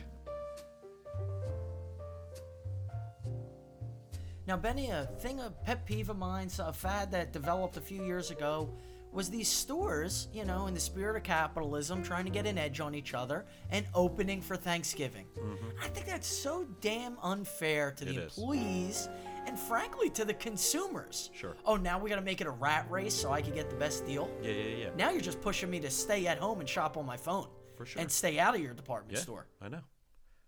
Now, 4.46 4.56
Benny, 4.56 4.90
a 4.90 5.10
thing, 5.18 5.40
a 5.40 5.50
pet 5.50 5.84
peeve 5.84 6.10
of 6.10 6.16
mine, 6.16 6.48
so 6.48 6.68
a 6.68 6.72
fad 6.72 7.10
that 7.10 7.32
developed 7.32 7.76
a 7.76 7.80
few 7.80 8.04
years 8.04 8.30
ago, 8.30 8.70
was 9.10 9.30
these 9.30 9.48
stores, 9.48 10.28
you 10.32 10.44
know, 10.44 10.68
in 10.68 10.74
the 10.74 10.80
spirit 10.80 11.16
of 11.16 11.24
capitalism, 11.24 12.04
trying 12.04 12.24
to 12.24 12.30
get 12.30 12.46
an 12.46 12.56
edge 12.56 12.78
on 12.78 12.94
each 12.94 13.14
other 13.14 13.44
and 13.70 13.84
opening 13.94 14.40
for 14.40 14.56
Thanksgiving. 14.56 15.26
Mm-hmm. 15.36 15.82
I 15.82 15.88
think 15.88 16.06
that's 16.06 16.28
so 16.28 16.66
damn 16.80 17.18
unfair 17.20 17.90
to 17.96 18.08
It 18.08 18.14
the 18.14 18.22
is. 18.22 18.38
And, 19.46 19.58
frankly, 19.58 20.08
to 20.10 20.24
the 20.24 20.34
consumers. 20.34 21.30
Sure. 21.34 21.56
Oh, 21.64 21.76
now 21.76 21.98
we 21.98 22.08
got 22.10 22.16
to 22.16 22.22
make 22.22 22.40
it 22.40 22.46
a 22.46 22.50
rat 22.50 22.86
race 22.90 23.14
so 23.14 23.32
I 23.32 23.42
can 23.42 23.54
get 23.54 23.70
the 23.70 23.76
best 23.76 24.06
deal. 24.06 24.30
Yeah, 24.42 24.50
yeah, 24.52 24.76
yeah. 24.76 24.90
Now 24.96 25.10
you're 25.10 25.20
just 25.20 25.40
pushing 25.40 25.70
me 25.70 25.80
to 25.80 25.90
stay 25.90 26.26
at 26.26 26.38
home 26.38 26.60
and 26.60 26.68
shop 26.68 26.96
on 26.96 27.06
my 27.06 27.16
phone. 27.16 27.48
For 27.76 27.86
sure. 27.86 28.02
And 28.02 28.10
stay 28.10 28.38
out 28.38 28.54
of 28.54 28.60
your 28.60 28.74
department 28.74 29.16
Yeah, 29.16 29.22
store. 29.22 29.46
I 29.60 29.68
know. 29.68 29.80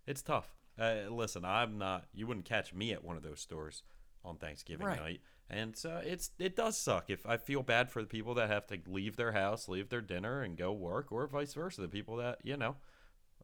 It's 0.05 0.21
tough. 0.21 0.53
Uh, 0.79 1.09
listen, 1.09 1.43
I'm 1.45 1.77
not. 1.77 2.05
You 2.13 2.27
wouldn't 2.27 2.45
catch 2.45 2.73
me 2.73 2.91
at 2.93 3.03
one 3.03 3.17
of 3.17 3.23
those 3.23 3.39
stores 3.39 3.81
on 4.23 4.37
Thanksgiving 4.37 4.85
Right. 4.85 4.99
night, 4.99 5.21
and 5.49 5.75
so 5.77 6.01
it's 6.03 6.31
it 6.39 6.55
does 6.55 6.77
suck. 6.77 7.09
If 7.09 7.25
I 7.25 7.37
feel 7.37 7.63
bad 7.63 7.89
for 7.91 8.01
the 8.01 8.07
people 8.07 8.33
that 8.35 8.49
have 8.49 8.67
to 8.67 8.79
leave 8.87 9.15
their 9.15 9.31
house, 9.31 9.67
leave 9.69 9.89
their 9.89 10.01
dinner, 10.01 10.41
and 10.41 10.57
go 10.57 10.71
work, 10.73 11.11
or 11.11 11.25
vice 11.27 11.53
versa, 11.53 11.81
the 11.81 11.87
people 11.87 12.17
that 12.17 12.39
you 12.43 12.57
know 12.57 12.75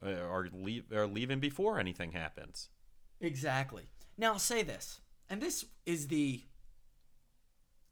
uh, 0.04 0.10
are 0.10 0.50
leave 0.52 0.92
are 0.92 1.08
leaving 1.08 1.40
before 1.40 1.80
anything 1.80 2.12
happens. 2.12 2.70
Exactly. 3.20 3.90
Now 4.18 4.34
I'll 4.34 4.40
say 4.40 4.62
this, 4.64 5.00
and 5.32 5.42
this 5.42 5.66
is 5.86 6.10
the 6.10 6.44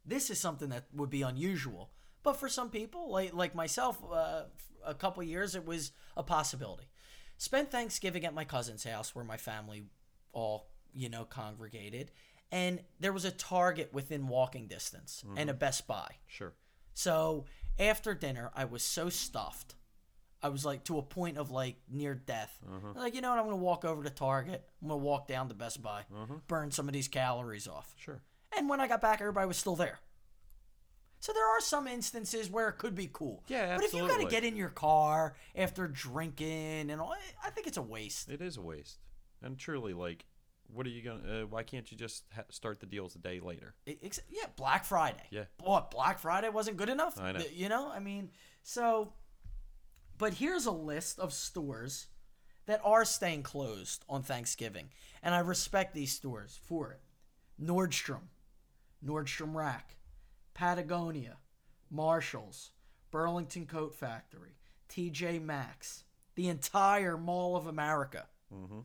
this 0.06 0.30
is 0.30 0.40
something 0.40 0.70
that 0.70 0.86
would 0.94 1.10
be 1.10 1.22
unusual, 1.22 1.92
but 2.22 2.34
for 2.34 2.50
some 2.50 2.70
people, 2.70 3.10
like 3.12 3.34
like 3.34 3.56
myself, 3.56 3.98
uh, 4.12 4.44
a 4.86 4.94
couple 4.94 5.24
years 5.24 5.56
it 5.56 5.66
was 5.66 5.94
a 6.18 6.22
possibility. 6.22 6.90
Spent 7.38 7.72
Thanksgiving 7.72 8.26
at 8.26 8.34
my 8.34 8.44
cousin's 8.44 8.84
house 8.84 9.16
where 9.16 9.24
my 9.24 9.38
family 9.38 9.86
all 10.34 10.68
you 10.94 11.08
know 11.10 11.24
congregated, 11.24 12.12
and 12.52 12.82
there 13.00 13.14
was 13.14 13.24
a 13.24 13.32
Target 13.32 13.94
within 13.94 14.28
walking 14.28 14.68
distance 14.68 15.24
and 15.38 15.50
a 15.50 15.54
Best 15.54 15.88
Buy. 15.88 16.10
Sure. 16.28 16.54
So 16.94 17.46
after 17.80 18.14
dinner, 18.14 18.52
I 18.54 18.66
was 18.66 18.84
so 18.84 19.08
stuffed. 19.08 19.76
I 20.42 20.50
was 20.50 20.64
like 20.64 20.86
to 20.86 20.98
a 20.98 21.02
point 21.02 21.38
of 21.38 21.52
like 21.52 21.76
near 21.90 22.16
death. 22.16 22.58
Like, 22.96 23.14
you 23.16 23.22
know 23.22 23.30
what? 23.32 23.40
I'm 23.40 23.46
going 23.46 23.58
to 23.58 23.64
walk 23.64 23.84
over 23.86 24.04
to 24.04 24.10
Target. 24.10 24.64
I'm 24.82 24.88
going 24.88 25.00
to 25.02 25.06
walk 25.06 25.28
down 25.28 25.50
to 25.50 25.56
Best 25.56 25.82
Buy, 25.82 26.04
burn 26.48 26.72
some 26.72 26.88
of 26.88 26.94
these 26.94 27.08
calories 27.08 27.68
off. 27.68 27.94
Sure. 27.98 28.22
And 28.58 28.68
when 28.70 28.80
I 28.82 28.88
got 28.88 29.02
back, 29.02 29.22
everybody 29.22 29.48
was 29.48 29.58
still 29.58 29.76
there. 29.76 30.00
So 31.22 31.34
there 31.34 31.46
are 31.46 31.60
some 31.60 31.86
instances 31.88 32.50
where 32.50 32.70
it 32.70 32.78
could 32.78 32.96
be 32.96 33.10
cool. 33.12 33.44
Yeah, 33.50 33.58
absolutely. 33.58 33.78
But 33.78 33.86
if 33.86 33.94
you 33.94 34.08
got 34.18 34.30
to 34.30 34.34
get 34.34 34.44
in 34.46 34.56
your 34.56 34.70
car 34.70 35.36
after 35.56 35.88
drinking 35.88 36.90
and 36.90 37.02
all, 37.02 37.14
I 37.44 37.50
think 37.50 37.68
it's 37.68 37.78
a 37.78 37.82
waste. 37.82 38.30
It 38.30 38.42
is 38.42 38.56
a 38.56 38.62
waste, 38.62 39.00
and 39.44 39.58
truly, 39.58 39.94
like, 39.94 40.26
what 40.72 40.86
are 40.86 40.90
you 40.90 41.02
gonna? 41.04 41.42
Uh, 41.44 41.46
why 41.48 41.64
can't 41.64 41.92
you 41.92 41.98
just 41.98 42.24
ha- 42.34 42.44
start 42.50 42.80
the 42.80 42.86
deals 42.86 43.16
a 43.16 43.20
day 43.20 43.42
later? 43.42 43.76
It- 43.86 44.20
yeah, 44.30 44.46
Black 44.56 44.86
Friday. 44.86 45.26
Yeah. 45.30 45.44
What, 45.62 45.92
Black 45.92 46.20
Friday 46.20 46.48
wasn't 46.50 46.78
good 46.78 46.90
enough? 46.90 47.20
I 47.20 47.34
know. 47.34 47.42
You 47.54 47.68
know, 47.68 47.90
I 47.92 48.00
mean, 48.00 48.30
so. 48.64 49.12
But 50.20 50.36
here's 50.36 50.68
a 50.68 50.72
list 50.72 51.18
of 51.18 51.34
stores 51.34 52.08
that 52.68 52.82
are 52.84 53.06
staying 53.06 53.42
closed 53.42 54.04
on 54.08 54.22
Thanksgiving. 54.22 54.90
And 55.24 55.34
I 55.34 55.40
respect 55.40 55.96
these 55.96 56.12
stores 56.12 56.60
for 56.62 56.92
it 56.92 57.00
Nordstrom, 57.60 58.28
Nordstrom 59.04 59.56
Rack, 59.56 59.96
Patagonia, 60.54 61.38
Marshalls, 61.90 62.72
Burlington 63.10 63.66
Coat 63.66 63.96
Factory, 63.96 64.58
TJ 64.90 65.42
Maxx, 65.42 66.04
the 66.36 66.50
entire 66.50 67.18
Mall 67.18 67.56
of 67.56 67.66
America. 67.66 68.28
Mm-hmm. 68.54 68.80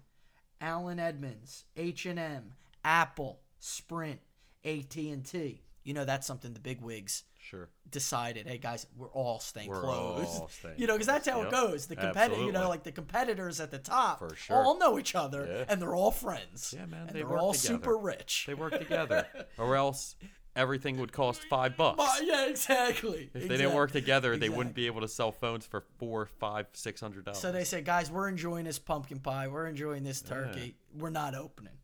Allen 0.61 0.99
Edmonds, 0.99 1.64
H&M, 1.76 2.53
Apple, 2.85 3.41
Sprint, 3.59 4.20
AT&T. 4.64 5.62
You 5.82 5.95
know 5.95 6.05
that's 6.05 6.26
something 6.26 6.55
the 6.55 6.61
big 6.61 6.80
wigs 6.80 7.24
Sure. 7.51 7.68
decided. 7.90 8.47
Hey 8.47 8.59
guys, 8.59 8.86
we're 8.97 9.11
all 9.11 9.38
staying 9.38 9.68
We're 9.68 9.80
closed. 9.82 10.40
all 10.40 10.49
staying 10.49 10.74
you 10.78 10.86
know, 10.86 10.95
because 10.95 11.07
that's 11.07 11.28
how 11.28 11.42
closed. 11.42 11.49
it 11.49 11.51
goes. 11.51 11.86
The 11.86 11.97
competitor, 11.97 12.42
you 12.42 12.53
know, 12.53 12.68
like 12.68 12.82
the 12.84 12.92
competitors 12.92 13.61
at 13.61 13.70
the 13.70 13.78
top, 13.78 14.18
For 14.20 14.34
sure. 14.34 14.57
all 14.57 14.78
know 14.78 14.99
each 14.99 15.14
other, 15.14 15.47
Yeah. 15.47 15.64
and 15.68 15.80
they're 15.82 15.95
all 15.95 16.11
friends. 16.11 16.74
Yeah, 16.76 16.86
man. 16.86 17.03
and 17.03 17.11
they 17.11 17.20
they're 17.20 17.28
work 17.28 17.40
all 17.40 17.53
together. 17.53 17.74
super 17.78 17.99
rich. 17.99 18.45
They 18.47 18.55
work 18.55 18.78
together, 18.78 19.26
or 19.59 19.76
else 19.76 20.16
everything 20.57 20.97
would 20.99 21.12
cost 21.12 21.42
five 21.51 21.76
bucks. 21.76 22.20
Yeah, 22.22 22.47
exactly. 22.47 23.28
If 23.34 23.42
they 23.49 23.57
didn't 23.57 23.74
work 23.74 23.90
Exactly. 23.90 24.01
together, 24.01 24.36
they 24.36 24.49
wouldn't 24.49 24.74
be 24.74 24.86
able 24.86 25.01
to 25.03 25.09
sell 25.09 25.30
phones 25.32 25.66
for 25.66 25.82
four, 25.99 26.26
five, 26.26 26.66
six 26.72 27.01
hundred 27.01 27.24
dollars. 27.26 27.38
So 27.40 27.53
they 27.53 27.64
say, 27.64 27.82
guys, 27.82 28.11
we're 28.11 28.28
enjoying 28.28 28.64
this 28.64 28.78
pumpkin 28.78 29.18
pie. 29.20 29.49
We're 29.49 29.66
enjoying 29.66 30.03
this 30.05 30.22
turkey. 30.22 30.76
We're 30.97 31.11
not 31.11 31.34
opening. 31.34 31.74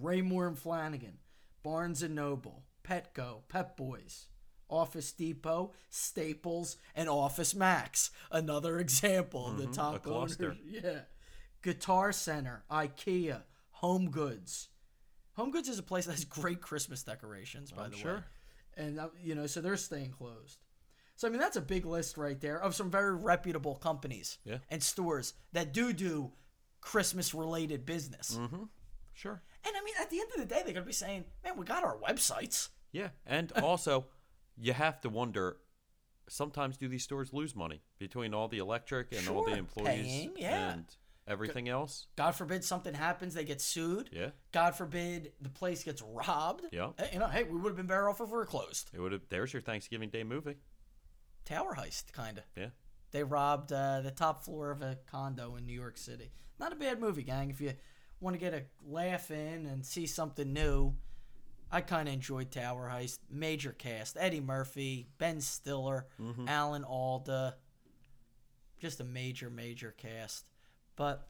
Raymour 0.00 0.46
and 0.48 0.56
Flanigan, 0.56 1.14
Barnes 1.62 2.02
and 2.02 2.14
Noble, 2.14 2.62
Petco, 2.84 3.42
Pep 3.48 3.76
Boys, 3.76 4.28
Office 4.72 5.12
Depot, 5.12 5.72
Staples, 5.90 6.76
and 6.94 7.08
Office 7.08 7.54
Max. 7.54 8.10
Another 8.30 8.78
example 8.78 9.46
of 9.46 9.58
the 9.58 9.66
Mhm, 9.66 9.74
top 9.74 10.06
owners. 10.06 10.38
Yeah. 10.64 11.00
Guitar 11.62 12.10
Center, 12.12 12.64
IKEA, 12.70 13.42
Home 13.82 14.10
Goods. 14.10 14.68
Home 15.34 15.50
Goods 15.50 15.68
is 15.68 15.78
a 15.78 15.82
place 15.82 16.06
that 16.06 16.12
has 16.12 16.24
great 16.24 16.60
Christmas 16.60 17.02
decorations, 17.02 17.70
by 17.70 17.84
I'm 17.84 17.90
the 17.90 17.96
way. 17.96 18.02
sure. 18.02 18.24
And 18.76 18.98
uh, 18.98 19.08
you 19.22 19.34
know, 19.34 19.46
so 19.46 19.60
they're 19.60 19.76
staying 19.76 20.10
closed. 20.12 20.58
So 21.16 21.28
I 21.28 21.30
mean, 21.30 21.40
that's 21.40 21.56
a 21.56 21.60
big 21.60 21.84
list 21.86 22.16
right 22.16 22.40
there 22.40 22.60
of 22.60 22.74
some 22.74 22.90
very 22.90 23.14
reputable 23.14 23.76
companies 23.76 24.38
Yeah. 24.44 24.58
and 24.70 24.82
stores 24.82 25.34
that 25.52 25.72
do 25.72 25.92
do 25.92 26.32
Christmas-related 26.80 27.86
business. 27.86 28.36
Mm-hmm. 28.38 28.64
Sure. 29.14 29.42
And 29.64 29.74
I 29.76 29.84
mean, 29.84 29.94
at 30.00 30.10
the 30.10 30.18
end 30.20 30.30
of 30.34 30.40
the 30.40 30.46
day, 30.46 30.62
they're 30.64 30.74
gonna 30.74 30.84
be 30.86 30.92
saying, 30.92 31.24
"Man, 31.44 31.56
we 31.56 31.64
got 31.64 31.84
our 31.84 31.96
websites." 31.98 32.70
Yeah, 32.90 33.10
and 33.24 33.52
also, 33.52 34.06
you 34.56 34.72
have 34.72 35.00
to 35.02 35.08
wonder. 35.08 35.58
Sometimes 36.28 36.76
do 36.76 36.88
these 36.88 37.02
stores 37.02 37.32
lose 37.32 37.54
money 37.54 37.82
between 37.98 38.32
all 38.32 38.48
the 38.48 38.58
electric 38.58 39.12
and 39.12 39.28
all 39.28 39.44
the 39.44 39.56
employees 39.56 40.06
paying, 40.06 40.32
yeah. 40.36 40.72
and 40.72 40.84
everything 41.26 41.68
else? 41.68 42.06
God 42.16 42.32
forbid 42.34 42.64
something 42.64 42.94
happens, 42.94 43.34
they 43.34 43.44
get 43.44 43.60
sued. 43.60 44.08
Yeah, 44.12 44.30
God 44.52 44.74
forbid 44.74 45.32
the 45.40 45.48
place 45.48 45.82
gets 45.82 46.00
robbed. 46.00 46.64
yeah. 46.70 46.90
You 47.12 47.18
know, 47.18 47.26
hey, 47.26 47.42
we 47.42 47.58
would 47.58 47.70
have 47.70 47.76
been 47.76 47.86
better 47.86 48.08
off 48.08 48.20
if 48.20 48.28
we 48.28 48.34
were 48.34 48.46
closed. 48.46 48.90
It 48.94 49.00
would 49.00 49.12
have. 49.12 49.22
There's 49.28 49.52
your 49.52 49.62
Thanksgiving 49.62 50.10
Day 50.10 50.22
movie. 50.22 50.56
Tower 51.44 51.74
heist, 51.74 52.12
kind 52.12 52.38
of. 52.38 52.44
Yeah. 52.56 52.68
They 53.10 53.24
robbed 53.24 53.72
uh, 53.72 54.00
the 54.00 54.10
top 54.10 54.44
floor 54.44 54.70
of 54.70 54.80
a 54.80 54.98
condo 55.10 55.56
in 55.56 55.66
New 55.66 55.78
York 55.78 55.98
City. 55.98 56.32
Not 56.58 56.72
a 56.72 56.76
bad 56.76 57.00
movie, 57.00 57.24
gang. 57.24 57.50
If 57.50 57.60
you 57.60 57.74
want 58.20 58.34
to 58.34 58.40
get 58.40 58.54
a 58.54 58.62
laugh 58.86 59.30
in 59.30 59.66
and 59.66 59.84
see 59.84 60.06
something 60.06 60.52
new, 60.52 60.94
I 61.72 61.80
kind 61.80 62.06
of 62.06 62.14
enjoyed 62.14 62.50
Tower 62.50 62.90
Heist. 62.92 63.18
Major 63.30 63.72
cast: 63.72 64.16
Eddie 64.20 64.40
Murphy, 64.40 65.08
Ben 65.18 65.40
Stiller, 65.40 66.06
Mhm. 66.20 66.46
Alan 66.48 66.84
Alda. 66.84 67.56
Just 68.78 69.00
a 69.00 69.04
major, 69.04 69.48
major 69.48 69.92
cast. 69.92 70.44
But 70.96 71.26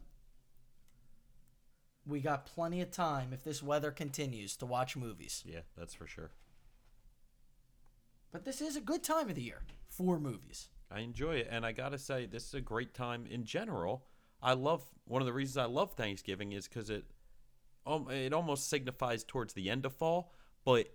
we 2.05 2.20
got 2.20 2.47
plenty 2.47 2.80
of 2.80 2.90
time 2.90 3.32
if 3.32 3.45
this 3.45 3.62
weather 3.62 3.93
continues 3.93 4.57
to 4.57 4.66
watch 4.66 4.97
movies. 4.97 5.45
Yeah, 5.47 5.61
that's 5.76 5.95
for 5.95 6.07
sure. 6.09 6.32
But 8.32 8.45
this 8.45 8.61
is 8.61 8.74
a 8.76 8.80
good 8.80 9.05
time 9.05 9.28
of 9.28 9.36
the 9.36 9.43
year 9.43 9.62
for 9.88 10.18
movies. 10.18 10.70
I 10.90 11.01
enjoy 11.01 11.36
it, 11.36 11.49
and 11.51 11.64
I 11.64 11.72
gotta 11.72 11.99
say, 11.99 12.26
this 12.26 12.47
is 12.49 12.55
a 12.55 12.61
great 12.61 12.95
time 12.95 13.26
in 13.26 13.45
general. 13.45 14.07
I 14.43 14.55
love 14.55 14.84
one 15.05 15.22
of 15.22 15.26
the 15.26 15.32
reasons 15.32 15.57
I 15.59 15.66
love 15.66 15.93
Thanksgiving 15.93 16.53
is 16.53 16.66
because 16.66 16.90
it, 16.90 17.05
um, 17.87 18.11
it 18.11 18.33
almost 18.33 18.68
signifies 18.70 19.24
towards 19.24 19.53
the 19.55 19.70
end 19.70 19.85
of 19.87 19.93
fall, 19.95 20.33
but 20.64 20.87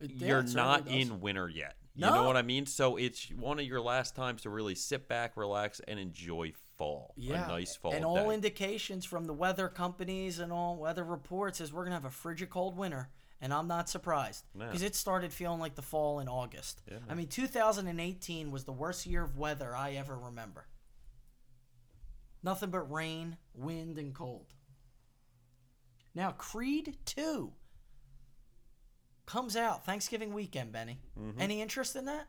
It- 0.00 0.10
yeah, 0.12 0.28
you're 0.28 0.42
not 0.44 0.86
in 0.88 1.20
winter 1.20 1.48
yet. 1.48 1.76
You 1.94 2.02
No. 2.06 2.14
know 2.14 2.24
what 2.24 2.36
I 2.36 2.42
mean? 2.42 2.64
So 2.66 2.96
it's 2.96 3.28
one 3.30 3.58
of 3.58 3.64
your 3.66 3.80
last 3.80 4.14
times 4.14 4.42
to 4.42 4.50
really 4.50 4.76
sit 4.76 5.08
back, 5.08 5.36
relax, 5.36 5.80
and 5.88 5.98
enjoy 5.98 6.52
fall. 6.76 7.12
Yeah, 7.16 7.44
a 7.44 7.48
nice 7.48 7.74
fall 7.74 7.90
and 7.92 8.02
day. 8.02 8.06
all 8.06 8.30
indications 8.30 9.04
from 9.04 9.24
the 9.24 9.32
weather 9.34 9.68
companies 9.68 10.38
and 10.38 10.52
all 10.52 10.76
weather 10.76 11.02
reports 11.02 11.60
is 11.60 11.72
we're 11.72 11.82
gonna 11.82 11.96
have 11.96 12.04
a 12.04 12.10
frigid 12.10 12.50
cold 12.50 12.76
winter, 12.76 13.10
and 13.40 13.52
I'm 13.52 13.66
not 13.66 13.88
surprised 13.88 14.44
because 14.56 14.82
it 14.82 14.94
started 14.94 15.32
feeling 15.32 15.58
like 15.58 15.74
the 15.74 15.82
fall 15.82 16.20
in 16.20 16.28
August. 16.28 16.82
Yeah, 16.88 16.98
I 17.08 17.14
mean, 17.14 17.26
2018 17.26 18.52
was 18.52 18.62
the 18.62 18.72
worst 18.72 19.04
year 19.04 19.24
of 19.24 19.36
weather 19.36 19.74
I 19.74 19.94
ever 19.94 20.16
remember. 20.16 20.68
Nothing 22.44 22.70
but 22.70 22.88
rain, 22.92 23.38
wind, 23.54 23.98
and 23.98 24.14
cold. 24.14 24.54
Now, 26.14 26.32
Creed 26.32 26.96
2 27.04 27.52
comes 29.26 29.56
out 29.56 29.84
Thanksgiving 29.84 30.32
weekend, 30.32 30.72
Benny. 30.72 31.00
Mhm. 31.18 31.34
Any 31.38 31.60
interest 31.60 31.94
in 31.96 32.06
that? 32.06 32.28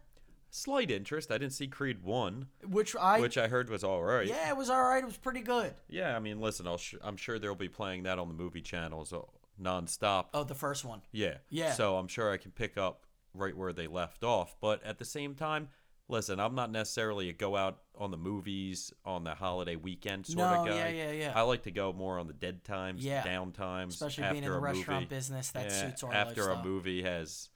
Slight 0.51 0.89
interest. 0.91 1.31
I 1.31 1.37
didn't 1.37 1.53
see 1.53 1.67
Creed 1.67 2.03
one, 2.03 2.49
Which 2.63 2.95
I 2.95 3.19
which 3.19 3.37
I 3.37 3.47
heard 3.47 3.69
was 3.69 3.83
all 3.83 4.03
right. 4.03 4.27
Yeah, 4.27 4.49
it 4.49 4.57
was 4.57 4.69
all 4.69 4.81
right. 4.83 5.03
It 5.03 5.05
was 5.05 5.17
pretty 5.17 5.41
good. 5.41 5.75
Yeah, 5.87 6.15
I 6.15 6.19
mean, 6.19 6.41
listen, 6.41 6.65
I'll 6.67 6.77
sh- 6.77 6.95
I'm 7.01 7.17
sure 7.17 7.37
they'll 7.37 7.53
be 7.55 7.69
playing 7.69 8.03
that 8.03 8.17
on 8.19 8.27
the 8.27 8.33
movie 8.33 8.61
channels 8.61 9.13
uh, 9.13 9.21
nonstop. 9.61 10.27
Oh, 10.33 10.43
the 10.43 10.55
first 10.55 10.83
one. 10.83 11.01
Yeah. 11.11 11.37
Yeah. 11.49 11.73
So 11.73 11.97
I'm 11.97 12.07
sure 12.07 12.31
I 12.31 12.37
can 12.37 12.51
pick 12.51 12.77
up 12.77 13.05
right 13.35 13.55
where 13.55 13.71
they 13.73 13.85
left 13.87 14.23
off. 14.23 14.55
But 14.59 14.83
at 14.83 14.97
the 14.97 15.05
same 15.05 15.35
time, 15.35 15.69
listen, 16.09 16.39
I'm 16.39 16.55
not 16.55 16.71
necessarily 16.71 17.29
a 17.29 17.33
go 17.33 17.55
out 17.55 17.77
on 17.97 18.11
the 18.11 18.17
movies 18.17 18.91
on 19.05 19.23
the 19.23 19.35
holiday 19.35 19.75
weekend 19.77 20.25
sort 20.25 20.37
No, 20.39 20.61
of 20.63 20.67
guy. 20.67 20.75
yeah, 20.75 20.89
yeah, 20.89 21.11
yeah. 21.11 21.33
I 21.35 21.41
like 21.43 21.63
to 21.63 21.71
go 21.71 21.93
more 21.93 22.19
on 22.19 22.27
the 22.27 22.33
dead 22.33 22.63
times, 22.65 23.05
Yeah. 23.05 23.23
down 23.23 23.51
times, 23.53 23.93
Especially 23.93 24.23
after 24.25 24.33
being 24.33 24.43
in 24.43 24.51
the 24.51 24.57
a 24.57 24.59
restaurant 24.59 25.01
movie. 25.03 25.15
business, 25.15 25.51
that 25.51 25.65
Yeah, 25.69 25.81
suits 25.89 26.03
our 26.03 26.13
After 26.13 26.41
lifestyle. 26.45 26.61
a 26.61 26.65
movie 26.65 27.03
has 27.03 27.49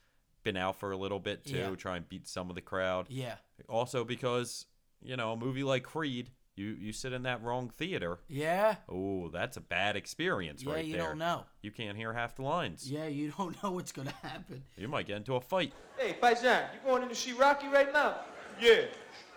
been 0.44 0.56
out 0.58 0.78
for 0.78 0.92
a 0.92 0.98
little 0.98 1.20
bit 1.20 1.44
too, 1.46 1.58
Yeah. 1.58 1.76
try 1.76 1.98
and 1.98 2.08
beat 2.08 2.28
some 2.28 2.50
of 2.50 2.56
the 2.56 2.62
crowd. 2.62 3.08
Yeah. 3.10 3.36
Also 3.68 4.04
because 4.06 4.66
you 5.02 5.18
know 5.18 5.34
a 5.34 5.38
movie 5.38 5.64
like 5.64 5.84
Creed, 5.84 6.32
you 6.56 6.68
you 6.68 6.92
sit 6.94 7.14
in 7.14 7.24
that 7.24 7.42
wrong 7.42 7.70
theater. 7.70 8.20
Yeah. 8.28 8.76
Oh, 8.90 9.30
that's 9.30 9.58
a 9.58 9.62
bad 9.62 9.96
experience 9.96 10.62
Yeah, 10.64 10.74
right 10.74 10.86
you 10.86 10.94
there. 10.98 11.08
don't 11.08 11.18
know. 11.18 11.46
You 11.62 11.72
can't 11.72 11.98
hear 11.98 12.14
half 12.14 12.36
the 12.36 12.44
lines. 12.44 12.92
Yeah, 12.92 13.08
you 13.08 13.32
don't 13.38 13.62
know 13.64 13.72
what's 13.72 13.92
gonna 13.94 14.12
happen. 14.22 14.64
You 14.78 14.88
might 14.90 15.08
get 15.08 15.18
into 15.18 15.36
a 15.36 15.42
fight. 15.42 15.74
Hey, 15.98 16.14
Paisan, 16.22 16.74
you 16.74 16.80
going 16.86 17.04
in 17.04 17.10
to 17.10 17.16
see 17.16 17.32
Rocky 17.34 17.68
right 17.70 17.92
now? 17.92 18.18
Yeah. 18.62 18.86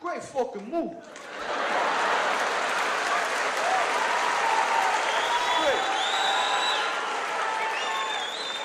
Great 0.00 0.22
fucking 0.22 0.70
move. 0.70 0.92
Great. 0.92 1.02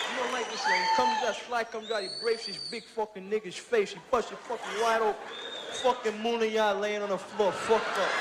You 0.09 0.17
don't 0.17 0.33
like 0.33 0.51
this 0.51 0.61
thing. 0.61 0.81
He 0.81 0.95
comes 0.95 1.23
out, 1.25 1.35
Sly 1.47 1.63
comes 1.63 1.89
out, 1.91 2.03
he 2.03 2.09
breaks 2.21 2.45
his 2.45 2.57
big 2.69 2.83
fucking 2.83 3.29
nigga's 3.29 3.55
face. 3.55 3.91
He 3.91 3.99
busts 4.11 4.31
it 4.31 4.37
fucking 4.39 4.81
wide 4.81 5.01
open. 5.01 5.15
Fucking 5.71 6.21
Moon 6.21 6.43
and 6.43 6.51
y'all 6.51 6.77
laying 6.77 7.01
on 7.01 7.09
the 7.09 7.17
floor, 7.17 7.51
fucked 7.51 7.97
up. 7.97 8.11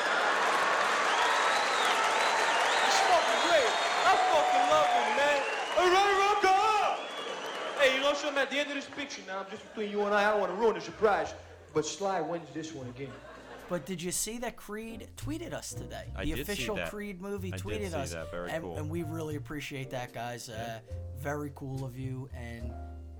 It's 2.86 3.00
fucking 3.10 3.40
great. 3.50 3.72
I 4.06 4.14
fucking 4.30 4.70
love 4.70 4.86
him, 4.86 5.16
man. 5.18 5.42
All 5.78 5.90
right, 5.90 6.14
Rocker! 6.40 7.80
Hey, 7.80 7.96
you 7.96 8.00
know 8.02 8.14
something? 8.14 8.40
At 8.40 8.50
the 8.50 8.58
end 8.60 8.68
of 8.70 8.76
this 8.76 8.86
picture 8.86 9.22
now, 9.26 9.44
just 9.50 9.66
between 9.68 9.90
you 9.90 10.02
and 10.02 10.14
I, 10.14 10.28
I 10.28 10.30
don't 10.30 10.40
want 10.40 10.52
to 10.52 10.58
ruin 10.58 10.74
the 10.74 10.80
surprise. 10.80 11.34
But 11.72 11.86
Sly 11.86 12.20
wins 12.20 12.48
this 12.52 12.74
one 12.74 12.88
again. 12.88 13.12
But 13.68 13.86
did 13.86 14.02
you 14.02 14.10
see 14.10 14.38
that 14.38 14.56
Creed 14.56 15.08
tweeted 15.16 15.52
us 15.52 15.72
today? 15.72 16.06
I 16.16 16.24
the 16.24 16.30
did 16.30 16.36
see 16.38 16.42
official 16.42 16.76
that. 16.76 16.90
Creed 16.90 17.20
movie 17.20 17.52
I 17.52 17.56
did 17.56 17.64
tweeted 17.64 17.90
see 17.90 17.96
us. 17.96 18.12
that. 18.12 18.30
Very 18.32 18.50
and, 18.50 18.64
cool. 18.64 18.76
and 18.76 18.90
we 18.90 19.04
really 19.04 19.36
appreciate 19.36 19.90
that, 19.90 20.12
guys. 20.12 20.48
Uh, 20.48 20.80
very 21.18 21.52
cool 21.54 21.84
of 21.84 21.96
you. 21.96 22.28
And 22.36 22.72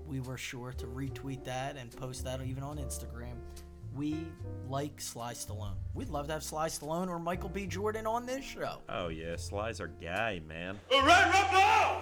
we 0.05 0.19
were 0.19 0.37
sure 0.37 0.73
to 0.73 0.87
retweet 0.87 1.45
that 1.45 1.77
and 1.77 1.89
post 1.95 2.25
that 2.25 2.41
even 2.41 2.63
on 2.63 2.77
Instagram. 2.77 3.35
We 3.95 4.27
like 4.67 4.99
Sly 4.99 5.33
Stallone. 5.33 5.75
We'd 5.93 6.09
love 6.09 6.27
to 6.27 6.33
have 6.33 6.43
Sly 6.43 6.67
Stallone 6.67 7.07
or 7.07 7.19
Michael 7.19 7.49
B. 7.49 7.65
Jordan 7.65 8.05
on 8.05 8.25
this 8.25 8.43
show. 8.43 8.79
Oh 8.89 9.07
yeah, 9.07 9.35
Sly's 9.37 9.79
our 9.81 9.87
guy, 9.87 10.41
man. 10.47 10.79
All 10.93 11.01
right, 11.01 11.33
Rocker! 11.33 12.01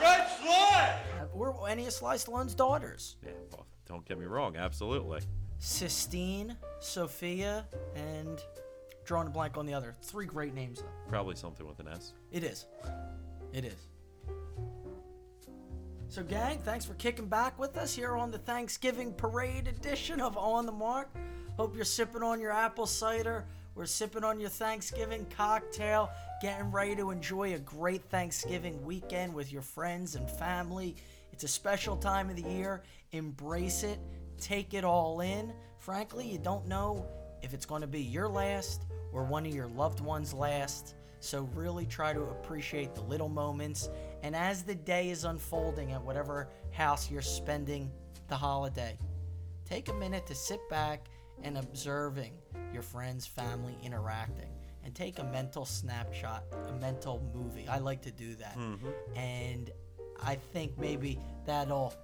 Right, 0.00 0.26
Sly! 0.40 0.98
Or 1.34 1.68
any 1.68 1.86
of 1.86 1.92
Sly 1.92 2.16
Stallone's 2.16 2.54
daughters. 2.54 3.16
Yeah, 3.24 3.30
well, 3.50 3.66
don't 3.92 4.06
get 4.06 4.18
me 4.18 4.24
wrong, 4.24 4.56
absolutely. 4.56 5.20
Sistine, 5.58 6.56
Sophia, 6.80 7.66
and 7.94 8.42
drawing 9.04 9.26
a 9.26 9.30
blank 9.30 9.58
on 9.58 9.66
the 9.66 9.74
other. 9.74 9.94
Three 10.02 10.24
great 10.24 10.54
names, 10.54 10.80
though. 10.80 11.10
Probably 11.10 11.36
something 11.36 11.66
with 11.66 11.78
an 11.78 11.88
S. 11.88 12.14
It 12.30 12.42
is. 12.42 12.64
It 13.52 13.66
is. 13.66 13.88
So, 16.08 16.22
gang, 16.22 16.58
thanks 16.58 16.86
for 16.86 16.94
kicking 16.94 17.26
back 17.26 17.58
with 17.58 17.76
us 17.76 17.94
here 17.94 18.16
on 18.16 18.30
the 18.30 18.38
Thanksgiving 18.38 19.12
Parade 19.12 19.68
edition 19.68 20.20
of 20.20 20.38
On 20.38 20.64
the 20.64 20.72
Mark. 20.72 21.10
Hope 21.58 21.76
you're 21.76 21.84
sipping 21.84 22.22
on 22.22 22.40
your 22.40 22.50
apple 22.50 22.86
cider. 22.86 23.44
We're 23.74 23.86
sipping 23.86 24.24
on 24.24 24.40
your 24.40 24.50
Thanksgiving 24.50 25.26
cocktail, 25.36 26.10
getting 26.40 26.70
ready 26.70 26.96
to 26.96 27.10
enjoy 27.10 27.54
a 27.54 27.58
great 27.58 28.04
Thanksgiving 28.04 28.82
weekend 28.84 29.34
with 29.34 29.52
your 29.52 29.62
friends 29.62 30.14
and 30.14 30.30
family. 30.30 30.96
It's 31.32 31.44
a 31.44 31.48
special 31.48 31.96
time 31.96 32.30
of 32.30 32.36
the 32.36 32.48
year. 32.48 32.82
Embrace 33.12 33.82
it, 33.82 33.98
take 34.38 34.74
it 34.74 34.84
all 34.84 35.20
in. 35.20 35.52
Frankly, 35.78 36.26
you 36.26 36.38
don't 36.38 36.66
know 36.66 37.06
if 37.42 37.54
it's 37.54 37.66
going 37.66 37.80
to 37.80 37.88
be 37.88 38.00
your 38.00 38.28
last 38.28 38.86
or 39.12 39.24
one 39.24 39.44
of 39.46 39.54
your 39.54 39.68
loved 39.68 40.00
ones' 40.00 40.32
last. 40.32 40.94
So, 41.20 41.48
really 41.54 41.86
try 41.86 42.12
to 42.12 42.20
appreciate 42.20 42.94
the 42.96 43.02
little 43.02 43.28
moments. 43.28 43.90
And 44.22 44.34
as 44.34 44.64
the 44.64 44.74
day 44.74 45.10
is 45.10 45.24
unfolding 45.24 45.92
at 45.92 46.02
whatever 46.02 46.48
house 46.72 47.10
you're 47.10 47.22
spending 47.22 47.92
the 48.28 48.36
holiday, 48.36 48.98
take 49.68 49.88
a 49.88 49.94
minute 49.94 50.26
to 50.26 50.34
sit 50.34 50.60
back 50.68 51.06
and 51.42 51.58
observing 51.58 52.32
your 52.72 52.82
friends, 52.82 53.26
family 53.26 53.76
interacting. 53.82 54.48
And 54.84 54.92
take 54.96 55.20
a 55.20 55.24
mental 55.24 55.64
snapshot, 55.64 56.42
a 56.68 56.72
mental 56.72 57.22
movie. 57.32 57.68
I 57.68 57.78
like 57.78 58.02
to 58.02 58.10
do 58.10 58.34
that. 58.34 58.58
Mm-hmm. 58.58 59.16
And 59.16 59.70
I 60.22 60.36
think 60.36 60.78
maybe 60.78 61.18
that'll 61.44 61.94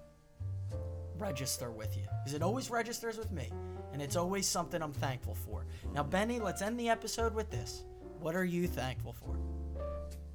register 1.19 1.71
with 1.71 1.97
you. 1.97 2.05
Because 2.23 2.35
it 2.35 2.43
always 2.43 2.71
registers 2.71 3.17
with 3.17 3.33
me. 3.33 3.51
And 3.93 4.03
it's 4.03 4.17
always 4.17 4.47
something 4.47 4.83
I'm 4.83 4.93
thankful 4.93 5.35
for. 5.35 5.65
Now, 5.95 6.03
Benny, 6.03 6.41
let's 6.41 6.63
end 6.63 6.79
the 6.79 6.89
episode 6.89 7.35
with 7.35 7.51
this. 7.51 7.85
What 8.21 8.35
are 8.35 8.45
you 8.45 8.67
thankful 8.67 9.13
for? 9.13 9.39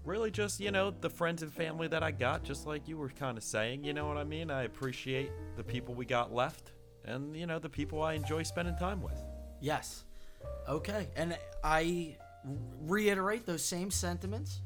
Really, 0.06 0.32
just 0.32 0.60
you 0.60 0.72
know, 0.72 0.92
the 0.92 1.10
friends 1.10 1.44
and 1.44 1.54
family 1.54 1.88
that 1.88 2.04
I 2.04 2.12
got, 2.12 2.44
just 2.44 2.68
like 2.68 2.88
you 2.88 2.98
were 2.98 3.10
kind 3.10 3.38
of 3.38 3.44
saying. 3.44 3.86
You 3.86 3.94
know 3.94 4.06
what 4.06 4.18
I 4.18 4.26
mean? 4.26 4.52
I 4.52 4.64
appreciate 4.64 5.32
the 5.56 5.64
people 5.64 5.94
we 5.94 6.06
got 6.06 6.34
left, 6.34 6.74
and 7.06 7.34
you 7.36 7.46
know, 7.48 7.58
the 7.58 7.70
people 7.70 8.02
I 8.04 8.14
enjoy 8.14 8.44
spending 8.44 8.76
time 8.76 9.02
with. 9.02 9.22
Yes. 9.62 10.04
Okay. 10.68 11.08
And 11.16 11.38
I 11.64 12.18
reiterate 12.82 13.46
those 13.46 13.64
same 13.64 13.92
sentiments. 13.92 14.60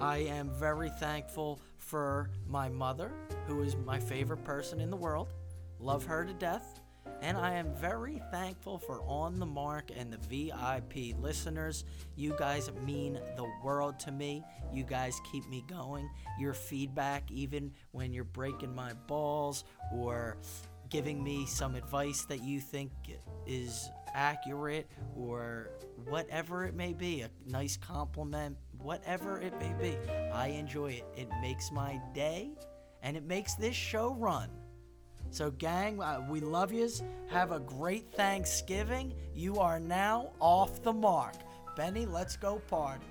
I 0.00 0.18
am 0.18 0.50
very 0.50 0.88
thankful 0.88 1.60
for 1.90 2.30
my 2.46 2.68
mother, 2.68 3.10
who 3.46 3.62
is 3.62 3.74
my 3.84 3.98
favorite 3.98 4.44
person 4.44 4.80
in 4.80 4.90
the 4.90 4.96
world. 4.96 5.34
Love 5.80 6.04
her 6.04 6.24
to 6.24 6.32
death. 6.32 6.80
And 7.20 7.36
I 7.36 7.54
am 7.54 7.74
very 7.74 8.22
thankful 8.30 8.78
for 8.78 9.02
On 9.02 9.40
the 9.40 9.46
Mark 9.46 9.90
and 9.94 10.12
the 10.12 10.18
VIP 10.18 11.18
listeners. 11.20 11.84
You 12.14 12.36
guys 12.38 12.70
mean 12.86 13.14
the 13.36 13.50
world 13.64 13.98
to 14.00 14.12
me. 14.12 14.44
You 14.72 14.84
guys 14.84 15.20
keep 15.32 15.48
me 15.48 15.64
going. 15.66 16.08
Your 16.38 16.54
feedback, 16.54 17.28
even 17.32 17.72
when 17.90 18.12
you're 18.12 18.24
breaking 18.24 18.74
my 18.74 18.92
balls 19.08 19.64
or 19.92 20.36
giving 20.90 21.22
me 21.22 21.44
some 21.44 21.74
advice 21.74 22.24
that 22.26 22.42
you 22.42 22.60
think 22.60 22.92
is 23.46 23.90
accurate 24.14 24.88
or 25.16 25.70
whatever 26.04 26.64
it 26.64 26.74
may 26.74 26.92
be, 26.92 27.22
a 27.22 27.30
nice 27.46 27.76
compliment, 27.76 28.56
whatever 28.82 29.40
it 29.40 29.52
may 29.60 29.72
be. 29.80 29.96
I 30.32 30.48
enjoy 30.48 30.92
it. 30.92 31.04
It 31.16 31.28
makes 31.40 31.70
my 31.70 32.00
day 32.14 32.50
and 33.02 33.16
it 33.16 33.24
makes 33.24 33.54
this 33.54 33.74
show 33.74 34.14
run. 34.14 34.50
So, 35.30 35.50
gang, 35.52 36.02
uh, 36.02 36.26
we 36.28 36.40
love 36.40 36.72
yous. 36.72 37.02
Have 37.28 37.52
a 37.52 37.60
great 37.60 38.12
Thanksgiving. 38.12 39.14
You 39.34 39.58
are 39.58 39.78
now 39.78 40.30
off 40.40 40.82
the 40.82 40.92
mark. 40.92 41.34
Benny, 41.76 42.04
let's 42.04 42.36
go 42.36 42.60
party. 42.68 43.06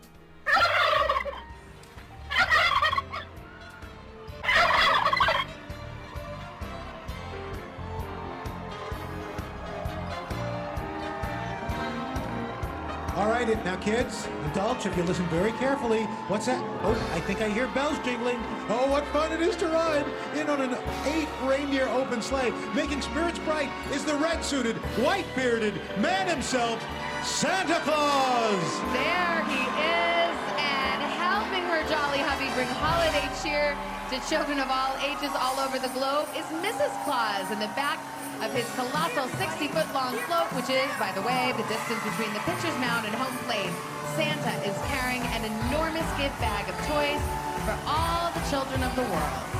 It. 13.49 13.63
Now, 13.65 13.75
kids, 13.75 14.27
adults, 14.51 14.85
if 14.85 14.95
you 14.95 15.03
listen 15.03 15.25
very 15.27 15.51
carefully, 15.53 16.03
what's 16.27 16.45
that? 16.45 16.63
Oh, 16.83 17.11
I 17.13 17.19
think 17.21 17.41
I 17.41 17.49
hear 17.49 17.67
bells 17.67 17.97
jingling. 17.99 18.37
Oh, 18.69 18.87
what 18.89 19.05
fun 19.07 19.31
it 19.31 19.41
is 19.41 19.55
to 19.57 19.67
ride 19.67 20.05
in 20.35 20.49
on 20.49 20.61
an 20.61 20.77
eight 21.05 21.27
reindeer 21.43 21.87
open 21.89 22.21
sleigh. 22.21 22.51
Making 22.73 23.01
spirits 23.01 23.39
bright 23.39 23.69
is 23.91 24.05
the 24.05 24.15
red 24.15 24.43
suited, 24.43 24.77
white 25.03 25.25
bearded 25.35 25.73
man 25.97 26.27
himself, 26.27 26.83
Santa 27.23 27.79
Claus. 27.81 28.79
There 28.93 29.43
he 29.45 29.61
is, 29.63 29.78
bring 32.59 32.75
holiday 32.83 33.23
cheer 33.39 33.71
to 34.11 34.19
children 34.27 34.59
of 34.59 34.67
all 34.67 34.91
ages 34.99 35.31
all 35.39 35.55
over 35.63 35.79
the 35.79 35.87
globe 35.95 36.27
is 36.35 36.43
Mrs. 36.59 36.91
Claus 37.07 37.47
in 37.55 37.59
the 37.59 37.71
back 37.71 38.03
of 38.43 38.51
his 38.51 38.67
colossal 38.75 39.31
60-foot 39.39 39.87
long 39.95 40.11
float, 40.27 40.51
which 40.51 40.67
is, 40.67 40.91
by 40.99 41.07
the 41.15 41.21
way, 41.21 41.55
the 41.55 41.63
distance 41.71 42.03
between 42.03 42.27
the 42.35 42.43
pitcher's 42.43 42.75
mound 42.83 43.07
and 43.07 43.15
home 43.15 43.37
plate. 43.47 43.71
Santa 44.19 44.51
is 44.67 44.75
carrying 44.91 45.23
an 45.39 45.47
enormous 45.47 46.03
gift 46.19 46.35
bag 46.43 46.67
of 46.67 46.75
toys 46.83 47.23
for 47.63 47.79
all 47.87 48.27
the 48.35 48.43
children 48.51 48.83
of 48.83 48.93
the 48.93 49.07
world. 49.07 49.58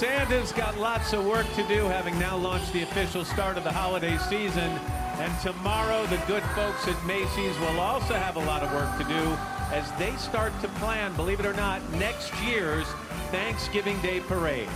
Santa's 0.00 0.50
got 0.52 0.78
lots 0.78 1.12
of 1.12 1.26
work 1.26 1.44
to 1.52 1.62
do, 1.68 1.84
having 1.84 2.18
now 2.18 2.34
launched 2.34 2.72
the 2.72 2.84
official 2.84 3.22
start 3.22 3.58
of 3.58 3.64
the 3.64 3.70
holiday 3.70 4.16
season. 4.16 4.70
And 5.18 5.40
tomorrow, 5.42 6.06
the 6.06 6.16
good 6.26 6.42
folks 6.54 6.88
at 6.88 7.04
Macy's 7.04 7.58
will 7.58 7.78
also 7.78 8.14
have 8.14 8.36
a 8.36 8.44
lot 8.46 8.62
of 8.62 8.72
work 8.72 8.96
to 8.96 9.04
do 9.04 9.36
as 9.70 9.92
they 9.98 10.16
start 10.16 10.58
to 10.62 10.68
plan, 10.80 11.14
believe 11.16 11.38
it 11.38 11.44
or 11.44 11.52
not, 11.52 11.82
next 11.98 12.32
year's 12.40 12.86
Thanksgiving 13.30 14.00
Day 14.00 14.20
Parade. 14.20 14.70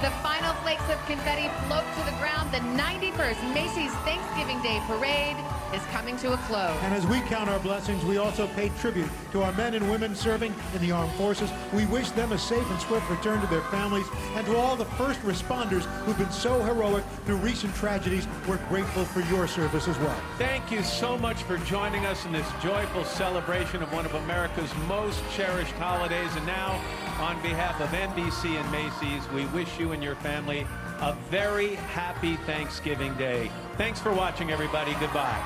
The 0.00 0.10
final 0.22 0.54
flakes 0.62 0.88
of 0.88 0.98
confetti 1.04 1.48
float 1.66 1.84
to 1.94 2.10
the 2.10 2.16
ground, 2.16 2.50
the 2.52 2.58
91st 2.80 3.52
Macy's 3.52 3.92
Thanksgiving 4.06 4.60
Day 4.62 4.80
Parade 4.86 5.36
is 5.74 5.82
coming 5.92 6.16
to 6.18 6.32
a 6.32 6.38
close. 6.38 6.74
And 6.80 6.94
as 6.94 7.06
we 7.06 7.20
count 7.20 7.50
our 7.50 7.58
blessings, 7.58 8.02
we 8.06 8.16
also 8.16 8.46
pay 8.48 8.70
tribute 8.80 9.10
to 9.32 9.42
our 9.42 9.52
men 9.52 9.74
and 9.74 9.90
women 9.90 10.14
serving 10.14 10.54
in 10.74 10.80
the 10.80 10.90
armed 10.90 11.12
forces. 11.12 11.50
We 11.74 11.84
wish 11.86 12.10
them 12.12 12.32
a 12.32 12.38
safe 12.38 12.68
and 12.70 12.80
swift 12.80 13.10
return 13.10 13.42
to 13.42 13.46
their 13.48 13.60
families. 13.64 14.06
And 14.36 14.46
to 14.46 14.56
all 14.56 14.74
the 14.74 14.86
first 14.86 15.20
responders 15.20 15.84
who've 16.04 16.16
been 16.16 16.32
so 16.32 16.62
heroic 16.62 17.04
through 17.26 17.36
recent 17.36 17.74
tragedies, 17.74 18.26
we're 18.48 18.56
grateful 18.68 19.04
for 19.04 19.20
your 19.30 19.46
service 19.46 19.86
as 19.86 19.98
well. 19.98 20.16
Thank 20.38 20.70
you 20.70 20.82
so 20.82 21.18
much 21.18 21.42
for 21.42 21.58
joining 21.58 22.06
us 22.06 22.24
in 22.24 22.32
this 22.32 22.46
joyful 22.62 23.04
celebration 23.04 23.82
of 23.82 23.92
one 23.92 24.06
of 24.06 24.14
America's 24.14 24.74
most 24.88 25.20
cherished 25.36 25.72
holidays. 25.72 26.34
And 26.36 26.46
now, 26.46 26.80
on 27.20 27.40
behalf 27.42 27.78
of 27.80 27.90
NBC 27.90 28.58
and 28.58 28.72
Macy's, 28.72 29.28
we 29.32 29.44
wish 29.46 29.78
you 29.78 29.92
and 29.92 30.02
your 30.02 30.14
family 30.16 30.66
a 31.00 31.14
very 31.30 31.74
happy 31.74 32.36
Thanksgiving 32.36 33.14
Day. 33.14 33.50
Thanks 33.76 34.00
for 34.00 34.12
watching, 34.12 34.50
everybody. 34.50 34.94
Goodbye. 34.94 35.38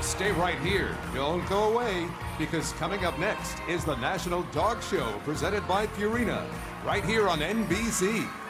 Stay 0.00 0.32
right 0.32 0.58
here. 0.58 0.96
Don't 1.14 1.48
go 1.48 1.72
away 1.72 2.08
because 2.38 2.72
coming 2.72 3.04
up 3.04 3.16
next 3.20 3.58
is 3.68 3.84
the 3.84 3.96
National 3.96 4.42
Dog 4.52 4.82
Show 4.82 5.12
presented 5.24 5.66
by 5.68 5.86
Purina 5.86 6.44
right 6.84 7.04
here 7.04 7.28
on 7.28 7.38
NBC. 7.38 8.41